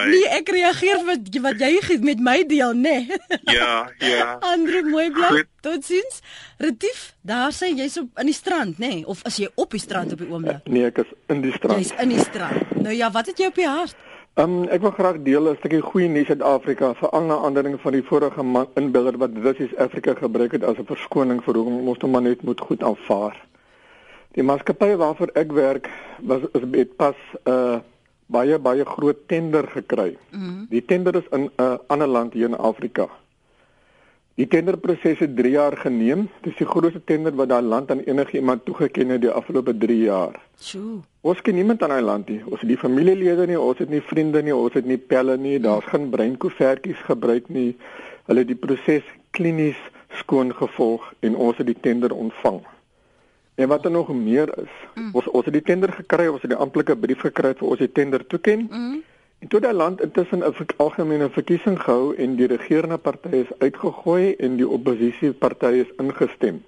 Nee, 0.05 0.25
ek 0.37 0.49
reageer 0.53 0.99
met 1.05 1.29
wat 1.41 1.61
jy 1.63 1.97
met 2.05 2.19
my 2.21 2.35
deel, 2.45 2.75
nê. 2.77 2.97
Nee. 3.09 3.17
Ja, 3.57 3.89
ja. 3.97 4.37
Andrew, 4.45 4.85
mooi 4.89 5.07
bly. 5.11 5.43
Totsiens. 5.65 6.21
Retief, 6.61 7.15
daar 7.25 7.49
sê 7.49 7.71
jy's 7.73 7.97
op 7.97 8.21
in 8.21 8.29
die 8.29 8.37
strand, 8.37 8.77
nê, 8.77 8.91
nee? 8.99 9.05
of 9.09 9.23
as 9.25 9.39
jy 9.41 9.49
op 9.57 9.73
die 9.73 9.81
strand 9.81 10.13
op 10.13 10.21
die 10.21 10.29
oomblik? 10.29 10.61
Nee, 10.69 10.85
ek 10.91 11.01
is 11.07 11.15
in 11.33 11.41
die 11.41 11.55
strand. 11.57 11.81
Jy's 11.81 11.95
in 12.05 12.13
die 12.13 12.21
strand. 12.21 12.75
Nou 12.77 12.93
ja, 12.93 13.09
wat 13.17 13.33
het 13.33 13.41
jy 13.41 13.49
op 13.49 13.57
die 13.57 13.67
hart? 13.69 13.97
Ehm 14.35 14.59
um, 14.61 14.69
ek 14.69 14.85
wil 14.85 14.93
graag 14.93 15.17
deel 15.25 15.49
'n 15.49 15.57
stukkie 15.57 15.81
goeie 15.81 16.11
nuus 16.11 16.29
uit 16.29 16.41
Afrika 16.45 16.93
vir 17.01 17.09
al 17.09 17.25
na 17.25 17.41
aandering 17.49 17.81
van 17.81 17.97
die 17.97 18.05
vorige 18.05 18.45
inbeller 18.75 19.17
wat 19.17 19.41
Russies 19.41 19.75
Afrika 19.81 20.13
gebruik 20.13 20.51
het 20.51 20.63
as 20.63 20.77
'n 20.77 20.85
verskoning 20.85 21.41
vir 21.43 21.55
hoe 21.55 21.81
ons 21.89 22.01
hom 22.01 22.21
net 22.23 22.43
moet 22.43 22.61
goed 22.61 22.83
aanvaar. 22.83 23.41
Die 24.35 24.43
maatskappy 24.43 24.95
waarvoor 24.99 25.31
ek 25.39 25.51
werk 25.55 25.89
was 26.19 26.43
met 26.67 26.95
pas 26.99 27.15
'n 27.45 27.49
uh, 27.49 27.79
baie 28.27 28.57
baie 28.59 28.85
groot 28.85 29.27
tender 29.27 29.67
gekry. 29.67 30.17
Mm 30.31 30.39
-hmm. 30.39 30.65
Die 30.69 30.85
tender 30.85 31.15
is 31.15 31.27
in 31.31 31.41
'n 31.41 31.51
uh, 31.57 31.77
ander 31.87 32.07
land 32.07 32.33
hier 32.33 32.47
in 32.47 32.57
Afrika. 32.57 33.07
Die 34.35 34.47
tenderproses 34.47 35.19
het 35.19 35.35
3 35.35 35.49
jaar 35.51 35.77
geneem. 35.77 36.27
Dit 36.41 36.51
is 36.51 36.57
die 36.57 36.67
grootste 36.67 37.01
tender 37.05 37.35
wat 37.35 37.49
daai 37.49 37.61
land 37.61 37.91
aan 37.91 37.99
enigiemand 37.99 38.65
toegeken 38.65 39.09
het 39.09 39.21
die 39.21 39.31
afgelope 39.31 39.77
3 39.77 39.97
jaar. 39.99 40.35
Sjoe. 40.59 40.99
Ons 41.21 41.41
ken 41.41 41.55
niemand 41.55 41.83
aan 41.83 41.89
daai 41.89 42.01
land 42.01 42.27
nie. 42.27 42.41
Ons 42.45 42.59
het 42.59 42.69
nie 42.69 42.77
familielede 42.77 43.47
nie, 43.47 43.59
ons 43.59 43.79
het 43.79 43.89
nie 43.89 44.01
vriende 44.01 44.41
nie, 44.43 44.55
ons 44.55 44.73
het 44.73 44.85
nie 44.85 44.97
pelle 44.97 45.37
nie. 45.37 45.59
Daar's 45.59 45.85
geen 45.85 46.09
breinkoevertjies 46.09 47.07
gebruik 47.07 47.47
nie. 47.47 47.77
Hulle 48.25 48.43
het 48.43 48.51
die 48.51 48.59
proses 48.59 49.07
klinies 49.29 49.79
skoon 50.09 50.51
gevolg 50.55 51.13
en 51.19 51.35
ons 51.35 51.57
het 51.57 51.71
die 51.71 51.79
tender 51.79 52.11
ontvang. 52.11 52.59
En 53.55 53.67
wat 53.67 53.85
er 53.85 53.91
nog 53.91 54.13
meer 54.13 54.49
is, 54.57 54.71
mm. 54.95 55.09
ons 55.13 55.27
ons 55.27 55.45
het 55.45 55.53
die 55.53 55.63
tender 55.63 55.91
gekry, 55.93 56.27
ons 56.27 56.41
het 56.43 56.51
die 56.51 56.59
amptelike 56.59 56.95
brief 56.95 57.21
gekry 57.23 57.53
vir 57.55 57.67
ons 57.67 57.79
die 57.79 57.91
tender 57.91 58.25
toeken. 58.27 58.67
Mm. 58.71 59.01
En 59.39 59.51
toe 59.51 59.59
daai 59.63 59.73
land 59.73 60.01
intussen 60.01 60.43
'n 60.43 60.65
algemene 60.77 61.29
verkiesing 61.29 61.79
gehou 61.79 62.15
en 62.15 62.35
die 62.35 62.47
regerende 62.47 62.97
party 62.97 63.35
is 63.45 63.51
uitgegooi 63.57 64.35
en 64.35 64.55
die 64.55 64.67
oppositieparty 64.67 65.71
is 65.83 65.91
ingestem. 65.97 66.63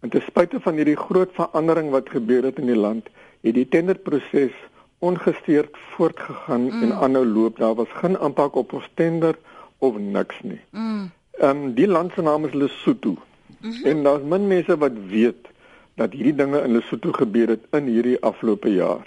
En 0.00 0.08
ten 0.08 0.22
spyte 0.22 0.60
van 0.60 0.74
hierdie 0.74 0.96
groot 0.96 1.30
verandering 1.32 1.90
wat 1.90 2.10
gebeur 2.10 2.44
het 2.44 2.58
in 2.58 2.66
die 2.66 2.76
land, 2.76 3.08
het 3.40 3.54
die 3.54 3.68
tenderproses 3.68 4.52
ongesteurd 4.98 5.76
voortgegaan 5.94 6.62
mm. 6.62 6.82
en 6.82 6.92
aanhou 6.92 7.26
loop. 7.26 7.56
Daar 7.58 7.74
was 7.74 7.88
geen 7.90 8.18
aanpak 8.18 8.54
op 8.54 8.72
ons 8.72 8.90
tender 8.94 9.38
of 9.78 9.98
niks 9.98 10.40
nie. 10.42 10.60
Mm. 10.70 11.10
Ehm 11.30 11.56
mm. 11.56 11.62
um, 11.64 11.74
die 11.74 11.88
land 11.88 12.12
se 12.12 12.22
naam 12.22 12.44
is 12.44 12.52
Lesotho. 12.52 13.16
Mm 13.60 13.70
-hmm. 13.70 13.84
En 13.84 14.02
daar's 14.02 14.22
min 14.22 14.46
mense 14.46 14.78
wat 14.78 14.92
weet 15.06 15.48
dat 15.98 16.14
hierdie 16.14 16.34
dinge 16.38 16.62
in 16.62 16.76
Lesotho 16.78 17.12
gebeur 17.12 17.54
het 17.54 17.66
in 17.76 17.90
hierdie 17.90 18.18
afgelope 18.22 18.70
jaar. 18.72 19.06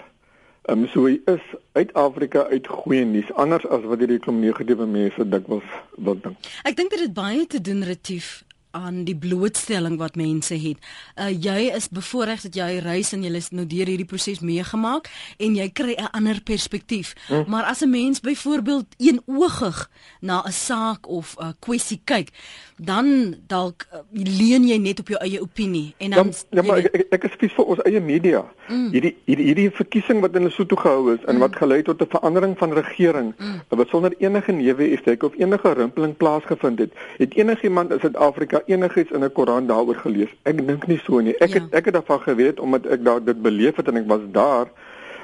Ehm 0.62 0.84
um, 0.84 0.88
so 0.92 1.06
is 1.06 1.44
uit 1.72 1.92
Afrika 1.98 2.46
uit 2.46 2.66
goeie 2.68 3.04
nuus 3.04 3.32
anders 3.32 3.66
as 3.66 3.82
wat 3.90 3.98
hierdie 3.98 4.20
klomp 4.22 4.44
negatiewe 4.44 4.86
mense 4.86 5.28
dikwels 5.28 5.70
wil 5.96 6.20
dink. 6.22 6.50
Ek 6.62 6.76
dink 6.78 6.94
dit 6.94 7.02
het 7.02 7.14
baie 7.16 7.46
te 7.46 7.60
doen 7.60 7.82
retief 7.88 8.44
aan 8.72 9.04
die 9.04 9.16
blootstelling 9.16 9.98
wat 10.00 10.16
mense 10.16 10.54
het. 10.54 10.78
Uh 11.16 11.30
jy 11.30 11.70
is 11.76 11.88
bevoorreg 11.88 12.42
dat 12.42 12.54
jy 12.58 12.80
reis 12.82 13.12
en 13.12 13.22
jy 13.22 13.32
is 13.36 13.50
nou 13.50 13.66
deur 13.66 13.86
hierdie 13.86 14.08
proses 14.08 14.40
meegemaak 14.40 15.10
en 15.38 15.54
jy 15.54 15.68
kry 15.70 15.94
'n 15.94 16.10
ander 16.12 16.42
perspektief. 16.42 17.14
Hm. 17.28 17.44
Maar 17.46 17.64
as 17.64 17.82
'n 17.82 17.90
mens 17.90 18.20
byvoorbeeld 18.20 18.86
eenoogig 18.98 19.90
na 20.20 20.42
'n 20.46 20.52
saak 20.52 21.08
of 21.08 21.36
'n 21.38 21.54
kwessie 21.58 22.00
kyk, 22.04 22.28
dan 22.76 23.34
dalk 23.46 23.86
uh, 23.92 23.98
leen 24.12 24.66
jy 24.66 24.78
net 24.78 25.00
op 25.00 25.08
jou 25.08 25.20
eie 25.20 25.40
opinie 25.40 25.94
en 25.98 26.10
dan 26.10 26.32
Ja, 26.50 26.60
ja 26.60 26.62
maar 26.62 26.76
ek, 26.76 26.94
ek, 26.94 27.06
ek 27.10 27.24
is 27.24 27.32
spesifiek 27.32 27.52
vir 27.56 27.70
ons 27.74 27.82
eie 27.86 28.00
media. 28.00 28.42
Mm. 28.68 28.88
Hierdie 28.94 29.12
hierdie 29.28 29.46
hierdie 29.50 29.68
verkiesing 29.76 30.22
wat 30.24 30.36
in 30.38 30.46
Lesotho 30.46 30.76
gehou 30.80 31.12
is 31.14 31.22
en 31.26 31.36
mm. 31.36 31.44
wat 31.44 31.56
gelei 31.60 31.82
tot 31.82 32.00
'n 32.02 32.10
verandering 32.14 32.56
van 32.58 32.72
regering 32.72 33.32
mm. 33.38 33.60
wat 33.68 33.88
sonder 33.88 34.14
enige 34.18 34.52
newe 34.52 34.90
effek 34.96 35.22
of 35.22 35.36
enige 35.38 35.72
rimpeling 35.72 36.16
plaasgevind 36.16 36.78
het, 36.78 36.92
het 37.18 37.34
enigiemand 37.34 37.92
in 37.92 38.00
Suid-Afrika 38.00 38.61
enigiets 38.66 39.10
in 39.10 39.24
'n 39.24 39.32
koran 39.32 39.66
daaroor 39.66 39.94
gelees? 39.94 40.32
Ek 40.42 40.66
dink 40.66 40.86
nie 40.86 41.00
so 41.04 41.20
nie. 41.20 41.36
Ek 41.38 41.48
ja. 41.48 41.60
het 41.60 41.74
ek 41.74 41.84
het 41.84 41.94
daarvan 41.94 42.20
geweet 42.20 42.60
omdat 42.60 42.86
ek 42.86 43.04
daar 43.04 43.24
dit 43.24 43.42
beleef 43.42 43.76
het 43.76 43.88
en 43.88 43.96
ek 43.96 44.06
was 44.06 44.20
daar. 44.32 44.66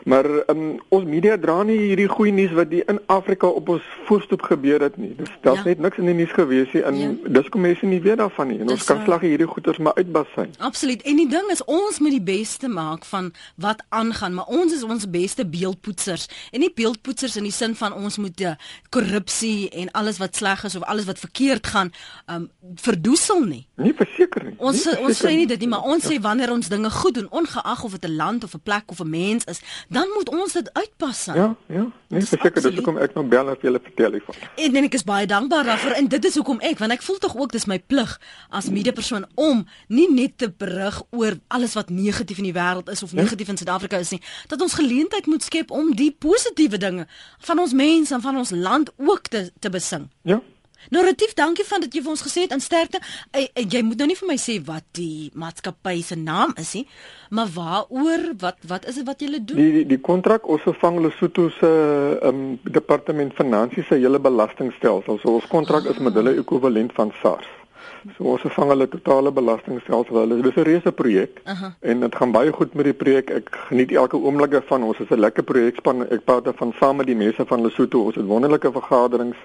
Maar 0.04 0.26
um, 0.50 0.78
ons 0.88 1.04
media 1.04 1.36
dra 1.38 1.62
nie 1.62 1.78
hierdie 1.78 2.08
goeie 2.08 2.32
nuus 2.32 2.52
wat 2.56 2.70
die 2.70 2.82
in 2.86 3.00
Afrika 3.06 3.46
op 3.46 3.68
ons 3.68 3.82
voorstoep 4.08 4.42
gebeur 4.42 4.82
het 4.84 4.96
nie. 4.96 5.14
Dis 5.18 5.30
daar's 5.42 5.64
ja. 5.64 5.72
net 5.72 5.78
niks 5.78 5.98
in 5.98 6.10
die 6.10 6.14
nuus 6.14 6.32
gewees 6.36 6.72
nie 6.72 6.82
en 6.82 6.98
ja. 6.98 7.10
dis 7.38 7.48
kom 7.48 7.64
mense 7.66 7.86
nie 7.86 8.00
weet 8.04 8.20
daarvan 8.22 8.52
nie. 8.52 8.58
En 8.60 8.70
dis 8.70 8.78
ons 8.78 8.88
kan 8.90 9.02
slag 9.04 9.26
hierdie 9.26 9.48
goeters 9.48 9.80
maar 9.82 9.96
uitbasyn. 9.98 10.54
Absoluut. 10.58 11.02
En 11.02 11.16
die 11.16 11.28
ding 11.28 11.50
is 11.54 11.64
ons 11.64 11.98
moet 12.04 12.16
die 12.16 12.24
beste 12.24 12.68
maak 12.68 13.04
van 13.08 13.32
wat 13.56 13.82
aangaan, 13.88 14.34
maar 14.38 14.50
ons 14.52 14.74
is 14.74 14.84
ons 14.86 15.08
beste 15.10 15.46
beeldpoetsers. 15.46 16.28
En 16.52 16.62
nie 16.64 16.72
beeldpoetsers 16.74 17.36
in 17.36 17.48
die 17.48 17.54
sin 17.54 17.74
van 17.78 17.96
ons 17.96 18.18
moet 18.18 18.40
uh, 18.40 18.54
korrupsie 18.94 19.68
en 19.70 19.90
alles 19.98 20.18
wat 20.22 20.36
sleg 20.36 20.64
is 20.64 20.76
of 20.76 20.82
alles 20.82 21.08
wat 21.08 21.18
verkeerd 21.18 21.66
gaan 21.66 21.92
um 22.30 22.48
verdoesel 22.74 23.44
nie. 23.44 23.66
Nie 23.76 23.94
verseker 23.96 24.44
nie. 24.44 24.54
Ons 24.58 24.84
nie 24.84 24.96
ons 25.06 25.20
sê 25.22 25.34
nie 25.36 25.46
dit 25.48 25.60
nie, 25.62 25.70
maar 25.70 25.86
ons 25.88 26.04
sê 26.04 26.18
wanneer 26.22 26.52
ons 26.52 26.68
dinge 26.70 26.90
goed 26.90 27.16
doen, 27.18 27.28
ongeag 27.30 27.84
of 27.84 27.96
dit 27.96 28.04
'n 28.10 28.16
land 28.16 28.44
of 28.44 28.54
'n 28.54 28.62
plek 28.62 28.90
of 28.90 29.00
'n 29.00 29.10
mens 29.10 29.44
is, 29.44 29.60
dan 29.88 30.10
moet 30.14 30.28
ons 30.28 30.52
dit 30.52 30.72
uitpas. 30.72 31.24
Ja, 31.24 31.56
ja. 31.66 31.84
Nee, 32.08 32.22
verseker 32.24 32.62
dis 32.62 32.74
hoekom 32.74 32.98
ek 33.00 33.14
nou 33.16 33.24
bel 33.28 33.50
en 33.52 33.56
vir 33.56 33.68
julle 33.68 33.80
vertel 33.84 34.16
hiervan. 34.16 34.36
En, 34.56 34.76
en 34.80 34.88
ek 34.88 34.96
is 34.98 35.04
baie 35.08 35.28
dankbaar 35.28 35.64
daarvoor 35.68 35.96
en 36.00 36.08
dit 36.08 36.28
is 36.28 36.36
hoekom 36.40 36.60
ek 36.64 36.80
want 36.82 36.94
ek 36.96 37.04
voel 37.04 37.18
tog 37.24 37.36
ook 37.36 37.52
dis 37.52 37.66
my 37.68 37.78
plig 37.80 38.14
as 38.48 38.70
mediepersoon 38.72 39.26
om 39.34 39.64
nie 39.92 40.08
net 40.12 40.38
te 40.40 40.50
berig 40.50 41.00
oor 41.10 41.38
alles 41.52 41.76
wat 41.78 41.92
negatief 41.92 42.40
in 42.40 42.50
die 42.50 42.56
wêreld 42.56 42.92
is 42.92 43.02
of 43.04 43.12
ja. 43.12 43.22
negatief 43.22 43.48
in 43.48 43.60
Suid-Afrika 43.60 44.00
is 44.00 44.12
nie, 44.16 44.20
dat 44.52 44.60
ons 44.64 44.76
geleentheid 44.80 45.26
moet 45.26 45.44
skep 45.44 45.72
om 45.74 45.92
die 45.96 46.10
positiewe 46.12 46.80
dinge 46.80 47.08
van 47.48 47.64
ons 47.64 47.76
mense 47.76 48.14
en 48.14 48.24
van 48.24 48.40
ons 48.44 48.54
land 48.56 48.92
ook 48.96 49.32
te 49.32 49.48
te 49.60 49.72
besing. 49.72 50.08
Ja. 50.22 50.40
Narratief, 50.90 51.34
dankie 51.34 51.64
van 51.68 51.80
dat 51.80 51.94
jy 51.94 52.02
vir 52.04 52.12
ons 52.14 52.22
gesê 52.24 52.44
het 52.46 52.54
in 52.54 52.62
sterkte. 52.64 53.00
Jy, 53.34 53.64
jy 53.74 53.82
moet 53.84 54.00
nou 54.00 54.08
nie 54.08 54.16
vir 54.16 54.28
my 54.30 54.36
sê 54.40 54.56
wat 54.64 54.86
die 54.96 55.28
maatskappy 55.38 55.98
se 56.06 56.16
naam 56.16 56.54
is 56.60 56.72
nie, 56.78 56.84
maar 57.34 57.50
waaroor 57.54 58.24
wat 58.40 58.64
wat 58.70 58.88
is 58.88 59.00
dit 59.00 59.06
wat 59.06 59.20
julle 59.20 59.42
doen? 59.44 59.58
Die 59.58 59.84
die 59.90 60.00
kontrak 60.00 60.48
ons 60.48 60.64
vervang 60.64 61.00
Lesotho 61.04 61.48
se 61.58 61.70
um, 62.30 62.58
departement 62.64 63.34
finansies 63.36 63.86
se 63.90 64.00
hele 64.00 64.20
belastingstelsel. 64.22 65.20
So 65.22 65.36
ons 65.36 65.48
kontrak 65.52 65.88
is 65.90 66.00
met 66.02 66.16
hulle 66.16 66.38
ekwivalent 66.40 66.94
van 66.96 67.12
SARS. 67.22 67.48
So 68.16 68.32
ons 68.32 68.44
vervang 68.46 68.72
hulle 68.72 68.88
totale 68.88 69.32
belastingstelsel. 69.34 70.20
Hulle 70.22 70.42
dis 70.42 70.56
'n 70.56 70.68
reuse 70.70 70.92
projek 70.92 71.40
uh 71.44 71.60
-huh. 71.60 71.72
en 71.80 72.00
dit 72.00 72.14
gaan 72.14 72.32
baie 72.32 72.52
goed 72.52 72.74
met 72.74 72.84
die 72.84 72.98
projek. 73.02 73.30
Ek 73.30 73.48
geniet 73.68 73.92
elke 73.92 74.16
oomblik 74.16 74.62
van 74.66 74.82
ons 74.82 74.98
is 74.98 75.10
'n 75.10 75.20
lekker 75.20 75.42
projekspan. 75.42 76.08
Ek 76.08 76.24
praat 76.24 76.48
van 76.54 76.72
saam 76.80 76.96
met 76.96 77.06
die 77.06 77.16
mense 77.16 77.44
van 77.46 77.62
Lesotho. 77.62 78.04
Ons 78.04 78.14
het 78.14 78.24
wonderlike 78.24 78.72
vergaderings. 78.72 79.36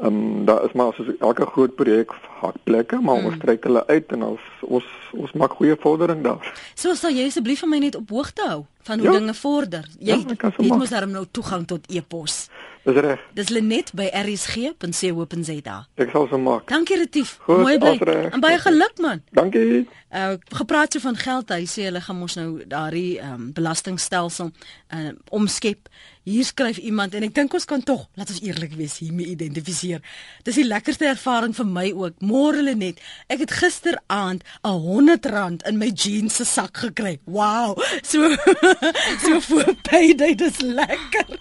Ehm 0.00 0.06
um, 0.06 0.44
daar 0.44 0.64
is 0.64 0.72
maar 0.72 0.92
soos 0.94 1.06
elke 1.18 1.46
groot 1.46 1.74
projek 1.74 2.10
hakplekke, 2.40 3.00
maar 3.00 3.18
mm. 3.20 3.24
ons 3.24 3.38
trek 3.38 3.64
hulle 3.64 3.86
uit 3.86 4.12
en 4.12 4.22
ons 4.22 4.40
ons 4.60 4.84
ons 5.12 5.32
maak 5.32 5.52
goeie 5.58 5.76
vordering 5.80 6.22
daar. 6.24 6.52
So 6.74 6.94
sal 6.94 7.12
jy 7.12 7.26
asseblief 7.28 7.60
vir 7.60 7.68
my 7.68 7.80
net 7.82 7.98
op 7.98 8.08
hoogte 8.08 8.46
hou 8.48 8.62
van 8.88 9.02
hoe 9.02 9.10
ja. 9.10 9.18
dinge 9.18 9.34
vorder. 9.34 9.84
Jy 9.98 10.16
ja, 10.24 10.50
jy 10.56 10.72
moet 10.72 10.90
daarom 10.90 11.12
nou 11.12 11.26
toegang 11.30 11.66
tot 11.68 11.84
e-pos. 11.92 12.46
Dis 12.82 12.96
reg. 12.96 13.20
Dis 13.36 13.50
Lenet 13.52 13.92
by 13.92 14.06
rsg.co.za. 14.22 15.76
Ek 16.00 16.14
sal 16.14 16.28
so 16.30 16.40
maak. 16.40 16.64
Dankie 16.72 16.96
Retief. 16.96 17.34
Mooi 17.44 17.76
bly. 17.78 17.98
En 18.32 18.40
baie 18.40 18.56
geluk 18.62 19.02
man. 19.04 19.20
Dankie. 19.36 19.82
Uh 20.08 20.38
gepraat 20.56 20.96
so 20.96 21.04
van 21.04 21.18
geld, 21.20 21.52
hy 21.52 21.68
sê 21.68 21.90
hulle 21.90 22.00
gaan 22.00 22.18
mos 22.18 22.38
nou 22.40 22.64
daardie 22.64 23.20
um, 23.20 23.50
belastingstelsel 23.52 24.48
uh 24.96 25.12
omskep. 25.28 25.92
Hier 26.30 26.46
skryf 26.46 26.78
iemand 26.78 27.14
en 27.18 27.24
ek 27.26 27.34
dink 27.34 27.54
ons 27.58 27.66
kan 27.66 27.82
tog, 27.82 28.04
laat 28.14 28.30
ons 28.30 28.42
eerlik 28.46 28.76
wees, 28.78 29.00
hiermee 29.02 29.32
identifiseer. 29.32 30.02
Dis 30.46 30.60
die 30.60 30.66
lekkerste 30.66 31.08
ervaring 31.10 31.56
vir 31.56 31.66
my 31.66 31.88
ook. 31.90 32.22
Môre 32.22 32.62
Lenet, 32.62 33.00
ek 33.26 33.42
het 33.46 33.56
gisteraand 33.62 34.46
'n 34.62 34.70
R100 34.70 35.66
in 35.66 35.78
my 35.82 35.90
jeans 35.90 36.38
se 36.38 36.44
sak 36.44 36.76
gekry. 36.86 37.18
Wow. 37.26 37.74
So 38.02 38.30
so 39.24 39.40
voor 39.40 39.74
payday, 39.90 40.34
dis 40.34 40.60
lekker. 40.60 41.38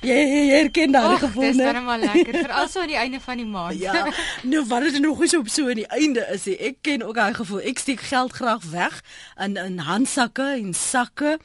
Ja, 0.00 0.14
ja, 0.14 0.42
ja, 0.52 0.68
ken 0.70 0.92
daai 0.92 1.18
gevoel. 1.18 1.42
Dis 1.42 1.56
dan 1.56 1.84
maar 1.84 1.98
lekker 1.98 2.36
vir 2.36 2.52
also 2.52 2.80
aan 2.80 2.90
die 2.90 2.98
einde 2.98 3.20
van 3.20 3.36
die 3.36 3.46
maand. 3.56 3.78
Ja. 3.80 4.08
Nou 4.42 4.64
wat 4.68 4.82
is 4.82 4.98
nog 4.98 5.20
eens 5.20 5.36
op 5.36 5.48
so 5.48 5.68
aan 5.68 5.80
die 5.80 5.86
einde 5.86 6.26
is 6.34 6.44
hy. 6.44 6.56
Ek 6.72 6.82
ken 6.82 7.02
ook 7.06 7.14
daai 7.14 7.34
gevoel. 7.34 7.62
Ek 7.72 7.78
steek 7.78 8.00
geld 8.10 8.32
graag 8.32 8.66
weg 8.74 9.00
in 9.40 9.56
in 9.56 9.78
handsakke 9.78 10.50
en 10.58 10.74
sakke. 10.74 11.38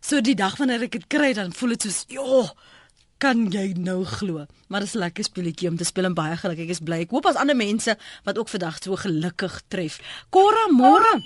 So 0.00 0.20
die 0.20 0.34
dag 0.34 0.56
wanneer 0.56 0.82
ek 0.82 0.92
dit 0.92 1.06
kry 1.06 1.32
dan 1.32 1.52
voel 1.52 1.68
dit 1.76 1.82
soos, 1.82 2.04
"Jo, 2.08 2.50
Kan 3.20 3.50
jy 3.52 3.74
nou 3.76 4.00
glo? 4.08 4.46
Maar 4.72 4.80
dis 4.80 4.94
'n 4.94 4.98
lekker 4.98 5.24
speletjie 5.24 5.68
om 5.68 5.76
te 5.76 5.84
speel 5.84 6.04
en 6.04 6.14
baie 6.14 6.36
gelukkig. 6.36 6.64
Ek 6.64 6.70
is 6.70 6.80
bly. 6.80 7.00
Ek 7.00 7.10
hoop 7.10 7.26
as 7.26 7.36
ander 7.36 7.56
mense 7.56 7.96
wat 8.24 8.38
ook 8.38 8.48
vandag 8.48 8.78
so 8.82 8.96
gelukkig 8.96 9.60
tref. 9.68 10.00
Cora, 10.30 10.66
môre. 10.72 11.20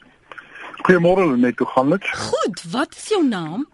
Goeiemôre 0.82 1.36
net, 1.36 1.58
hoe 1.58 1.66
gaan 1.66 1.90
dit? 1.90 2.08
Goed, 2.08 2.62
wat 2.70 2.94
is 2.96 3.08
jou 3.08 3.28
naam? 3.28 3.66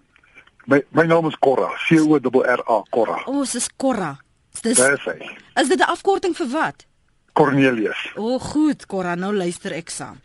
My 0.67 0.83
my 0.91 1.07
naam 1.07 1.27
is 1.27 1.37
Cora, 1.39 1.71
C 1.89 1.99
O 1.99 2.15
R 2.15 2.45
R 2.45 2.63
A, 2.69 2.83
Cora. 2.91 3.23
O, 3.27 3.41
oh, 3.41 3.53
dis 3.53 3.69
Cora. 3.77 4.21
Dis 4.61 4.77
Dis 4.77 5.05
hy. 5.05 5.39
Is 5.57 5.69
dit 5.69 5.79
'n 5.79 5.91
afkorting 5.91 6.37
vir 6.37 6.49
wat? 6.49 6.87
Cornelius. 7.33 8.13
O, 8.17 8.35
oh, 8.35 8.41
goed, 8.41 8.87
Cora, 8.87 9.15
nou 9.15 9.33
luister 9.33 9.73
ek 9.73 9.91
saam. 9.91 10.21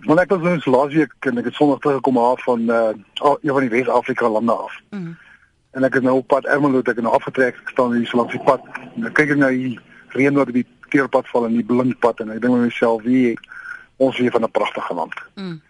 Want 0.00 0.20
ek 0.20 0.30
was 0.32 0.40
ons 0.40 0.64
laas 0.64 0.94
week 0.94 1.12
en 1.20 1.38
ek 1.38 1.44
het 1.44 1.54
sonderdag 1.54 1.82
teruggekom 1.82 2.18
af 2.18 2.42
van 2.42 2.60
uh 2.60 2.92
een 3.42 3.52
van 3.52 3.60
die 3.60 3.70
Wes-Afrika 3.70 4.28
lande 4.28 4.52
af. 4.52 4.80
Mm. 4.90 5.16
En 5.70 5.84
ek 5.84 5.94
het 5.94 6.02
nou 6.02 6.16
op 6.16 6.26
pad 6.26 6.44
Ermelo 6.44 6.78
ek 6.78 6.86
het 6.86 7.02
nou 7.02 7.14
afgetrek 7.14 7.56
ek 7.56 7.68
staan 7.68 7.92
hier 7.92 8.06
so 8.06 8.16
langs 8.16 8.32
die 8.32 8.42
pad. 8.44 8.60
En 8.96 9.06
ek 9.06 9.14
kyk 9.14 9.34
ek 9.36 9.40
na 9.40 9.48
die 9.48 9.78
reën 10.16 10.34
wat 10.34 10.48
op 10.48 10.54
die 10.54 10.66
teerpad 10.88 11.28
val 11.28 11.46
en 11.48 11.56
die 11.56 11.64
blinkpad 11.64 12.20
en 12.20 12.32
ek 12.34 12.40
dink 12.40 12.56
met 12.56 12.68
myself 12.68 13.02
wie 13.02 13.36
ons 13.96 14.16
hier 14.16 14.30
van 14.30 14.44
'n 14.44 14.50
pragtige 14.50 14.94
land. 14.94 15.14
Mm. 15.34 15.60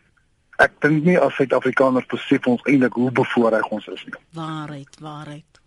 Ek 0.63 0.73
dink 0.81 1.05
nie 1.05 1.19
as 1.19 1.35
Suid-Afrikaners 1.35 2.07
besef 2.07 2.47
ons 2.47 2.63
eintlik 2.63 2.93
hoe 2.93 3.11
bevoorreg 3.11 3.67
ons 3.69 3.87
is 3.87 4.05
nie. 4.05 4.15
Waarheid, 4.39 5.01
waarheid. 5.01 5.61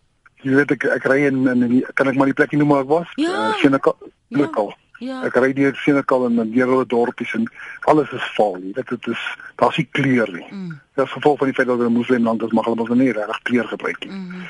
Jy 0.46 0.56
weet 0.56 0.72
ek 0.72 0.84
ek 0.86 1.06
ry 1.10 1.26
in 1.26 1.48
in 1.48 1.68
die, 1.68 1.86
kan 1.94 2.08
ek 2.08 2.16
maar 2.16 2.30
die 2.30 2.38
plekkie 2.38 2.60
noem 2.60 2.70
waar 2.76 2.86
ek 2.86 2.92
was? 2.92 3.14
Ja. 3.16 3.32
Uh, 3.32 3.54
Senekal. 3.62 3.98
Senekal. 4.30 4.74
Ja. 5.00 5.24
Ek 5.28 5.36
ry 5.36 5.54
deur 5.54 5.76
Senekal 5.76 6.26
en 6.26 6.36
dan 6.36 6.52
deur 6.52 6.68
hulle 6.68 6.86
dorpies 6.86 7.34
en 7.34 7.50
alles 7.92 8.12
is 8.16 8.28
val. 8.38 8.56
Jy 8.64 8.72
weet 8.76 8.88
dit 8.94 9.08
is 9.08 9.24
daar's 9.56 9.78
nie 9.78 9.88
kleur 9.92 10.32
nie. 10.32 10.46
Mm. 10.52 10.80
Dit 10.96 11.06
is 11.06 11.12
gevolg 11.12 11.38
van 11.38 11.48
die 11.48 11.56
feit 11.56 11.68
dat 11.68 11.80
'n 11.80 11.92
moslimland 11.92 12.44
is, 12.44 12.52
mag 12.52 12.66
hulle 12.66 12.76
mos 12.76 12.90
nie 12.90 13.12
regtig 13.12 13.42
kleur 13.42 13.68
gebruik 13.68 14.00
nie. 14.06 14.12
Mm. 14.12 14.46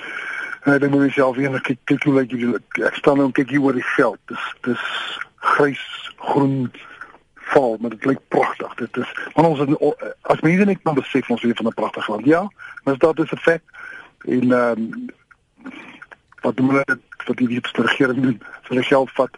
En 0.63 0.73
ek 0.73 0.79
dink 0.79 0.91
met 0.91 1.01
myself 1.01 1.35
weer 1.35 1.61
kyk 1.61 1.79
kyk 1.85 2.03
hoe 2.03 2.13
lyk 2.13 2.29
dit 2.29 2.83
ek 2.85 2.95
staan 2.95 3.17
nou 3.17 3.25
en 3.25 3.31
kyk 3.31 3.49
hier 3.49 3.61
oor 3.61 3.73
die 3.73 3.89
veld. 3.95 4.19
Dis 4.25 4.45
dis 4.61 4.85
grys, 5.35 6.11
groen 6.17 6.71
val, 7.53 7.77
maar 7.79 7.89
dit 7.89 8.05
lyk 8.05 8.21
pragtig. 8.27 8.73
Dit 8.75 8.97
is 8.97 9.13
want 9.33 9.47
ons 9.47 9.59
het- 9.59 10.17
as 10.21 10.41
mense 10.41 10.65
net 10.65 10.81
kan 10.83 10.95
besef 10.95 11.29
ons 11.29 11.41
leef 11.41 11.59
in 11.59 11.67
'n 11.67 11.73
pragtige 11.73 12.11
land. 12.11 12.25
Ja, 12.25 12.47
maar 12.83 12.97
dit 12.97 13.19
is 13.19 13.31
'n 13.31 13.37
feit. 13.37 13.61
En 14.25 14.51
ehm 14.51 14.77
um, 14.77 15.09
wat 16.41 16.57
doen 16.57 16.69
hulle 16.69 16.99
wat 17.25 17.37
die 17.37 17.47
diepste 17.47 17.81
regering 17.81 18.21
doen? 18.21 18.41
Hulle 18.67 18.83
geld 18.83 19.11
vat 19.11 19.37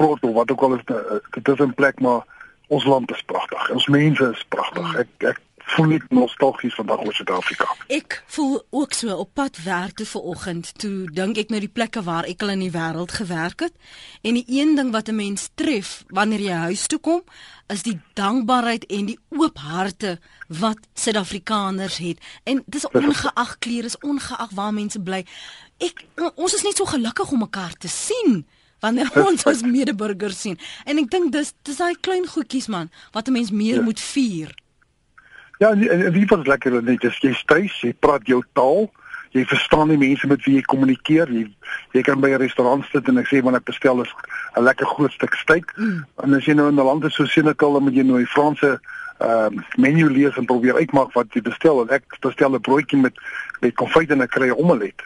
proto 0.00 0.32
wat 0.32 0.50
ook 0.50 0.62
al 0.66 0.74
is 0.78 0.84
eh, 0.86 1.20
dit 1.30 1.48
is 1.48 1.60
'n 1.64 1.74
plek 1.74 2.00
maar 2.00 2.22
ons 2.68 2.84
land 2.84 3.10
is 3.10 3.22
pragtig. 3.26 3.70
Ons 3.70 3.86
mense 3.86 4.30
is 4.32 4.44
pragtig. 4.48 4.96
Ek 4.96 5.08
ek 5.18 5.40
voel 5.70 5.86
net 5.86 6.04
nostalgies 6.10 6.74
vandag 6.74 7.02
oor 7.06 7.14
Suid-Afrika. 7.14 7.66
Ek 7.94 8.22
voel 8.26 8.56
ook 8.70 8.94
so 8.96 9.14
op 9.22 9.30
pad 9.38 9.62
werk 9.62 9.94
toe 10.00 10.06
vanoggend. 10.06 10.72
Toe 10.82 11.06
dink 11.14 11.38
ek 11.38 11.52
nou 11.52 11.60
die 11.62 11.70
plekke 11.70 12.02
waar 12.06 12.26
ek 12.30 12.42
al 12.42 12.54
in 12.56 12.64
die 12.64 12.72
wêreld 12.74 13.14
gewerk 13.14 13.66
het. 13.66 13.74
En 14.26 14.38
die 14.38 14.44
een 14.48 14.74
ding 14.78 14.90
wat 14.94 15.08
'n 15.08 15.14
mens 15.14 15.48
tref 15.54 16.04
wanneer 16.08 16.40
jy 16.40 16.58
huis 16.70 16.86
toe 16.86 16.98
kom, 16.98 17.22
is 17.66 17.82
die 17.82 18.00
dankbaarheid 18.14 18.86
en 18.86 19.06
die 19.06 19.18
oop 19.28 19.58
harte 19.58 20.18
wat 20.48 20.78
Suid-Afrikaners 20.94 21.98
het. 21.98 22.18
En 22.44 22.62
dis 22.66 22.88
ongeag 22.88 23.58
kleur, 23.58 23.84
is 23.84 23.98
ongeag 23.98 24.50
waar 24.54 24.74
mense 24.74 25.00
bly. 25.00 25.24
Ek 25.78 26.04
ons 26.34 26.54
is 26.54 26.62
net 26.62 26.76
so 26.76 26.84
gelukkig 26.84 27.30
om 27.30 27.38
mekaar 27.38 27.72
te 27.78 27.88
sien 27.88 28.46
wanneer 28.80 29.10
ons 29.26 29.44
ons 29.44 29.62
medeburgers 29.62 30.40
sien. 30.40 30.58
En 30.86 30.98
ek 30.98 31.10
dink 31.10 31.32
dis 31.32 31.54
dis 31.62 31.76
daai 31.76 31.94
klein 32.00 32.26
goedjies 32.26 32.68
man 32.68 32.90
wat 33.12 33.28
'n 33.28 33.32
mens 33.32 33.50
meer 33.50 33.80
ja. 33.80 33.82
moet 33.82 34.00
vier. 34.00 34.54
Ja, 35.60 35.70
en, 35.70 36.12
wie 36.12 36.26
was 36.26 36.46
lekker 36.46 36.82
net 36.82 37.04
as 37.04 37.18
jy 37.20 37.34
stres, 37.36 37.80
jy 37.84 37.92
praat 37.92 38.24
jou 38.24 38.40
taal, 38.56 38.88
jy 39.36 39.44
verstaan 39.44 39.92
die 39.92 39.98
mense 40.00 40.26
met 40.26 40.40
wie 40.46 40.56
jy 40.56 40.62
kommunikeer. 40.62 41.28
Jy 41.28 41.44
jy 41.92 42.02
kan 42.02 42.20
by 42.20 42.30
'n 42.30 42.40
restaurant 42.40 42.84
sit 42.92 43.08
en 43.08 43.18
ek 43.18 43.28
sê 43.28 43.42
man 43.42 43.54
ek 43.54 43.68
bestel 43.68 44.00
'n 44.00 44.08
'n 44.56 44.64
lekker 44.64 44.86
groot 44.86 45.12
stuk 45.12 45.34
steak. 45.34 45.76
Mm. 45.76 46.06
En 46.24 46.34
as 46.34 46.44
jy 46.44 46.54
nou 46.54 46.68
in 46.68 46.74
'n 46.74 46.84
land 46.84 47.04
is 47.04 47.14
so 47.14 47.26
Senekal 47.26 47.72
dan 47.72 47.82
moet 47.82 47.94
jy 47.94 48.02
nou 48.02 48.18
die 48.18 48.26
Franse 48.26 48.80
ehm 49.20 49.58
uh, 49.58 49.64
menu 49.76 50.08
lees 50.08 50.36
en 50.36 50.46
probeer 50.48 50.78
uitmaak 50.80 51.12
wat 51.12 51.34
jy 51.36 51.42
bestel 51.44 51.82
en 51.82 51.90
ek 51.92 52.04
bestel 52.24 52.54
'n 52.56 52.60
broodjie 52.60 53.00
met 53.00 53.16
met 53.60 53.74
konfyt 53.76 54.10
en 54.10 54.22
ek 54.24 54.30
kry 54.32 54.48
'n 54.48 54.56
omelet. 54.56 55.02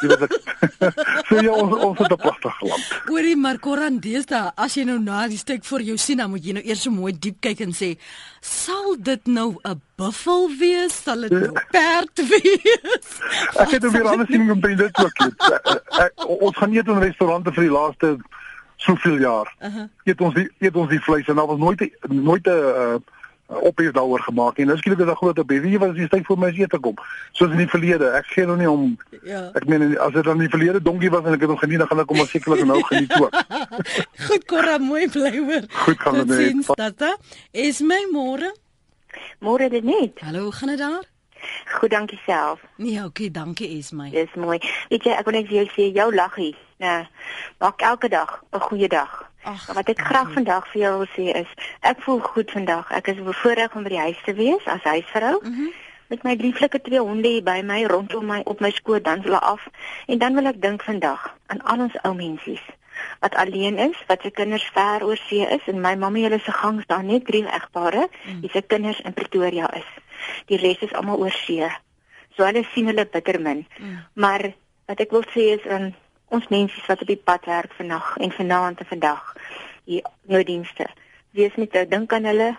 Jy 0.00 0.08
weet 0.08 0.22
ek 0.24 0.32
So 1.28 1.36
ja, 1.44 1.52
ons 1.52 1.74
ons 1.76 1.98
het 1.98 2.12
'n 2.12 2.16
pragtige 2.16 2.64
land. 2.64 2.86
Oorie 3.12 3.36
maar 3.36 3.58
Koran 3.58 3.98
deesdae 4.00 4.52
as 4.56 4.74
jy 4.74 4.84
nou 4.84 4.98
na 4.98 5.26
die 5.28 5.36
stuk 5.36 5.64
voor 5.64 5.82
jou 5.82 5.96
sien 5.96 6.16
dan 6.16 6.30
moet 6.30 6.44
jy 6.44 6.52
nou 6.52 6.64
eers 6.64 6.82
so 6.82 6.90
mooi 6.90 7.12
diep 7.12 7.40
kyk 7.40 7.60
en 7.60 7.72
sê 7.76 7.98
sal 8.40 8.96
dit 8.98 9.26
nou 9.26 9.60
'n 9.64 9.80
buffel 9.96 10.48
wees 10.58 11.02
sal 11.02 11.20
dit 11.20 11.30
nou 11.30 11.52
perd 11.76 12.16
wees 12.32 13.20
Ek 13.58 13.70
het 13.70 13.90
weer 13.90 14.08
anders 14.08 14.30
sien 14.30 14.50
om 14.50 14.60
by 14.60 14.74
dit 14.74 14.98
ook. 14.98 15.20
Ek, 15.20 15.76
ek, 16.06 16.12
ons 16.24 16.56
gaan 16.56 16.72
eet 16.72 16.88
in 16.88 17.04
restaurante 17.04 17.52
vir 17.52 17.68
die 17.68 17.76
laaste 17.76 18.16
soveel 18.76 19.18
jaar. 19.18 19.54
Uh 19.60 19.74
-huh. 19.74 19.84
Eet 20.04 20.20
ons 20.20 20.34
die 20.34 20.48
eet 20.58 20.76
ons 20.76 20.88
die 20.88 21.00
vleis 21.00 21.28
en 21.28 21.36
daar 21.36 21.46
was 21.46 21.58
nooit 21.58 21.90
nooit 22.08 22.46
'n 22.46 22.50
uh, 22.50 22.96
ophef 23.48 23.92
daaroor 23.96 24.20
gemaak 24.20 24.56
nie. 24.56 24.66
Nou 24.66 24.76
skielik 24.78 25.00
is 25.00 25.06
daar 25.06 25.16
groot 25.16 25.38
op 25.38 25.50
wie 25.50 25.78
was 25.78 25.94
die 25.96 26.08
tyd 26.08 26.26
vir 26.26 26.38
my 26.38 26.52
te 26.52 26.78
kom. 26.78 26.96
Soos 27.32 27.50
in 27.50 27.56
die 27.56 27.68
verlede. 27.68 28.12
Ek 28.12 28.26
gee 28.26 28.46
nou 28.46 28.56
nie 28.56 28.70
om 28.70 28.96
Ja. 29.24 29.50
Ek 29.54 29.66
meen 29.66 29.98
as 29.98 30.12
dit 30.12 30.24
dan 30.24 30.38
in 30.38 30.46
die 30.46 30.52
verlede 30.52 30.82
donkie 30.82 31.10
was 31.10 31.24
en 31.24 31.34
ek 31.34 31.40
het 31.40 31.50
hom 31.50 31.58
geniet, 31.58 31.82
dan 31.82 31.88
gaan 31.90 32.00
ek 32.04 32.12
hom 32.14 32.26
sekerlik 32.26 32.64
nou 32.68 32.78
geniet 32.88 33.12
ook. 33.18 33.34
Goed 34.28 34.44
Koran, 34.48 34.82
mooi 34.86 35.08
bly 35.10 35.34
hoor. 35.36 35.66
Goed 35.84 36.00
gaan 36.00 36.20
dit 36.22 36.54
net. 36.54 36.72
Tata. 36.78 37.16
Is 37.52 37.80
my 37.80 38.00
môre? 38.12 38.52
Môre 39.44 39.68
dit 39.72 39.84
net. 39.84 40.20
Hallo, 40.24 40.50
gaan 40.50 40.68
dit 40.74 40.78
daar? 40.78 41.06
Goed, 41.78 41.90
dankie 41.90 42.18
self. 42.26 42.62
Nee, 42.76 43.04
okay, 43.04 43.30
dankie 43.30 43.68
is 43.78 43.92
my. 43.92 44.10
Dis 44.10 44.34
mooi. 44.34 44.58
Weet 44.90 45.06
jy, 45.06 45.14
ek 45.14 45.28
wil 45.28 45.38
net 45.38 45.50
vir 45.50 45.60
jou 45.60 45.66
sê 45.74 45.88
jou 45.94 46.08
laggie, 46.14 46.54
nee, 46.82 47.04
maak 47.62 47.82
elke 47.86 48.10
dag 48.10 48.40
'n 48.52 48.64
goeie 48.70 48.88
dag. 48.88 49.12
Ag, 49.48 49.66
Wat 49.72 49.88
ek 49.88 50.00
graag 50.04 50.32
vandag 50.36 50.66
vir 50.72 50.80
jou 50.82 50.94
wil 51.00 51.10
sê 51.16 51.26
is, 51.40 51.52
ek 51.80 52.02
voel 52.04 52.18
goed 52.20 52.50
vandag. 52.52 52.90
Ek 52.92 53.06
is 53.14 53.20
bevoorreg 53.24 53.76
om 53.76 53.86
by 53.86 53.92
die 53.94 54.02
huis 54.06 54.18
te 54.26 54.34
wees 54.36 54.64
as 54.68 54.84
huisvrou. 54.84 55.38
Mm 55.42 55.54
-hmm. 55.54 55.70
Met 56.12 56.22
my 56.22 56.34
lieflike 56.40 56.80
twee 56.80 57.00
honde 57.00 57.28
hier 57.28 57.42
by 57.42 57.60
my 57.64 57.84
rondom 57.84 58.26
my 58.26 58.40
op 58.44 58.60
my 58.60 58.70
skoot 58.70 59.04
dan 59.04 59.22
hulle 59.24 59.40
af. 59.40 59.68
En 60.06 60.18
dan 60.18 60.34
wil 60.34 60.46
ek 60.52 60.60
dink 60.60 60.82
vandag 60.82 61.34
aan 61.46 61.62
al 61.62 61.80
ons 61.86 61.96
ou 62.02 62.14
mensies 62.14 62.64
wat 63.18 63.34
alleen 63.34 63.78
is, 63.78 64.04
wat 64.06 64.22
se 64.22 64.30
kinders 64.30 64.70
ver 64.74 65.04
oor 65.04 65.16
see 65.16 65.46
is 65.46 65.66
en 65.66 65.80
my 65.80 65.94
mamma 65.96 66.18
hulle 66.18 66.38
se 66.38 66.52
gang 66.52 66.82
staan 66.82 67.06
net 67.06 67.26
drie 67.26 67.44
egpare, 67.46 68.08
mm. 68.08 68.40
wie 68.40 68.50
se 68.50 68.62
kinders 68.62 69.00
in 69.00 69.14
Pretoria 69.14 69.70
is. 69.74 69.88
Die 70.46 70.58
res 70.58 70.82
is 70.86 70.92
almal 70.92 71.18
oor 71.18 71.34
see. 71.34 71.68
So 72.36 72.46
hulle 72.46 72.64
sien 72.72 72.86
hulle 72.90 73.06
bitter 73.06 73.40
min. 73.40 73.66
Mm. 73.78 73.98
Maar 74.12 74.50
wat 74.86 75.00
ek 75.00 75.10
wil 75.10 75.26
sê 75.34 75.52
is 75.56 75.66
aan 75.66 75.94
ons 76.28 76.48
mensies 76.48 76.86
wat 76.86 77.00
op 77.00 77.06
die 77.06 77.16
pad 77.24 77.44
werk 77.44 77.72
vannag 77.72 78.16
en 78.16 78.30
vanaand 78.32 78.78
en 78.80 78.86
vandag 78.86 79.32
die 79.84 80.02
nooddienste. 80.28 80.86
Wees 81.30 81.54
met 81.56 81.72
jou 81.72 81.86
dink 81.88 82.12
aan 82.12 82.24
hulle. 82.24 82.56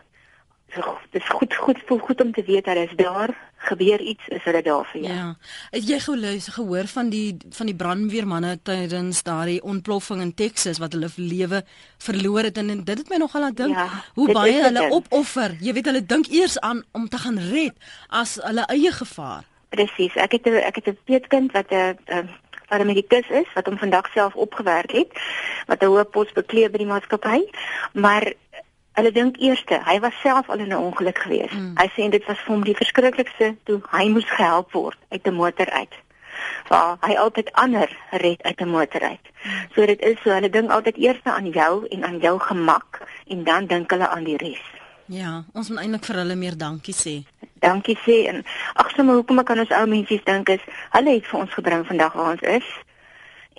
Dit 1.12 1.22
is 1.22 1.30
goed 1.30 1.56
goed 1.56 1.78
voel 1.88 1.98
goed 2.00 2.22
om 2.22 2.32
te 2.32 2.44
weet 2.46 2.66
hulle 2.66 2.84
is 2.86 2.96
daar. 2.96 3.34
Gebeur 3.58 4.00
iets 4.02 4.28
is 4.28 4.44
hulle 4.44 4.62
daar 4.62 4.86
vir 4.92 5.02
jou. 5.02 5.14
Ja. 5.14 5.36
Het 5.72 5.88
jy 5.90 6.00
geluister 6.00 6.54
gehoor 6.54 6.88
van 6.88 7.10
die 7.10 7.38
van 7.58 7.66
die 7.66 7.76
brandweermanne 7.76 8.60
tydens 8.64 9.24
daardie 9.24 9.62
ontploffing 9.64 10.22
in 10.22 10.34
Texas 10.34 10.78
wat 10.80 10.94
hulle 10.94 11.10
lewe 11.16 11.64
verloor 11.98 12.44
het 12.44 12.58
en, 12.58 12.70
en 12.70 12.84
dit 12.84 12.98
het 12.98 13.10
my 13.10 13.18
nogal 13.18 13.42
laat 13.42 13.58
dink 13.58 13.76
Ja, 13.76 13.88
hoe 14.14 14.32
baie 14.32 14.62
hulle 14.62 14.80
dit. 14.80 14.92
opoffer. 14.92 15.58
Jy 15.60 15.74
weet 15.74 15.86
hulle 15.86 16.06
dink 16.06 16.28
eers 16.28 16.60
aan 16.60 16.84
om 16.92 17.10
te 17.10 17.18
gaan 17.18 17.38
red 17.40 17.74
as 18.10 18.38
hulle 18.44 18.66
eie 18.70 18.92
gevaar. 18.92 19.44
Presies. 19.70 20.16
Ek 20.16 20.32
het 20.32 20.46
'n 20.48 20.54
ek 20.56 20.76
het 20.76 20.88
'n 20.88 20.98
peetkind 21.06 21.52
wat 21.52 21.72
'n 21.72 22.30
'n 22.70 22.78
paramedikus 22.78 23.30
is 23.30 23.54
wat 23.54 23.66
hom 23.66 23.78
vandag 23.78 24.12
self 24.14 24.36
opgewerk 24.36 24.92
het 24.92 25.12
wat 25.68 25.82
'n 25.82 25.86
hoë 25.86 26.04
pos 26.04 26.32
beklee 26.32 26.70
by 26.70 26.78
die 26.78 26.86
maatskappy. 26.86 27.50
Maar 27.94 28.34
hulle 28.94 29.12
dink 29.12 29.38
eerste, 29.38 29.82
hy 29.86 30.00
was 30.00 30.14
self 30.22 30.50
al 30.50 30.60
in 30.60 30.70
'n 30.74 30.78
ongeluk 30.78 31.18
gewees. 31.18 31.52
Mm. 31.52 31.72
Hy 31.76 31.88
sê 31.96 32.10
dit 32.10 32.26
was 32.26 32.40
vir 32.40 32.54
hom 32.54 32.64
die 32.64 32.76
verskriklikste 32.76 33.56
toe 33.64 33.82
hy 33.92 34.08
moes 34.10 34.30
gehelp 34.30 34.72
word 34.72 34.98
uit 35.10 35.28
'n 35.28 35.34
motor 35.34 35.70
uit. 35.70 35.96
Waar 36.68 36.98
hy 37.02 37.14
altyd 37.16 37.54
ander 37.54 37.98
red 38.12 38.42
uit 38.44 38.62
'n 38.62 38.70
motor 38.70 39.02
uit. 39.02 39.26
Mm. 39.44 39.52
So 39.76 39.86
dit 39.86 40.02
is 40.02 40.22
so, 40.22 40.30
hulle 40.30 40.50
dink 40.50 40.72
altyd 40.72 40.98
eers 40.98 41.24
aan 41.24 41.50
jou 41.50 41.88
en 41.88 42.04
aan 42.04 42.20
jou 42.20 42.40
gemak 42.40 43.02
en 43.28 43.44
dan 43.44 43.66
dink 43.66 43.92
hulle 43.92 44.08
aan 44.08 44.24
die 44.24 44.38
res. 44.38 44.79
Ja, 45.10 45.44
ons 45.58 45.70
moet 45.70 45.82
eintlik 45.82 46.06
vir 46.06 46.20
hulle 46.22 46.36
meer 46.38 46.56
dankie 46.58 46.94
sê. 46.94 47.24
dankie 47.60 47.98
sê 48.06 48.28
en 48.30 48.44
ag 48.80 48.92
sommer 48.96 49.18
hoekom 49.18 49.42
ek 49.42 49.50
aan 49.50 49.64
ons 49.64 49.72
ou 49.76 49.88
mensies 49.90 50.22
dink 50.24 50.50
is 50.54 50.62
hulle 50.94 51.16
het 51.18 51.26
vir 51.28 51.40
ons 51.40 51.56
gebring 51.58 51.82
vandag 51.88 52.14
waar 52.14 52.36
ons 52.36 52.46
is. 52.58 52.68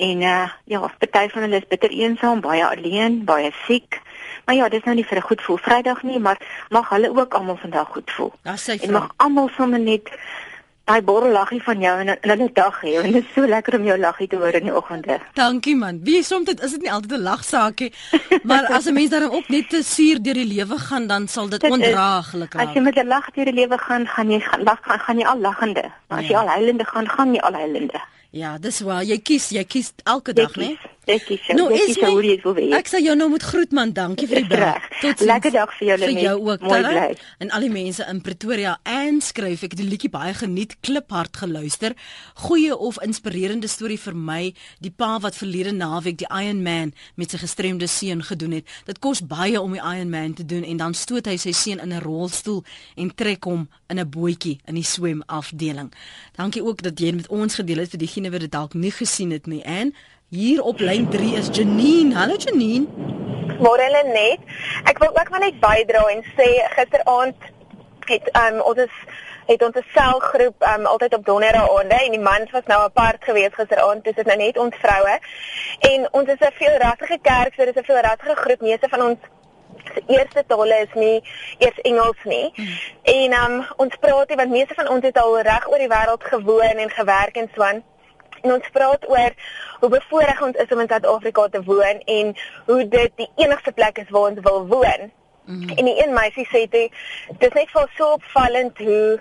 En 0.00 0.22
uh 0.22 0.46
ja, 0.64 0.80
party 1.02 1.26
van 1.32 1.42
hulle 1.42 1.58
is 1.58 1.66
bitter 1.68 1.90
eensaam, 1.90 2.40
baie 2.40 2.64
alleen, 2.66 3.24
baie 3.24 3.50
siek. 3.66 3.98
Maar 4.46 4.56
ja, 4.56 4.68
dis 4.68 4.86
nou 4.86 4.94
nie 4.94 5.04
vir 5.04 5.18
'n 5.18 5.28
goed 5.28 5.42
voel 5.42 5.58
Vrydag 5.58 6.02
nie, 6.02 6.18
maar 6.18 6.38
mag 6.70 6.88
hulle 6.88 7.10
ook 7.10 7.34
almal 7.34 7.56
vandag 7.56 7.88
goed 7.88 8.10
voel. 8.10 8.32
Sy 8.56 8.78
En 8.82 8.92
mag 8.92 9.12
almal 9.16 9.50
sommer 9.56 9.80
net 9.80 10.08
daai 10.90 11.02
borrel 11.06 11.32
laggie 11.32 11.60
van 11.62 11.82
jou 11.84 11.94
in 12.02 12.08
in 12.08 12.42
'n 12.42 12.50
dag 12.54 12.76
hê 12.82 12.92
en 13.02 13.12
dit 13.12 13.24
is 13.24 13.32
so 13.34 13.46
lekker 13.46 13.78
om 13.78 13.84
jou 13.90 13.98
laggie 13.98 14.28
te 14.28 14.36
hoor 14.36 14.54
in 14.60 14.66
die 14.68 14.76
oggende. 14.80 15.18
Dankie 15.34 15.76
man. 15.76 16.00
Wie 16.08 16.22
soms 16.22 16.46
dit 16.50 16.62
is 16.66 16.70
dit 16.70 16.82
nie 16.82 16.92
altyd 16.92 17.12
'n 17.12 17.22
lagsaakie, 17.30 17.90
maar 18.48 18.64
as 18.76 18.86
'n 18.86 18.94
mens 18.94 19.10
daarom 19.10 19.34
ook 19.38 19.48
net 19.48 19.68
te 19.68 19.82
suur 19.82 20.22
deur 20.22 20.34
die 20.34 20.50
lewe 20.56 20.78
gaan, 20.78 21.06
dan 21.06 21.28
sal 21.28 21.48
dit 21.48 21.62
ondraaglik 21.62 22.54
raak. 22.54 22.68
As 22.68 22.74
jy 22.74 22.80
met 22.80 22.96
'n 22.96 23.06
lag 23.06 23.30
deur 23.30 23.44
die 23.44 23.58
lewe 23.62 23.78
gaan, 23.78 24.06
gaan 24.06 24.30
jy 24.30 24.40
lag 24.68 24.80
gaan, 24.82 24.98
gaan 24.98 25.18
jy 25.18 25.26
al 25.26 25.38
lagende. 25.38 25.84
Maar 26.08 26.18
as 26.18 26.26
ja. 26.26 26.30
jy 26.30 26.36
al 26.36 26.48
huilende 26.56 26.84
gaan, 26.84 27.08
gaan 27.08 27.34
jy 27.34 27.40
al 27.40 27.52
huilende. 27.52 28.00
Ja, 28.30 28.58
dis 28.62 28.78
waar. 28.86 29.02
Jy 29.02 29.18
kies, 29.26 29.48
jy 29.50 29.62
kies 29.66 29.90
elke 30.06 30.32
dag, 30.32 30.54
né? 30.54 30.76
Ek 31.10 31.24
kies. 31.26 31.46
Nou, 31.56 31.64
ek 31.74 31.88
kies 31.88 31.96
jou 31.98 32.10
hoe 32.12 32.22
jy 32.22 32.36
wil 32.44 32.54
wees. 32.54 32.74
Ek 32.76 32.90
sê 32.92 33.00
jou 33.02 33.16
nou 33.18 33.26
moet 33.32 33.42
groet 33.42 33.72
man. 33.74 33.90
Dankie 33.96 34.28
vir 34.30 34.44
die 34.44 34.50
bel. 34.52 34.84
Tot 35.00 35.24
lekker 35.26 35.54
dag 35.56 35.72
vir 35.74 35.88
jou 35.88 35.96
Lenet. 35.98 36.14
Vir 36.14 36.26
jou 36.28 36.34
ook. 36.46 36.66
Mooi 36.68 36.78
bly. 36.84 37.06
En 37.42 37.50
al 37.56 37.66
die 37.66 37.72
mense 37.74 38.06
in 38.12 38.20
Pretoria 38.22 38.76
en 38.86 39.18
skryf 39.24 39.64
ek 39.66 39.74
die 39.80 39.88
liedjie 39.88 40.12
baie 40.12 40.36
geniet, 40.38 40.76
kliphard 40.86 41.40
geluister. 41.42 41.96
Goeie 42.44 42.76
of 42.76 43.00
inspirerende 43.02 43.70
storie 43.72 43.98
vir 43.98 44.14
my, 44.14 44.52
die 44.78 44.94
pa 44.94 45.16
wat 45.24 45.38
verlede 45.40 45.74
naweek 45.74 46.20
die 46.22 46.30
Iron 46.30 46.62
Man 46.62 46.94
met 47.18 47.34
sy 47.34 47.42
gestremde 47.42 47.90
seun 47.90 48.22
gedoen 48.30 48.60
het. 48.60 48.70
Dit 48.86 49.02
kos 49.02 49.24
baie 49.26 49.58
om 49.58 49.74
die 49.74 49.82
Iron 49.82 50.14
Man 50.14 50.38
te 50.38 50.46
doen 50.46 50.62
en 50.62 50.78
dan 50.78 50.94
stoot 50.94 51.26
hy 51.26 51.34
sy 51.40 51.50
seun 51.50 51.82
in 51.82 51.90
'n 51.96 52.04
rolstoel 52.06 52.62
en 52.94 53.10
trek 53.10 53.44
hom 53.44 53.66
in 53.90 53.98
'n 53.98 54.08
bootjie 54.08 54.60
in 54.64 54.74
die 54.74 54.86
swemafdeling. 54.86 55.92
Dankie 56.36 56.64
ook 56.64 56.82
dat 56.82 56.98
jy 56.98 57.12
met 57.12 57.28
ons 57.28 57.54
gedeel 57.54 57.78
het 57.78 57.90
vir 57.90 57.98
diegene 57.98 58.30
wat 58.30 58.40
dit 58.40 58.52
dalk 58.52 58.74
nie 58.74 58.90
gesien 58.90 59.30
het 59.30 59.46
nie. 59.46 59.62
En 59.62 59.94
Hier 60.30 60.62
op 60.62 60.78
lyn 60.78 61.08
3 61.10 61.34
is 61.34 61.48
Janine. 61.50 62.14
Hallo 62.14 62.36
Janine. 62.38 62.86
Môre 63.58 63.82
hulle 63.82 64.02
net. 64.14 64.44
Ek 64.86 65.00
wil 65.02 65.10
ook 65.10 65.30
maar 65.32 65.42
net 65.42 65.56
bydra 65.58 66.04
en 66.12 66.20
sê 66.36 66.46
gisteraand 66.76 67.48
het 68.06 68.28
um, 68.38 68.60
ons 68.62 68.78
is 68.84 69.00
het 69.48 69.64
ons 69.66 69.74
'n 69.74 69.88
selgroep 69.94 70.62
um, 70.70 70.86
altyd 70.86 71.16
op 71.18 71.24
donderdaande 71.26 71.98
en 72.04 72.14
die 72.14 72.22
mans 72.30 72.50
was 72.50 72.70
nou 72.70 72.78
apart 72.82 73.24
gewees 73.26 73.58
gisteraand. 73.58 74.04
Dis 74.04 74.22
nou 74.22 74.36
net 74.36 74.58
ons 74.58 74.78
vroue. 74.82 75.18
En 75.90 76.08
ons 76.12 76.28
is 76.28 76.46
'n 76.46 76.58
veelrassige 76.62 77.18
kerk, 77.22 77.54
so 77.54 77.64
dis 77.64 77.82
'n 77.82 77.90
veelrassige 77.90 78.36
groep. 78.36 78.60
Meeste 78.60 78.88
van 78.88 79.02
ons 79.02 79.18
se 79.94 80.02
eerste 80.06 80.44
tale 80.46 80.80
is 80.86 80.94
nie 80.94 81.22
eers 81.58 81.80
Engels 81.90 82.24
nie. 82.24 82.50
Hmm. 82.54 82.74
En 83.02 83.36
um, 83.42 83.56
ons 83.76 83.96
praat 84.00 84.28
nie 84.28 84.36
want 84.36 84.50
meeste 84.50 84.74
van 84.74 84.88
ons 84.88 85.04
het 85.04 85.18
al 85.18 85.40
reg 85.40 85.68
oor 85.68 85.78
die 85.78 85.92
wêreld 85.92 86.24
gewoon 86.32 86.84
en 86.84 86.90
gewerk 86.90 87.36
en 87.36 87.50
so 87.54 87.62
aan. 87.62 87.82
En 88.42 88.52
ons 88.52 88.68
praat 88.72 89.08
oor 89.08 89.32
hoe 89.80 89.88
bevoorreg 89.88 90.42
ons 90.42 90.56
is 90.56 90.72
om 90.72 90.80
in 90.80 90.88
Suid-Afrika 90.88 91.48
te 91.48 91.62
woon 91.64 92.04
en 92.04 92.36
hoe 92.66 92.82
dit 92.88 93.16
die 93.16 93.30
enigste 93.36 93.72
plek 93.72 93.98
is 93.98 94.10
waar 94.10 94.30
ons 94.30 94.40
wil 94.42 94.66
woon. 94.66 95.10
Mm 95.44 95.60
-hmm. 95.60 95.76
En 95.76 95.84
die 95.84 96.04
een 96.04 96.12
meisie 96.14 96.46
sê 96.46 96.68
dit 96.68 96.92
dis 97.38 97.52
net 97.52 97.70
vir 97.70 97.90
so 97.96 98.12
opvallend 98.12 98.78
hoe 98.78 99.20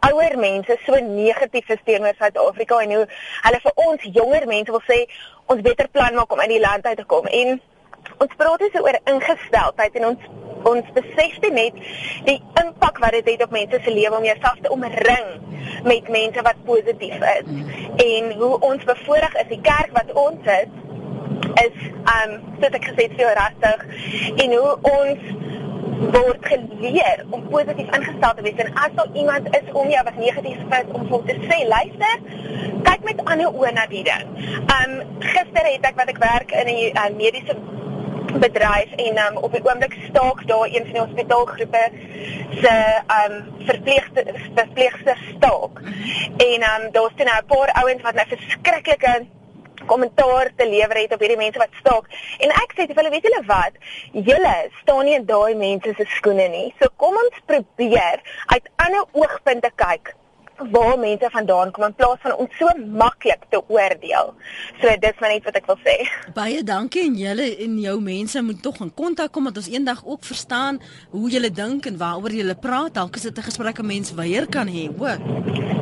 ouer 0.00 0.38
mense 0.38 0.78
so 0.86 0.98
negatief 1.00 1.68
is 1.68 1.82
teenoor 1.84 2.14
Suid-Afrika 2.18 2.78
en 2.78 2.92
hoe 2.94 3.06
hulle 3.46 3.60
vir 3.62 3.72
ons 3.74 4.02
jonger 4.18 4.46
mense 4.46 4.70
wil 4.70 4.84
sê 4.90 4.98
ons 5.46 5.62
beter 5.62 5.88
plan 5.88 6.14
maak 6.14 6.32
om 6.32 6.40
uit 6.40 6.54
die 6.54 6.60
land 6.60 6.86
uit 6.86 6.96
te 6.96 7.04
kom. 7.04 7.26
En 7.26 7.60
ons 8.18 8.36
praat 8.36 8.64
hier 8.64 8.82
oor 8.82 8.98
ingesteldheid 9.04 10.00
en 10.00 10.10
ons 10.12 10.32
ons 10.66 10.88
besef 10.96 11.36
net 11.54 11.76
die 12.26 12.40
impak 12.62 12.98
wat 13.02 13.14
dit 13.14 13.28
het 13.32 13.44
op 13.46 13.52
mense 13.54 13.78
se 13.84 13.92
lewe 13.92 14.18
om 14.18 14.24
jouself 14.26 14.58
te 14.62 14.72
omring 14.74 15.28
met 15.86 16.08
mense 16.08 16.42
wat 16.42 16.64
positief 16.64 17.22
is. 17.38 17.52
En 18.02 18.32
hoe 18.40 18.58
ons 18.60 18.84
bevoorreg 18.84 19.34
is 19.42 19.48
die 19.52 19.62
kerk 19.62 19.94
wat 19.94 20.12
ons 20.12 20.50
is 20.56 20.82
is 21.62 21.76
um 22.16 22.32
soos 22.60 22.74
ek 22.78 22.88
gesê 22.90 23.06
het 23.06 23.16
veel 23.18 23.32
rastig 23.38 23.84
en 24.44 24.56
hoe 24.56 24.72
ons 24.90 25.30
word 25.96 26.48
geleer 26.50 27.22
om 27.30 27.46
positief 27.52 27.94
ingestel 27.98 28.34
te 28.36 28.44
wees. 28.44 28.60
En 28.64 28.74
as 28.84 28.98
daar 28.98 29.14
iemand 29.14 29.48
is 29.56 29.72
om 29.72 29.88
jou 29.90 30.02
wat 30.08 30.18
negatief 30.20 30.76
is 30.80 30.92
om 30.92 31.06
vir 31.12 31.24
te 31.30 31.38
sê 31.46 31.62
luister 31.68 32.26
kyk 32.88 33.06
met 33.08 33.24
ander 33.24 33.54
oë 33.54 33.72
na 33.76 33.86
die 33.92 34.04
ding. 34.06 34.28
Um 34.76 34.98
gister 35.24 35.70
het 35.70 35.88
ek 35.90 35.98
wat 36.00 36.12
ek 36.12 36.22
werk 36.22 36.52
in 36.52 36.72
'n 36.74 36.92
uh, 36.92 37.08
mediese 37.16 37.56
bedryf 38.38 38.92
en 38.96 39.18
um, 39.24 39.36
op 39.36 39.52
die 39.52 39.62
oomblik 39.64 39.96
staak 40.08 40.42
daar 40.46 40.66
een 40.66 40.84
van 40.84 40.92
die 40.92 41.00
hospitaalgroepe 41.00 41.84
se 42.60 42.74
um 43.20 43.34
verpleegster 43.68 44.24
verpleegster 44.54 45.18
staak. 45.36 45.80
En 46.36 46.68
um 46.72 46.90
daar's 46.92 47.16
toe 47.16 47.24
nou 47.24 47.38
'n 47.40 47.46
paar 47.46 47.72
ouens 47.82 48.02
wat 48.02 48.14
nou 48.14 48.26
verskriklike 48.28 49.26
kommentaar 49.86 50.50
te 50.56 50.68
lewer 50.68 50.96
het 50.96 51.12
op 51.12 51.20
hierdie 51.20 51.36
mense 51.36 51.58
wat 51.58 51.80
staak. 51.80 52.04
En 52.38 52.50
ek 52.50 52.72
sê 52.74 52.86
vir 52.86 52.96
hulle, 52.96 53.10
weet 53.10 53.26
julle 53.28 53.42
wat? 53.46 53.74
Julle 54.12 54.56
staan 54.82 55.04
nie 55.04 55.14
in 55.14 55.26
daai 55.26 55.54
mense 55.54 55.94
se 55.96 56.04
skoene 56.18 56.48
nie. 56.48 56.74
So 56.80 56.88
kom 56.96 57.16
ons 57.16 57.42
probeer 57.46 58.22
uit 58.46 58.70
ander 58.76 59.04
oogpunte 59.12 59.70
kyk 59.74 60.14
waar 60.72 60.98
mense 60.98 61.28
vandaan 61.30 61.70
kom 61.72 61.84
in 61.84 61.94
plaas 61.94 62.20
van 62.22 62.36
ons 62.36 62.56
so 62.58 62.68
maklik 63.02 63.46
te 63.50 63.60
oordeel. 63.68 64.34
So 64.80 64.96
dis 65.00 65.20
maar 65.20 65.32
net 65.34 65.44
wat 65.44 65.58
ek 65.60 65.66
wil 65.66 65.78
sê. 65.84 65.96
Baie 66.34 66.62
dankie 66.66 67.04
en 67.06 67.16
julle 67.20 67.48
en 67.64 67.78
jou 67.80 67.96
mense 68.00 68.42
moet 68.42 68.62
tog 68.62 68.80
in 68.84 68.92
kontak 68.94 69.32
kom 69.32 69.44
dat 69.44 69.56
ons 69.56 69.70
eendag 69.72 70.04
ook 70.04 70.24
verstaan 70.24 70.80
hoe 71.10 71.30
julle 71.30 71.50
dink 71.50 71.86
en 71.86 71.98
waaroor 71.98 72.32
julle 72.32 72.54
praat. 72.54 72.94
Dalk 72.94 73.16
is 73.16 73.22
dit 73.22 73.38
'n 73.38 73.48
gesprek 73.48 73.78
'n 73.78 73.86
mens 73.86 74.12
weier 74.12 74.46
kan 74.46 74.68
hê, 74.68 74.88
hoor. 74.98 75.18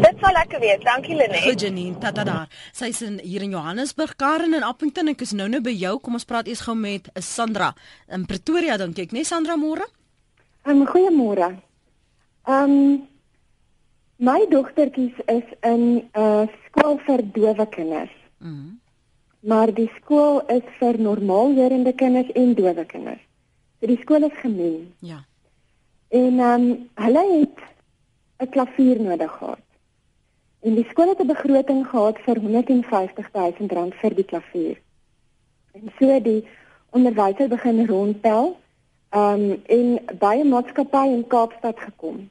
Dit 0.00 0.16
sal 0.20 0.32
lekker 0.32 0.60
wees. 0.60 0.80
Dankie 0.84 1.14
Lenet. 1.14 1.42
Goed 1.42 1.60
Janine, 1.60 1.98
tata 1.98 2.24
daar. 2.24 2.48
Sy's 2.72 3.02
in 3.02 3.18
hier 3.18 3.42
in 3.42 3.50
Johannesburg, 3.50 4.16
Karen 4.16 4.54
in 4.54 4.62
Appington. 4.62 5.08
Ek 5.08 5.20
is 5.20 5.32
nou 5.32 5.48
nou 5.48 5.60
by 5.60 5.70
jou. 5.70 5.98
Kom 6.00 6.14
ons 6.14 6.24
praat 6.24 6.46
eers 6.46 6.60
gou 6.60 6.74
met 6.74 7.08
Sandra 7.14 7.74
in 8.08 8.26
Pretoria 8.26 8.76
dink 8.76 8.98
ek, 8.98 9.12
né 9.12 9.22
nee, 9.22 9.24
Sandra 9.24 9.56
môre? 9.56 9.86
Um, 10.66 10.84
Goeiemôre. 10.86 11.54
Ehm 12.48 12.70
um, 12.70 13.08
My 14.24 14.46
dogtertjies 14.48 15.16
is 15.26 15.48
in 15.60 15.82
'n 15.96 16.20
uh, 16.20 16.46
skool 16.66 16.96
vir 17.06 17.20
dowe 17.32 17.66
kinders. 17.68 18.14
Mm. 18.38 18.80
Maar 19.40 19.72
die 19.74 19.90
skool 19.96 20.40
is 20.46 20.66
vir 20.78 20.98
normaalhorende 20.98 21.92
kinders 21.92 22.30
en 22.32 22.54
dowe 22.54 22.84
kinders. 22.84 23.20
So 23.80 23.86
die 23.86 23.98
skool 24.00 24.24
is 24.28 24.38
gemeng. 24.40 24.86
Ja. 24.98 25.18
En 26.08 26.38
ehm 26.38 26.62
um, 26.62 26.88
hulle 27.04 27.24
het 27.32 27.58
'n 28.38 28.48
klavier 28.56 29.00
nodig 29.00 29.32
gehad. 29.38 29.66
En 30.60 30.74
die 30.74 30.88
skool 30.88 31.08
het 31.08 31.20
'n 31.20 31.32
begroting 31.34 31.86
gehad 31.86 32.18
vir 32.18 32.40
150 32.40 33.32
000 33.32 33.68
rand 33.76 33.94
vir 33.94 34.14
die 34.14 34.28
klavier. 34.32 34.76
En 35.72 35.92
so 35.98 36.20
die 36.20 36.48
onderwyser 36.90 37.48
begin 37.48 37.86
rondtel. 37.86 38.56
Ehm 39.10 39.50
um, 39.50 39.62
en 39.66 40.18
baie 40.18 40.44
maatskappye 40.44 41.12
in 41.12 41.26
Kaapstad 41.26 41.80
gekom 41.80 42.30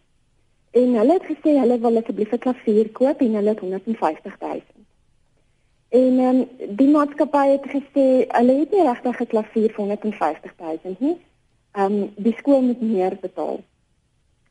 En 0.74 0.96
hulle 1.00 1.14
het 1.14 1.26
gesê 1.30 1.52
hulle 1.60 1.80
wil 1.80 1.98
asseblief 2.00 2.32
'n 2.34 2.44
klavier 2.46 2.90
koop 3.00 3.20
en 3.22 3.34
hulle 3.38 3.50
het 3.50 3.60
150 3.60 4.40
000. 4.40 4.62
En 5.90 6.20
ehm 6.20 6.40
um, 6.40 6.48
die 6.76 6.88
maatskappy 6.88 7.48
het 7.50 7.66
gesê 7.76 8.06
hulle 8.38 8.54
het 8.60 8.72
nie 8.72 8.86
regtig 8.88 9.20
'n 9.20 9.32
klavier 9.34 9.70
vir 9.76 9.84
150 9.86 10.54
000 10.58 10.96
nie. 11.00 11.18
Ehm 11.72 11.94
um, 11.94 12.14
die 12.16 12.36
skool 12.38 12.62
moet 12.62 12.82
meer 12.82 13.18
betaal. 13.22 13.60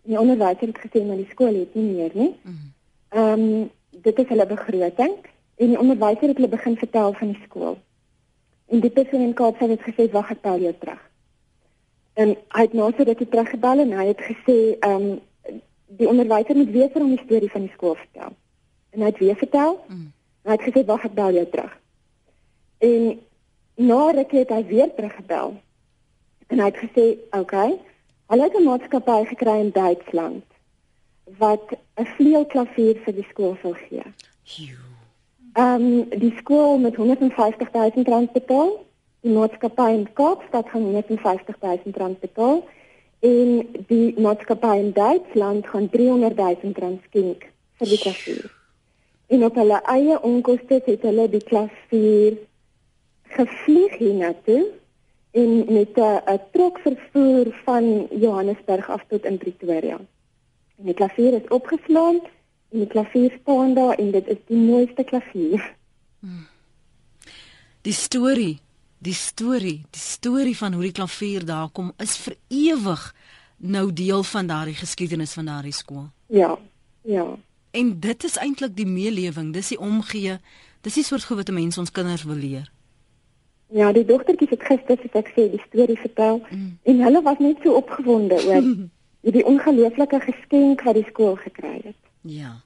Die 0.03 0.19
onderwyser 0.19 0.67
het 0.67 0.79
gesê 0.85 1.07
maar 1.07 1.17
die 1.17 1.31
skool 1.31 1.55
het 1.55 1.75
nie 1.75 1.89
meer 1.95 2.11
nie. 2.15 2.33
Ehm 3.09 3.41
um, 3.41 3.71
dit 3.91 4.19
is 4.19 4.29
hulle 4.29 4.47
begroting 4.47 5.15
en 5.57 5.69
die 5.69 5.79
onderwyser 5.79 6.29
het 6.29 6.37
hulle 6.37 6.49
begin 6.49 6.77
vertel 6.77 7.13
van 7.13 7.29
die 7.33 7.43
skool. 7.49 7.79
En 8.69 8.81
die 8.81 8.91
persoon 8.91 9.21
in 9.21 9.35
Kaapstad 9.35 9.69
het 9.69 9.83
gesê 9.83 10.11
wag 10.11 10.31
ek 10.31 10.41
bel 10.43 10.59
jou 10.59 10.75
terug. 10.79 11.03
En 12.15 12.29
hy 12.29 12.63
het 12.63 12.73
nou 12.73 12.93
sê 12.93 13.05
dat 13.05 13.19
hy 13.19 13.27
teruggebel 13.27 13.79
en 13.79 13.93
hy 13.93 14.07
het 14.07 14.21
gesê 14.31 14.59
ehm 14.79 15.11
um, 15.11 15.21
die 15.99 16.09
onderwyser 16.09 16.57
moet 16.57 16.71
weer 16.71 16.91
vir 16.93 17.05
hom 17.05 17.15
die 17.17 17.25
storie 17.25 17.51
van 17.51 17.67
die 17.67 17.75
skool 17.75 17.95
vertel. 17.99 18.35
En 18.93 19.01
hy 19.01 19.11
het 19.11 19.19
weer 19.19 19.37
vertel. 19.37 19.79
Mm. 19.89 20.09
Hy 20.43 20.57
het 20.57 20.65
gesê 20.67 20.85
wag 20.87 21.05
ek 21.09 21.15
bel 21.19 21.39
jou 21.39 21.45
terug. 21.53 21.75
En 22.83 23.05
na 23.89 24.01
ruk 24.17 24.33
het 24.37 24.51
hy 24.51 24.63
weer 24.71 24.95
teruggebel. 24.95 25.55
En 26.53 26.61
hy 26.61 26.69
het 26.71 26.81
gesê, 26.83 27.07
"Oké, 27.31 27.39
okay, 27.39 27.79
hulle 28.27 28.43
het 28.43 28.57
'n 28.57 28.65
maatskappy 28.65 29.25
gekry 29.25 29.59
in 29.61 29.71
Duitsland 29.71 30.45
wat 31.39 31.77
'n 31.97 32.07
vleuelklavier 32.17 32.97
vir 33.05 33.15
die 33.15 33.27
skool 33.31 33.57
wil 33.63 33.75
gee." 33.75 34.03
Ehm 35.53 35.83
um, 35.83 36.09
die 36.09 36.35
skool 36.37 36.79
met 36.79 36.97
150 36.97 37.73
000 37.73 38.05
rand 38.05 38.33
betaal. 38.33 38.85
Die 39.21 39.33
maatskappy 39.33 39.91
in 39.93 40.13
Kaapstad 40.13 40.69
gaan 40.69 40.83
150 40.83 41.57
000 41.61 41.79
rand 41.95 42.21
betaal 42.21 42.65
en 43.23 43.51
die 43.87 44.15
maatskappy 44.19 44.79
in 44.81 44.93
Duitsland 44.93 45.67
gaan 45.67 45.89
300 45.91 46.37
000 46.37 46.73
rand 46.83 47.03
skenk 47.09 47.47
vir 47.79 47.91
die 47.93 47.99
klavier. 48.03 48.47
En 49.33 49.45
op 49.47 49.59
hulle 49.61 49.79
eie 49.95 50.17
onkoste 50.27 50.81
het 50.85 51.05
hulle 51.07 51.29
die 51.31 51.43
klavier 51.47 52.41
gevlieg 53.37 53.95
hiernatoe 54.01 54.65
en 55.33 55.53
met 55.73 55.97
'n 55.97 56.41
trok 56.53 56.79
vervoer 56.79 57.53
van 57.65 58.09
Johannesburg 58.11 58.91
af 58.91 59.05
tot 59.09 59.25
in 59.25 59.39
Pretoria. 59.39 60.01
En 60.79 60.85
die 60.85 60.95
klavier 60.95 61.33
is 61.33 61.49
opgeslaan 61.49 62.21
en 62.73 62.79
die 62.79 62.87
klavier 62.87 63.39
staan 63.41 63.75
daar 63.75 63.95
en 63.95 64.11
dit 64.11 64.27
is 64.27 64.43
die 64.47 64.59
mooiste 64.59 65.05
klavier. 65.05 65.75
Hmm. 66.21 66.47
Die 67.83 67.93
storie 67.93 68.59
die 69.03 69.15
storie, 69.15 69.83
die 69.91 70.01
storie 70.01 70.57
van 70.57 70.73
hoe 70.77 70.83
die 70.87 70.95
klavier 70.95 71.45
daar 71.47 71.71
kom 71.75 71.93
is 72.03 72.17
vir 72.23 72.37
ewig 72.49 73.15
nou 73.57 73.93
deel 73.93 74.23
van 74.27 74.47
daardie 74.47 74.75
geskiedenis 74.79 75.33
van 75.39 75.49
daardie 75.51 75.75
skool. 75.75 76.07
Ja. 76.27 76.59
Ja. 77.03 77.27
En 77.71 78.01
dit 78.01 78.25
is 78.25 78.37
eintlik 78.37 78.77
die 78.77 78.87
meelewing, 78.87 79.53
dis 79.53 79.73
die 79.75 79.79
omgee. 79.79 80.39
Dis 80.83 80.99
die 80.99 81.05
soort 81.05 81.25
goed 81.25 81.37
wat 81.37 81.49
'n 81.49 81.55
mens 81.55 81.79
ons 81.79 81.91
kinders 81.91 82.23
wil 82.23 82.37
leer. 82.37 82.71
Ja, 83.67 83.93
die 83.93 84.05
dogtertjies 84.05 84.51
het 84.51 84.63
gister 84.63 84.99
as 84.99 85.15
ek 85.17 85.29
sê 85.35 85.51
die 85.51 85.63
storie 85.67 85.99
vertel 85.99 86.43
mm. 86.51 86.79
en 86.83 87.01
hulle 87.01 87.23
was 87.23 87.39
net 87.39 87.57
so 87.63 87.73
opgewonde 87.73 88.37
oor 88.47 88.89
die 89.39 89.45
ongelooflike 89.45 90.21
geskenk 90.21 90.83
wat 90.83 90.95
die 90.95 91.07
skool 91.09 91.37
gekry 91.37 91.81
het. 91.85 91.97
Ja. 92.21 92.61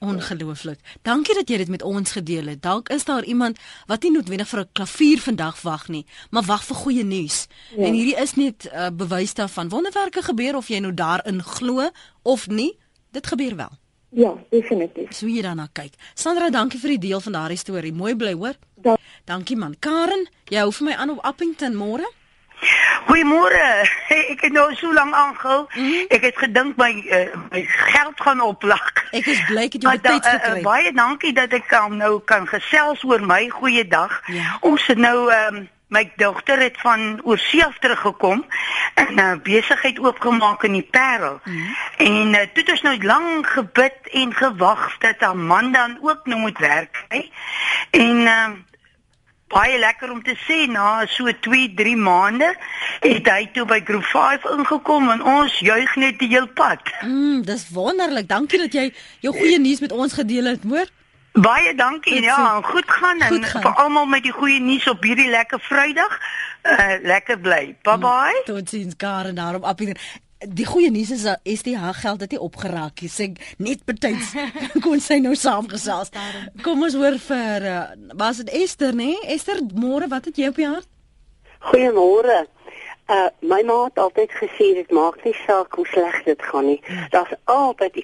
Ongelooflik. 0.00 0.78
Dankie 1.02 1.34
dat 1.34 1.48
jy 1.48 1.58
dit 1.60 1.68
met 1.68 1.82
ons 1.84 2.12
gedeel 2.12 2.46
het. 2.48 2.62
Dalk 2.64 2.88
is 2.88 3.04
daar 3.04 3.24
iemand 3.24 3.58
wat 3.86 4.02
nie 4.02 4.10
noodwendig 4.14 4.48
vir 4.48 4.60
'n 4.60 4.68
klavier 4.72 5.20
vandag 5.20 5.60
wag 5.62 5.88
nie, 5.88 6.06
maar 6.30 6.42
wag 6.42 6.64
vir 6.64 6.76
goeie 6.76 7.04
nuus. 7.04 7.46
Ja. 7.76 7.84
En 7.84 7.92
hierdie 7.92 8.16
is 8.16 8.34
net 8.34 8.64
'n 8.64 8.76
uh, 8.76 8.88
bewys 8.90 9.34
daarvan. 9.34 9.68
Wonderwerke 9.68 10.22
gebeur 10.22 10.56
of 10.56 10.68
jy 10.68 10.78
nou 10.78 10.94
daarin 10.94 11.42
glo 11.42 11.90
of 12.22 12.48
nie, 12.48 12.78
dit 13.12 13.26
gebeur 13.26 13.56
wel. 13.56 13.72
Ja, 14.10 14.34
definitief. 14.50 15.12
So 15.12 15.26
jy 15.26 15.42
daarna 15.42 15.68
kyk. 15.72 15.92
Sandra, 16.14 16.50
dankie 16.50 16.80
vir 16.80 16.88
die 16.88 16.98
deel 17.08 17.20
van 17.20 17.32
daardie 17.32 17.58
storie. 17.58 17.92
Mooi 17.92 18.16
bly, 18.16 18.32
hoor. 18.32 18.54
Da 18.74 18.96
dankie 19.24 19.56
man. 19.56 19.76
Karen, 19.78 20.26
jy 20.48 20.58
hou 20.58 20.72
vir 20.72 20.86
my 20.86 20.92
aan 20.94 21.10
op 21.10 21.18
Appington 21.24 21.74
môre? 21.74 22.08
Goeiemôre. 23.06 23.88
Ek 24.32 24.40
het 24.40 24.52
nou 24.52 24.74
so 24.74 24.92
lank 24.92 25.14
aangehou. 25.14 25.66
Mm 25.74 25.84
-hmm. 25.84 26.04
Ek 26.08 26.22
het 26.22 26.38
gedink 26.38 26.76
my 26.76 26.92
uh, 27.06 27.34
my 27.50 27.64
geld 27.68 28.20
gaan 28.20 28.40
oplak. 28.40 29.06
Ek 29.10 29.26
is 29.26 29.44
bly 29.46 29.62
ek 29.62 29.72
het 29.72 29.82
jou 29.82 29.98
tyd 29.98 30.26
gekry. 30.26 30.50
Uh, 30.50 30.56
uh, 30.56 30.62
baie 30.62 30.92
dankie 30.92 31.32
dat 31.32 31.52
ek 31.52 31.72
um, 31.72 31.96
nou 31.96 32.20
kan 32.24 32.46
gesels 32.46 33.04
oor 33.04 33.26
my 33.26 33.48
goeie 33.48 33.86
dag. 33.88 34.22
Ja. 34.26 34.56
Ons 34.60 34.86
het 34.86 34.98
nou 34.98 35.32
um, 35.32 35.68
my 35.90 36.12
dogter 36.16 36.60
het 36.60 36.80
van 36.80 37.20
oorsee 37.24 37.64
af 37.64 37.78
teruggekom 37.78 38.46
en 38.94 39.14
'n 39.14 39.18
uh, 39.18 39.34
besigheid 39.42 39.98
oopgemaak 39.98 40.62
in 40.62 40.72
die 40.72 40.88
Parel. 40.90 41.40
Mm 41.44 41.52
-hmm. 41.52 41.76
En 41.96 42.26
uh, 42.34 42.40
toe 42.40 42.62
het 42.62 42.70
ons 42.70 42.82
nou 42.82 43.04
lank 43.04 43.46
gebid 43.46 43.98
en 44.12 44.34
gewag 44.34 44.98
dat 44.98 45.14
haar 45.18 45.36
man 45.36 45.72
dan 45.72 45.98
ook 46.02 46.20
nou 46.26 46.40
moet 46.40 46.58
werk. 46.58 47.04
He? 47.08 47.30
En 47.90 48.16
uh, 48.16 48.48
baie 49.50 49.78
lekker 49.78 50.12
om 50.12 50.22
te 50.22 50.36
sê 50.46 50.64
na 50.70 51.06
so 51.10 51.30
2, 51.46 51.72
3 51.78 51.96
maande 51.98 52.52
het 53.02 53.28
hy 53.30 53.48
toe 53.54 53.66
by 53.68 53.80
Groep 53.84 54.06
5 54.12 54.46
ingekom 54.54 55.10
en 55.10 55.24
ons 55.26 55.58
juig 55.58 55.96
net 55.96 56.18
die 56.22 56.30
heel 56.30 56.48
pad. 56.60 56.92
Mm, 57.02 57.42
dis 57.48 57.66
wonderlik. 57.74 58.28
Dankie 58.30 58.62
dat 58.62 58.76
jy 58.76 58.86
jou 59.26 59.34
goeie 59.36 59.58
nuus 59.58 59.82
met 59.84 59.92
ons 59.92 60.14
gedeel 60.20 60.52
het, 60.54 60.64
hoor. 60.68 60.88
Baie 61.32 61.74
dankie. 61.74 62.16
Goed, 62.16 62.24
ja, 62.24 62.60
goed 62.62 62.90
gaan 62.90 63.22
goed 63.22 63.44
en 63.44 63.62
vir 63.62 63.76
almal 63.84 64.06
met 64.06 64.22
die 64.26 64.34
goeie 64.34 64.60
nuus 64.60 64.88
op 64.90 65.02
hierdie 65.06 65.30
lekker 65.30 65.62
Vrydag. 65.62 66.18
Uh 66.66 66.96
lekker 67.06 67.38
bly. 67.38 67.76
Bye 67.86 67.98
bye. 67.98 68.42
Totsiens 68.44 68.96
Karen 68.96 69.34
daarop 69.34 69.64
op. 69.64 69.86
Die 70.40 70.64
goeie 70.64 70.90
nuus 70.90 71.10
is 71.10 71.22
dat 71.28 71.40
STH 71.44 71.90
geld 72.00 72.20
het 72.20 72.30
nie 72.30 72.40
opgeraak 72.40 73.02
nie. 73.04 73.10
Sê 73.12 73.26
net 73.60 73.84
betyds 73.84 74.32
kon 74.84 75.00
sy 75.00 75.18
nou 75.20 75.34
saamgesels. 75.36 76.12
Kom 76.64 76.86
ons 76.86 76.96
hoor 76.96 77.18
vir 77.26 77.66
uh, 77.68 77.82
was 78.16 78.40
dit 78.40 78.54
Esther 78.62 78.96
nê? 78.96 79.10
Nee? 79.12 79.34
Esther, 79.36 79.60
môre, 79.76 80.08
wat 80.08 80.30
het 80.30 80.40
jy 80.40 80.48
op 80.48 80.56
die 80.56 80.68
hart? 80.70 80.88
Goeiemôre. 81.68 82.46
Uh 83.10 83.28
my 83.44 83.60
ma 83.66 83.76
het 83.84 83.98
altyd 83.98 84.32
gesê 84.38 84.70
dit 84.78 84.90
maak 84.94 85.18
nie 85.26 85.34
saak 85.42 85.74
hoe 85.76 85.86
sleg 85.92 86.22
dit 86.24 86.48
gaan 86.48 86.66
nie. 86.70 86.80
Hmm. 86.86 87.06
Daar's 87.12 87.36
altyd 87.44 88.00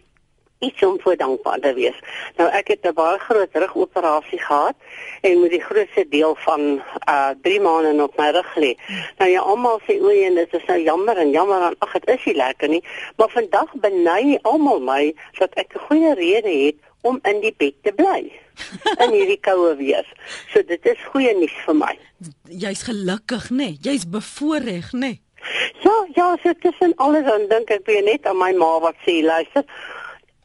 iets 0.58 0.82
om 0.82 1.00
voor 1.00 1.16
dankbaar 1.16 1.58
te 1.58 1.74
wees. 1.74 1.98
Nou 2.36 2.48
ek 2.50 2.68
het 2.68 2.86
'n 2.86 2.94
baie 2.94 3.18
groot 3.18 3.52
rugoperasie 3.52 4.40
gehad 4.40 4.74
en 5.20 5.40
met 5.40 5.50
die 5.50 5.60
grootste 5.60 6.06
deel 6.08 6.34
van 6.38 6.60
uh 7.08 7.30
3 7.42 7.60
maande 7.60 8.02
op 8.02 8.16
my 8.16 8.30
rug 8.30 8.54
lê. 8.56 8.72
Nou 9.18 9.30
ja, 9.30 9.40
almal 9.40 9.80
sê 9.80 10.00
o, 10.00 10.08
en 10.08 10.34
dit 10.34 10.54
is 10.54 10.64
nou 10.64 10.80
jammer 10.80 11.16
en 11.16 11.30
jammer 11.30 11.62
en 11.62 11.76
ag 11.78 11.92
dit 11.92 12.08
is 12.08 12.24
nie 12.24 12.34
lekker 12.34 12.68
nie, 12.68 12.84
maar 13.16 13.28
vandag 13.28 13.72
beny 13.74 14.38
almal 14.42 14.80
my 14.80 15.14
dat 15.38 15.54
ek 15.54 15.74
'n 15.74 15.86
goeie 15.88 16.14
rede 16.14 16.64
het 16.64 16.76
om 17.00 17.18
in 17.22 17.40
die 17.40 17.54
bed 17.56 17.74
te 17.82 17.92
bly. 17.92 18.32
in 19.04 19.12
hierdie 19.12 19.40
koue 19.40 19.76
weer. 19.76 20.06
So 20.52 20.62
dit 20.62 20.86
is 20.86 21.04
goeie 21.12 21.34
nuus 21.36 21.54
vir 21.66 21.76
my. 21.76 21.94
Jy's 22.48 22.82
gelukkig, 22.82 23.50
nê? 23.50 23.56
Nee? 23.56 23.78
Jy's 23.80 24.08
bevoorreg, 24.08 24.92
nê? 24.92 24.98
Nee? 24.98 25.20
Ja, 25.84 25.94
ja, 26.14 26.36
so 26.42 26.52
tussen 26.60 26.92
alles 26.96 27.24
dan 27.24 27.46
dink 27.48 27.70
ek 27.70 27.86
weer 27.86 28.02
net 28.02 28.26
aan 28.26 28.38
my 28.40 28.50
ma 28.58 28.72
wat 28.82 28.96
sê, 29.04 29.20
luister, 29.22 29.62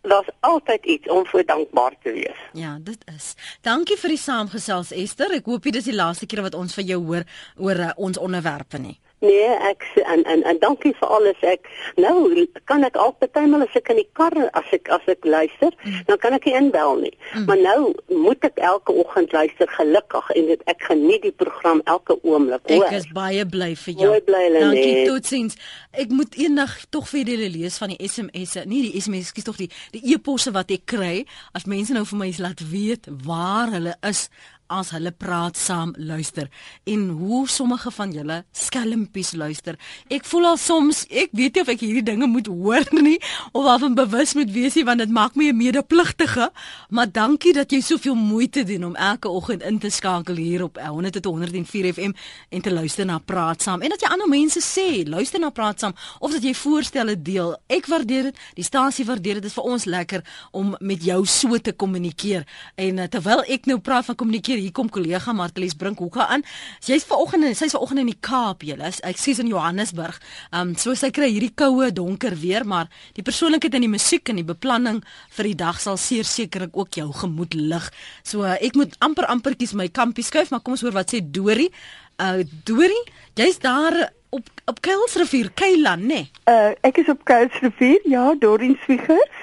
daar's 0.01 0.29
altyd 0.39 0.85
iets 0.85 1.09
om 1.09 1.25
voor 1.25 1.45
dankbaar 1.45 1.95
te 2.03 2.11
wees. 2.11 2.39
Ja, 2.53 2.77
dit 2.81 3.03
is. 3.15 3.35
Dankie 3.61 3.97
vir 3.97 4.15
die 4.15 4.21
saamgesels 4.21 4.91
Esther. 4.91 5.33
Ek 5.37 5.45
hoop 5.45 5.63
dit 5.63 5.75
is 5.75 5.89
die 5.89 5.95
laaste 5.95 6.25
keer 6.25 6.41
wat 6.45 6.57
ons 6.57 6.73
vir 6.77 6.87
jou 6.93 6.99
hoor 7.05 7.25
oor 7.57 7.85
uh, 7.87 7.91
ons 7.95 8.17
onderwerpe 8.17 8.81
nie. 8.81 8.97
Nee, 9.21 9.49
ek 9.69 9.85
en 10.01 10.23
en 10.23 10.43
en 10.49 10.59
dankie 10.59 10.95
vir 10.97 11.11
alles. 11.13 11.41
Ek 11.45 11.67
nou 12.01 12.45
kan 12.65 12.81
ek 12.87 12.95
al 12.97 13.11
partymal 13.21 13.61
as 13.67 13.75
ek 13.77 13.91
in 13.93 13.99
die 14.01 14.07
kar 14.17 14.33
as 14.57 14.71
ek 14.73 14.89
as 14.89 15.05
ek 15.11 15.27
luister, 15.29 15.75
mm. 15.83 15.99
dan 16.07 16.17
kan 16.23 16.33
ek 16.33 16.47
nie 16.49 16.55
inbel 16.57 16.95
nie. 17.03 17.11
Mm. 17.35 17.45
Maar 17.45 17.61
nou 17.61 17.81
moet 18.23 18.47
ek 18.49 18.57
elke 18.65 18.95
oggend 19.03 19.35
luister 19.35 19.69
gelukkig 19.77 20.31
en 20.33 20.49
dit 20.49 20.63
ek 20.73 20.87
geniet 20.89 21.21
die 21.27 21.33
program 21.43 21.83
elke 21.85 22.17
oomblik. 22.23 22.65
Hoor. 22.71 22.87
Ek 22.89 22.97
is 22.97 23.05
baie 23.13 23.45
bly 23.45 23.69
vir 23.83 23.93
jou. 23.93 24.09
Baie 24.15 24.25
bly 24.25 24.41
Lene. 24.55 24.71
Dankie 24.71 25.05
totsiens. 25.11 25.59
Ek 25.93 26.09
moet 26.09 26.39
eendag 26.41 26.73
tog 26.89 27.05
vir 27.11 27.29
julle 27.35 27.51
lees 27.53 27.77
van 27.81 27.93
die 27.93 27.99
SMS'e. 28.01 28.65
Nie 28.65 28.87
die 28.87 28.95
SMS'e, 28.97 29.29
skiet 29.35 29.49
tog 29.51 29.61
die 29.61 29.69
die 29.93 30.01
e-posse 30.15 30.49
wat 30.55 30.73
ek 30.73 30.87
kry 30.89 31.13
as 31.53 31.69
mense 31.69 31.93
nou 31.93 32.07
vir 32.09 32.23
my 32.23 32.31
laat 32.41 32.65
weet 32.73 33.05
waar 33.27 33.69
hulle 33.75 33.93
is 34.09 34.31
as 34.71 34.93
hulle 34.95 35.11
praat 35.11 35.59
saam 35.59 35.91
luister 35.97 36.47
en 36.89 37.07
hoe 37.19 37.43
sommige 37.51 37.91
van 37.91 38.13
julle 38.15 38.37
skelmpies 38.55 39.33
luister. 39.35 39.77
Ek 40.09 40.25
voel 40.29 40.51
al 40.53 40.59
soms, 40.61 41.03
ek 41.09 41.35
weet 41.37 41.57
nie 41.57 41.65
of 41.65 41.71
ek 41.73 41.83
hierdie 41.83 42.05
dinge 42.11 42.29
moet 42.31 42.47
hoor 42.47 42.87
nie 42.95 43.17
of 43.51 43.67
ek 43.83 43.97
bewus 43.99 44.35
moet 44.37 44.51
wees 44.55 44.77
nie 44.79 44.85
want 44.87 45.03
dit 45.03 45.11
maak 45.11 45.35
my 45.35 45.49
'n 45.51 45.57
medepligtige, 45.57 46.49
maar 46.89 47.11
dankie 47.11 47.53
dat 47.53 47.71
jy 47.71 47.81
soveel 47.81 48.15
moeite 48.15 48.63
doen 48.63 48.85
om 48.91 48.95
elke 48.95 49.29
oggend 49.29 49.61
in 49.63 49.79
te 49.79 49.89
skakel 49.89 50.35
hier 50.35 50.63
op 50.63 50.77
104 50.77 51.93
FM 51.93 52.11
en 52.49 52.61
te 52.61 52.71
luister 52.71 53.05
na 53.05 53.19
Praat 53.19 53.61
Saam 53.61 53.81
en 53.81 53.89
dat 53.89 54.01
jy 54.01 54.07
ander 54.07 54.27
mense 54.27 54.59
sê, 54.59 55.07
luister 55.07 55.39
na 55.39 55.49
Praat 55.49 55.79
Saam 55.79 55.93
of 56.19 56.31
dat 56.31 56.43
jy 56.43 56.53
voorstelle 56.53 57.21
deel. 57.21 57.55
Ek 57.67 57.87
waardeer 57.89 58.29
dit, 58.29 58.37
die 58.55 58.65
stasie 58.65 59.05
waardeer 59.05 59.39
dit. 59.39 59.41
Dit 59.41 59.51
is 59.51 59.57
vir 59.57 59.69
ons 59.73 59.85
lekker 59.89 60.23
om 60.57 60.75
met 60.79 61.03
jou 61.03 61.19
so 61.25 61.57
te 61.57 61.73
kommunikeer. 61.73 62.45
En 62.75 63.01
uh, 63.01 63.07
terwyl 63.11 63.41
ek 63.49 63.65
nou 63.69 63.79
praat 63.83 64.05
van 64.09 64.17
kommunikeer 64.19 64.60
hier 64.61 64.73
kom 64.75 64.89
kollega 64.93 65.33
Martelies 65.35 65.75
Brink 65.77 65.99
hoeka 66.01 66.27
aan. 66.31 66.45
Sy's 66.83 67.05
vanoggend 67.09 67.57
sy's 67.57 67.75
vanoggend 67.75 68.03
in 68.03 68.11
die 68.11 68.19
Kaap, 68.21 68.65
julle. 68.67 68.91
Ek 69.07 69.19
sês 69.19 69.41
in 69.41 69.49
Johannesburg. 69.51 70.19
Ehm 70.51 70.71
um, 70.71 70.75
so 70.77 70.95
sy 70.95 71.11
kry 71.13 71.31
hierdie 71.31 71.53
koue 71.57 71.91
donker 71.95 72.35
weer, 72.39 72.65
maar 72.65 72.89
die 73.17 73.25
persoonlikheid 73.25 73.75
in 73.79 73.87
die 73.87 73.91
musiek 73.91 74.29
en 74.29 74.41
die 74.41 74.47
beplanning 74.47 75.01
vir 75.37 75.51
die 75.51 75.57
dag 75.57 75.81
sal 75.81 75.97
sekerlik 75.97 76.77
ook 76.77 77.01
jou 77.01 77.09
gemoed 77.23 77.57
lig. 77.57 77.91
So 78.23 78.45
uh, 78.45 78.55
ek 78.61 78.77
moet 78.79 78.95
amper 78.99 79.29
ampertjies 79.31 79.73
my 79.73 79.89
kampie 79.89 80.25
skuif, 80.25 80.51
maar 80.51 80.61
kom 80.61 80.77
ons 80.77 80.85
hoor 80.85 80.95
wat 81.01 81.13
sê 81.13 81.21
Dori. 81.21 81.69
Uh 82.21 82.43
Dori, 82.65 82.97
jy's 83.35 83.59
daar 83.59 83.97
op 84.31 84.47
op 84.65 84.81
Kuilsrivier, 84.81 85.51
Keilan, 85.53 86.05
né? 86.05 86.07
Nee? 86.07 86.29
Uh 86.45 86.71
ek 86.87 86.97
is 86.97 87.09
op 87.11 87.23
Kuilsrivier, 87.23 87.99
ja, 88.03 88.35
Dorin 88.39 88.77
Swiggers. 88.83 89.40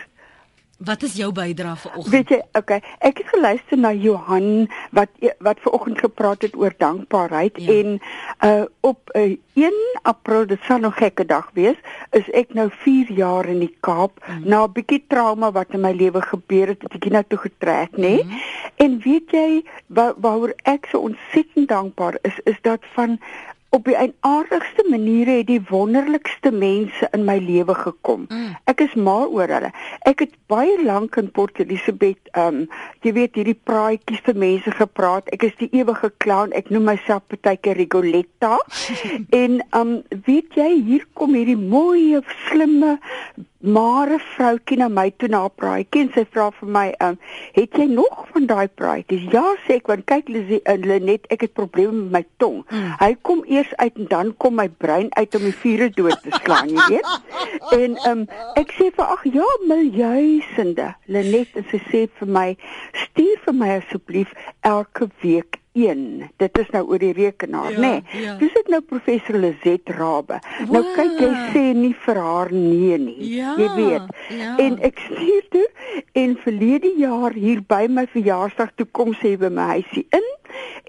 Wat 0.78 1.02
is 1.02 1.14
jou 1.18 1.32
bydrae 1.34 1.76
vanoggend? 1.76 2.08
Weet 2.14 2.28
jy, 2.30 2.38
okay, 2.54 2.78
ek 3.02 3.18
het 3.18 3.30
geluister 3.32 3.78
na 3.78 3.90
Johan 3.92 4.68
wat 4.94 5.10
wat 5.42 5.58
vanoggend 5.64 5.98
gepraat 5.98 6.44
het 6.46 6.54
oor 6.54 6.74
dankbaarheid 6.78 7.58
ja. 7.58 7.72
en 7.72 7.98
uh 8.46 8.64
op 8.86 9.10
uh, 9.18 9.34
1 9.58 9.74
April, 10.02 10.46
dit 10.46 10.62
sal 10.62 10.78
nog 10.78 10.94
'n 10.94 11.02
gekke 11.02 11.26
dag 11.26 11.50
wees, 11.52 11.74
is 12.10 12.30
ek 12.30 12.54
nou 12.54 12.68
4 12.70 13.10
jaar 13.12 13.48
in 13.50 13.58
die 13.58 13.74
Kaap 13.80 14.22
mm. 14.22 14.46
na 14.46 14.62
'n 14.64 14.72
bietjie 14.72 15.02
trauma 15.08 15.50
wat 15.52 15.74
in 15.74 15.80
my 15.80 15.92
lewe 15.92 16.22
gebeur 16.22 16.66
het, 16.66 16.82
het 16.82 16.94
ek 16.94 17.10
nou 17.10 17.24
toe 17.28 17.38
getrek, 17.38 17.90
nê? 17.90 17.98
Nee? 17.98 18.24
Mm. 18.24 18.38
En 18.76 19.00
weet 19.02 19.30
jy 19.30 19.64
waar 19.86 20.14
waaroor 20.16 20.54
ek 20.62 20.86
so 20.86 20.98
ontsettend 20.98 21.68
dankbaar 21.68 22.18
is, 22.22 22.38
is 22.44 22.58
dat 22.62 22.80
van 22.94 23.18
op 23.70 23.84
die 23.84 23.96
aardigste 24.20 24.84
maniere 24.88 25.38
het 25.40 25.48
die 25.50 25.60
wonderlikste 25.68 26.50
mense 26.50 27.08
in 27.12 27.24
my 27.28 27.36
lewe 27.38 27.74
gekom. 27.74 28.24
Mm. 28.28 28.54
Ek 28.70 28.80
is 28.80 28.94
mal 28.94 29.28
oor 29.28 29.50
hulle. 29.52 29.70
Ek 30.08 30.24
het 30.24 30.36
baie 30.48 30.78
lank 30.84 31.18
in 31.20 31.28
Port 31.36 31.60
Elizabeth, 31.60 32.20
ehm, 32.32 32.62
um, 32.62 32.78
jy 33.04 33.12
weet 33.18 33.36
hierdie 33.36 33.58
praatjies 33.68 34.24
vir 34.24 34.40
mense 34.40 34.72
gepraat. 34.80 35.28
Ek 35.36 35.44
is 35.50 35.56
die 35.60 35.68
ewige 35.76 36.10
clown. 36.24 36.54
Ek 36.56 36.72
noem 36.72 36.88
myself 36.94 37.26
partyke 37.28 37.76
Rigoletta. 37.76 38.56
en 39.42 39.60
ehm 39.60 39.80
um, 39.80 39.94
weet 40.24 40.56
jy, 40.56 40.70
hier 40.88 41.04
kom 41.12 41.36
hierdie 41.36 41.60
mooi, 41.60 42.16
slimme 42.48 42.96
maar 43.58 44.08
'n 44.10 44.18
vroutjie 44.18 44.76
na 44.78 44.88
my 44.88 45.10
toe 45.16 45.28
na 45.28 45.48
praatjie 45.48 46.00
en 46.02 46.10
sy 46.14 46.24
vra 46.30 46.50
vir 46.60 46.68
my, 46.68 46.94
um, 47.02 47.18
"Het 47.52 47.76
jy 47.76 47.84
nog 47.84 48.26
van 48.32 48.46
daai 48.46 48.68
praatjies?" 48.68 49.30
Ja, 49.30 49.56
sê 49.66 49.74
ek, 49.74 49.86
want 49.86 50.04
kyk 50.04 50.28
Lenet, 50.28 51.26
ek 51.26 51.40
het 51.40 51.52
probleme 51.52 51.92
met 51.92 52.10
my 52.10 52.24
tong. 52.36 52.64
Mm. 52.70 52.94
Hy 52.98 53.16
kom 53.22 53.44
eers 53.46 53.76
uit 53.76 53.96
en 53.96 54.06
dan 54.08 54.36
kom 54.36 54.54
my 54.54 54.68
brein 54.68 55.14
uit 55.14 55.34
om 55.34 55.42
die 55.42 55.54
vure 55.54 55.90
dood 55.90 56.22
te 56.22 56.30
slaan, 56.30 56.68
jy 56.68 56.86
weet. 56.88 57.20
En 57.72 58.10
um, 58.10 58.26
ek 58.54 58.72
sê 58.72 58.90
vir 58.94 59.04
ag 59.04 59.24
ja, 59.24 59.46
miljoensende. 59.66 60.94
Lenet 61.06 61.48
en 61.54 61.64
sy 61.70 61.80
sê 61.90 62.08
vir 62.18 62.28
my, 62.28 62.56
"Stuur 62.92 63.38
vir 63.44 63.54
my 63.54 63.68
asseblief 63.68 64.32
elke 64.60 65.08
week 65.20 65.58
1. 65.86 66.30
Dit 66.42 66.58
is 66.58 66.70
nou 66.74 66.84
oor 66.90 67.02
die 67.02 67.12
rekenaar, 67.16 67.70
Ja, 67.72 67.78
nê? 67.78 67.92
Nee. 68.02 68.22
ja. 68.24 68.36
Dis 68.40 68.52
dit 68.52 68.68
nou 68.72 68.80
professor 68.80 69.38
Lizet 69.38 69.90
Rabbe. 69.98 70.40
Nou 70.70 70.82
kyk 70.96 71.20
jy 71.22 71.30
sê 71.54 71.64
nie 71.76 71.94
vir 72.06 72.20
haar 72.24 72.52
nee 72.52 72.98
nie. 72.98 73.16
Ja, 73.36 73.54
jy 73.58 73.70
weet. 73.76 74.12
ja. 74.38 74.56
En 74.58 74.78
ek 74.82 75.00
stuur 75.06 75.48
toe 75.54 75.66
en 76.12 76.36
verlede 76.44 76.92
jaar 76.98 77.32
hier 77.32 77.62
by 77.66 77.86
my 77.90 78.06
verjaarsdag 78.10 78.74
toe 78.76 78.86
kom 78.92 79.14
sy 79.22 79.36
by 79.40 79.50
my 79.52 79.72
huisie 79.78 80.06
in 80.14 80.30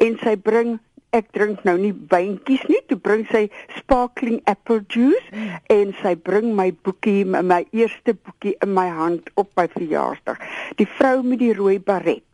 en 0.06 0.16
sy 0.24 0.36
bring 0.40 0.78
ek 1.16 1.32
drink 1.34 1.64
nou 1.66 1.74
nie 1.80 1.92
wyntjies 2.12 2.62
nie, 2.70 2.80
toe 2.90 2.98
bring 3.02 3.24
sy 3.32 3.48
sparkling 3.80 4.40
apple 4.50 4.84
juice 4.94 5.26
mm. 5.34 5.56
en 5.74 5.94
sy 6.04 6.14
bring 6.14 6.52
my 6.58 6.70
boekie, 6.86 7.24
my 7.26 7.64
eerste 7.74 8.14
boekie 8.14 8.54
in 8.62 8.76
my 8.78 8.86
hand 8.94 9.32
op 9.40 9.50
my 9.58 9.66
verjaarsdag. 9.74 10.38
Die 10.78 10.88
vrou 11.00 11.20
met 11.26 11.42
die 11.42 11.54
rooi 11.58 11.80
baret. 11.82 12.26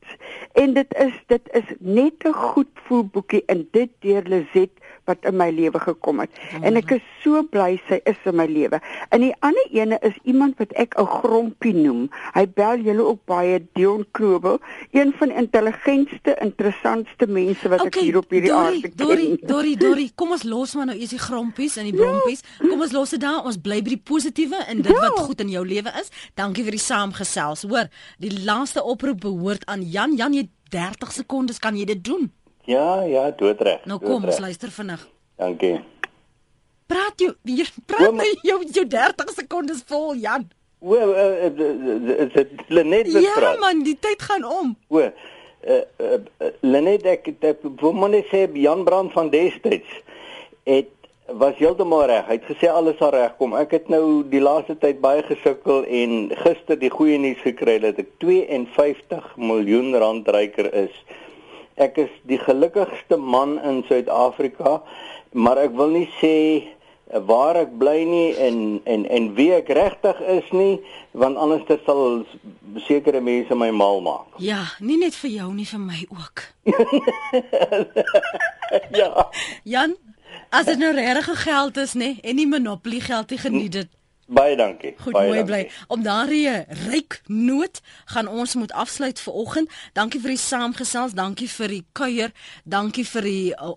En 0.53 0.74
dit 0.74 0.93
is 0.97 1.14
dit 1.28 1.49
is 1.51 1.76
net 1.80 2.14
'n 2.24 2.34
goed 2.34 2.68
voel 2.74 3.06
boekie 3.06 3.43
en 3.45 3.68
dit 3.72 3.89
deur 3.99 4.24
Lizet 4.24 4.72
wat 5.06 5.26
in 5.30 5.38
my 5.38 5.49
lewe 5.53 5.80
gekom 5.80 6.20
het. 6.24 6.32
En 6.62 6.76
ek 6.80 6.95
is 6.97 7.03
so 7.24 7.43
bly 7.51 7.76
sy 7.89 7.99
is 8.10 8.20
in 8.26 8.38
my 8.39 8.45
lewe. 8.49 8.80
En 9.14 9.24
die 9.24 9.34
ander 9.45 9.68
ene 9.74 9.99
is 10.06 10.18
iemand 10.24 10.58
wat 10.62 10.74
ek 10.74 10.97
'n 10.99 11.06
grompie 11.06 11.74
noem. 11.74 12.10
Hy 12.34 12.45
bel 12.47 12.78
julle 12.80 13.03
ook 13.03 13.26
baie 13.26 13.60
Dion 13.74 14.06
Knobel, 14.12 14.60
een 14.91 15.14
van 15.18 15.28
die 15.30 15.38
intelligentste, 15.38 16.38
interessantste 16.41 17.28
mense 17.28 17.70
wat 17.70 17.86
ek 17.86 17.95
hier 17.95 18.18
op 18.18 18.30
hierdie 18.30 18.53
aarde 18.53 18.82
ken. 18.82 18.95
Dori, 18.95 19.38
Dori, 19.41 19.76
Dori, 19.76 20.12
kom 20.16 20.32
ons 20.32 20.43
los 20.43 20.76
maar 20.76 20.86
nou 20.86 20.97
eers 20.97 21.10
die 21.10 21.20
grompies 21.20 21.78
en 21.78 21.84
die 21.89 21.95
brompies. 21.95 22.41
Ja. 22.60 22.68
Kom 22.70 22.82
ons 22.82 22.91
los 22.91 23.10
dit 23.10 23.22
daar. 23.22 23.43
Ons 23.45 23.58
bly 23.58 23.82
by 23.82 23.95
die 23.95 24.03
positiewe 24.03 24.58
en 24.68 24.82
dit 24.82 24.91
ja. 24.91 24.99
wat 24.99 25.20
goed 25.20 25.41
in 25.41 25.49
jou 25.49 25.66
lewe 25.66 25.91
is. 26.01 26.10
Dankie 26.34 26.64
vir 26.64 26.72
die 26.78 26.84
saamgesels. 26.84 27.66
Hoor, 27.70 27.89
die 28.18 28.43
laaste 28.43 28.84
oproep 28.84 29.22
behoort 29.22 29.66
aan 29.66 29.82
Jan. 29.82 30.16
Jan, 30.16 30.34
jy 30.34 30.49
30 30.70 31.12
sekondes 31.12 31.60
kan 31.60 31.78
jy 31.78 31.86
dit 31.86 32.03
doen. 32.03 32.32
Ja, 32.66 33.03
ja, 33.03 33.30
doodreg. 33.38 33.86
Nou 33.86 33.99
kom, 34.01 34.26
ons 34.26 34.39
luister 34.41 34.72
vinnig. 34.74 35.01
Dankie. 35.38 35.80
Praat 36.89 37.22
jy, 37.22 37.32
jy 37.49 37.66
praat 37.89 38.13
my 38.13 38.28
jou 38.45 38.59
jou 38.74 38.86
30 38.89 39.34
sekondes 39.38 39.84
vol, 39.89 40.13
Jan. 40.22 40.47
O, 40.86 40.93
is 40.93 42.34
dit 42.34 42.51
Lenet 42.68 43.09
wat 43.13 43.24
ja, 43.24 43.34
praat? 43.38 43.55
Ja 43.55 43.61
man, 43.61 43.84
die 43.86 43.97
tyd 43.99 44.22
gaan 44.22 44.45
om. 44.45 44.76
O, 44.93 45.01
uh, 45.01 45.80
uh, 46.01 46.51
Lenet 46.61 47.07
ek 47.09 47.32
ek 47.39 47.63
wou 47.82 47.93
maar 47.97 48.13
net 48.13 48.30
sê 48.30 48.45
Jan 48.61 48.84
Brand 48.86 49.13
van 49.16 49.32
destyds 49.34 50.01
het 50.66 50.91
was 51.26 51.57
heeltemal 51.57 52.05
reg. 52.05 52.28
Hy 52.30 52.38
het 52.38 52.49
gesê 52.49 52.70
alles 52.70 52.99
sal 53.01 53.16
regkom. 53.16 53.55
Ek 53.57 53.72
het 53.74 53.88
nou 53.89 54.22
die 54.30 54.41
laaste 54.43 54.76
tyd 54.78 54.99
baie 55.01 55.24
gesukkel 55.26 55.86
en 55.89 56.30
gister 56.43 56.78
die 56.78 56.91
goeie 56.93 57.18
nuus 57.18 57.41
gekry 57.41 57.80
dat 57.82 57.97
ek 58.01 58.11
52 58.22 59.32
miljoen 59.41 59.95
rand 60.01 60.30
ryker 60.30 60.70
is. 60.86 60.93
Ek 61.76 61.97
is 61.97 62.11
die 62.23 62.39
gelukkigste 62.39 63.17
man 63.19 63.57
in 63.59 63.84
Suid-Afrika, 63.89 64.82
maar 65.36 65.59
ek 65.59 65.76
wil 65.76 65.91
nie 65.91 66.07
sê 66.21 66.36
waar 67.28 67.55
ek 67.59 67.76
bly 67.78 68.03
nie 68.07 68.30
en 68.41 68.82
en 68.89 69.03
en 69.05 69.28
wie 69.38 69.51
ek 69.53 69.67
regtig 69.78 70.19
is 70.32 70.47
nie, 70.55 70.80
want 71.11 71.38
anders 71.38 71.65
dit 71.67 71.82
sal 71.86 72.23
sekere 72.88 73.21
mense 73.21 73.55
my 73.55 73.69
mal 73.71 74.01
maak. 74.01 74.39
Ja, 74.49 74.63
nie 74.80 74.97
net 74.97 75.15
vir 75.19 75.32
jou 75.36 75.51
nie, 75.53 75.67
vir 75.69 75.84
my 75.84 75.99
ook. 76.09 76.47
ja. 79.01 79.28
Jan, 79.63 79.95
as 80.49 80.65
dit 80.71 80.80
nou 80.82 80.93
regtig 80.95 81.43
geld 81.43 81.78
is, 81.78 81.93
nê, 81.93 82.15
en 82.23 82.36
nie 82.39 82.47
monopoly 82.49 82.99
geld 82.99 83.30
nie, 83.36 83.39
geniet 83.39 83.78
dit. 83.82 83.91
Baie 84.26 84.55
dankie. 84.57 84.95
Goed, 84.97 85.13
baie 85.13 85.28
mooi 85.28 85.43
dankie. 85.43 85.65
bly. 85.65 85.86
Om 85.88 86.03
daardie 86.03 86.65
ryk 86.88 87.21
noot 87.28 87.82
gaan 88.05 88.28
ons 88.28 88.55
moet 88.55 88.71
afsluit 88.71 89.19
vir 89.19 89.34
oggend. 89.34 89.71
Dankie 89.93 90.19
vir 90.19 90.34
die 90.34 90.41
saamgesels, 90.41 91.13
dankie 91.13 91.49
vir 91.49 91.67
die 91.67 91.86
kuier, 91.91 92.32
dankie 92.63 93.05
vir 93.05 93.21
die 93.21 93.53
uh, 93.53 93.76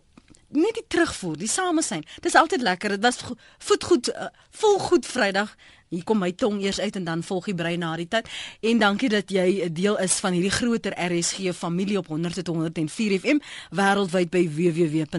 net 0.49 0.79
die 0.81 0.87
terugvoer, 0.89 1.37
die 1.37 1.51
samesyn. 1.51 2.05
Dis 2.25 2.37
altyd 2.39 2.65
lekker. 2.65 2.97
Dit 2.97 3.05
was 3.05 3.21
voet 3.59 3.85
goed, 3.85 4.09
uh, 4.09 4.31
vol 4.51 4.79
goed 4.79 5.07
Vrydag. 5.07 5.53
Hier 5.89 6.05
kom 6.05 6.19
my 6.21 6.33
tong 6.33 6.61
eers 6.63 6.81
uit 6.81 6.97
en 6.97 7.05
dan 7.05 7.23
volg 7.25 7.45
die 7.49 7.55
brein 7.57 7.79
na 7.81 7.97
die 7.97 8.09
tyd. 8.09 8.29
En 8.61 8.79
dankie 8.79 9.09
dat 9.09 9.31
jy 9.31 9.65
'n 9.65 9.73
deel 9.73 9.99
is 9.99 10.21
van 10.21 10.33
hierdie 10.33 10.51
groter 10.51 10.93
RSG 10.93 11.55
familie 11.55 11.99
op 11.99 12.07
100.104 12.09 13.19
FM 13.21 13.39
wêreldwyd 13.71 14.31
by 14.31 14.49
www.rsg.co.za. 14.49 15.19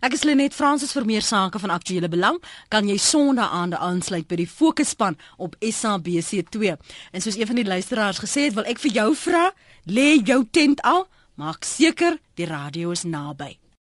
Ek 0.00 0.12
is 0.12 0.22
Lenet 0.22 0.54
Fransis 0.54 0.92
vir 0.92 1.04
meer 1.04 1.22
sake 1.22 1.58
van 1.58 1.70
aktuële 1.70 2.08
belang. 2.08 2.42
Kan 2.68 2.88
jy 2.88 2.96
Sondag 2.96 3.50
aande 3.50 3.76
aansluit 3.76 4.26
by 4.26 4.36
die 4.36 4.48
Fokusspan 4.48 5.16
op 5.36 5.56
SABC2. 5.60 6.76
En 7.12 7.20
soos 7.20 7.36
een 7.36 7.46
van 7.46 7.56
die 7.56 7.64
luisteraars 7.64 8.18
gesê 8.18 8.40
het, 8.48 8.54
wil 8.54 8.64
ek 8.64 8.78
vir 8.78 8.90
jou 8.92 9.14
vra, 9.16 9.52
lê 9.84 10.22
jou 10.24 10.44
tent 10.50 10.82
al, 10.82 11.08
maak 11.34 11.64
seker 11.64 12.18
die 12.34 12.46
radio 12.46 12.90
is 12.90 13.02
naby. 13.02 13.58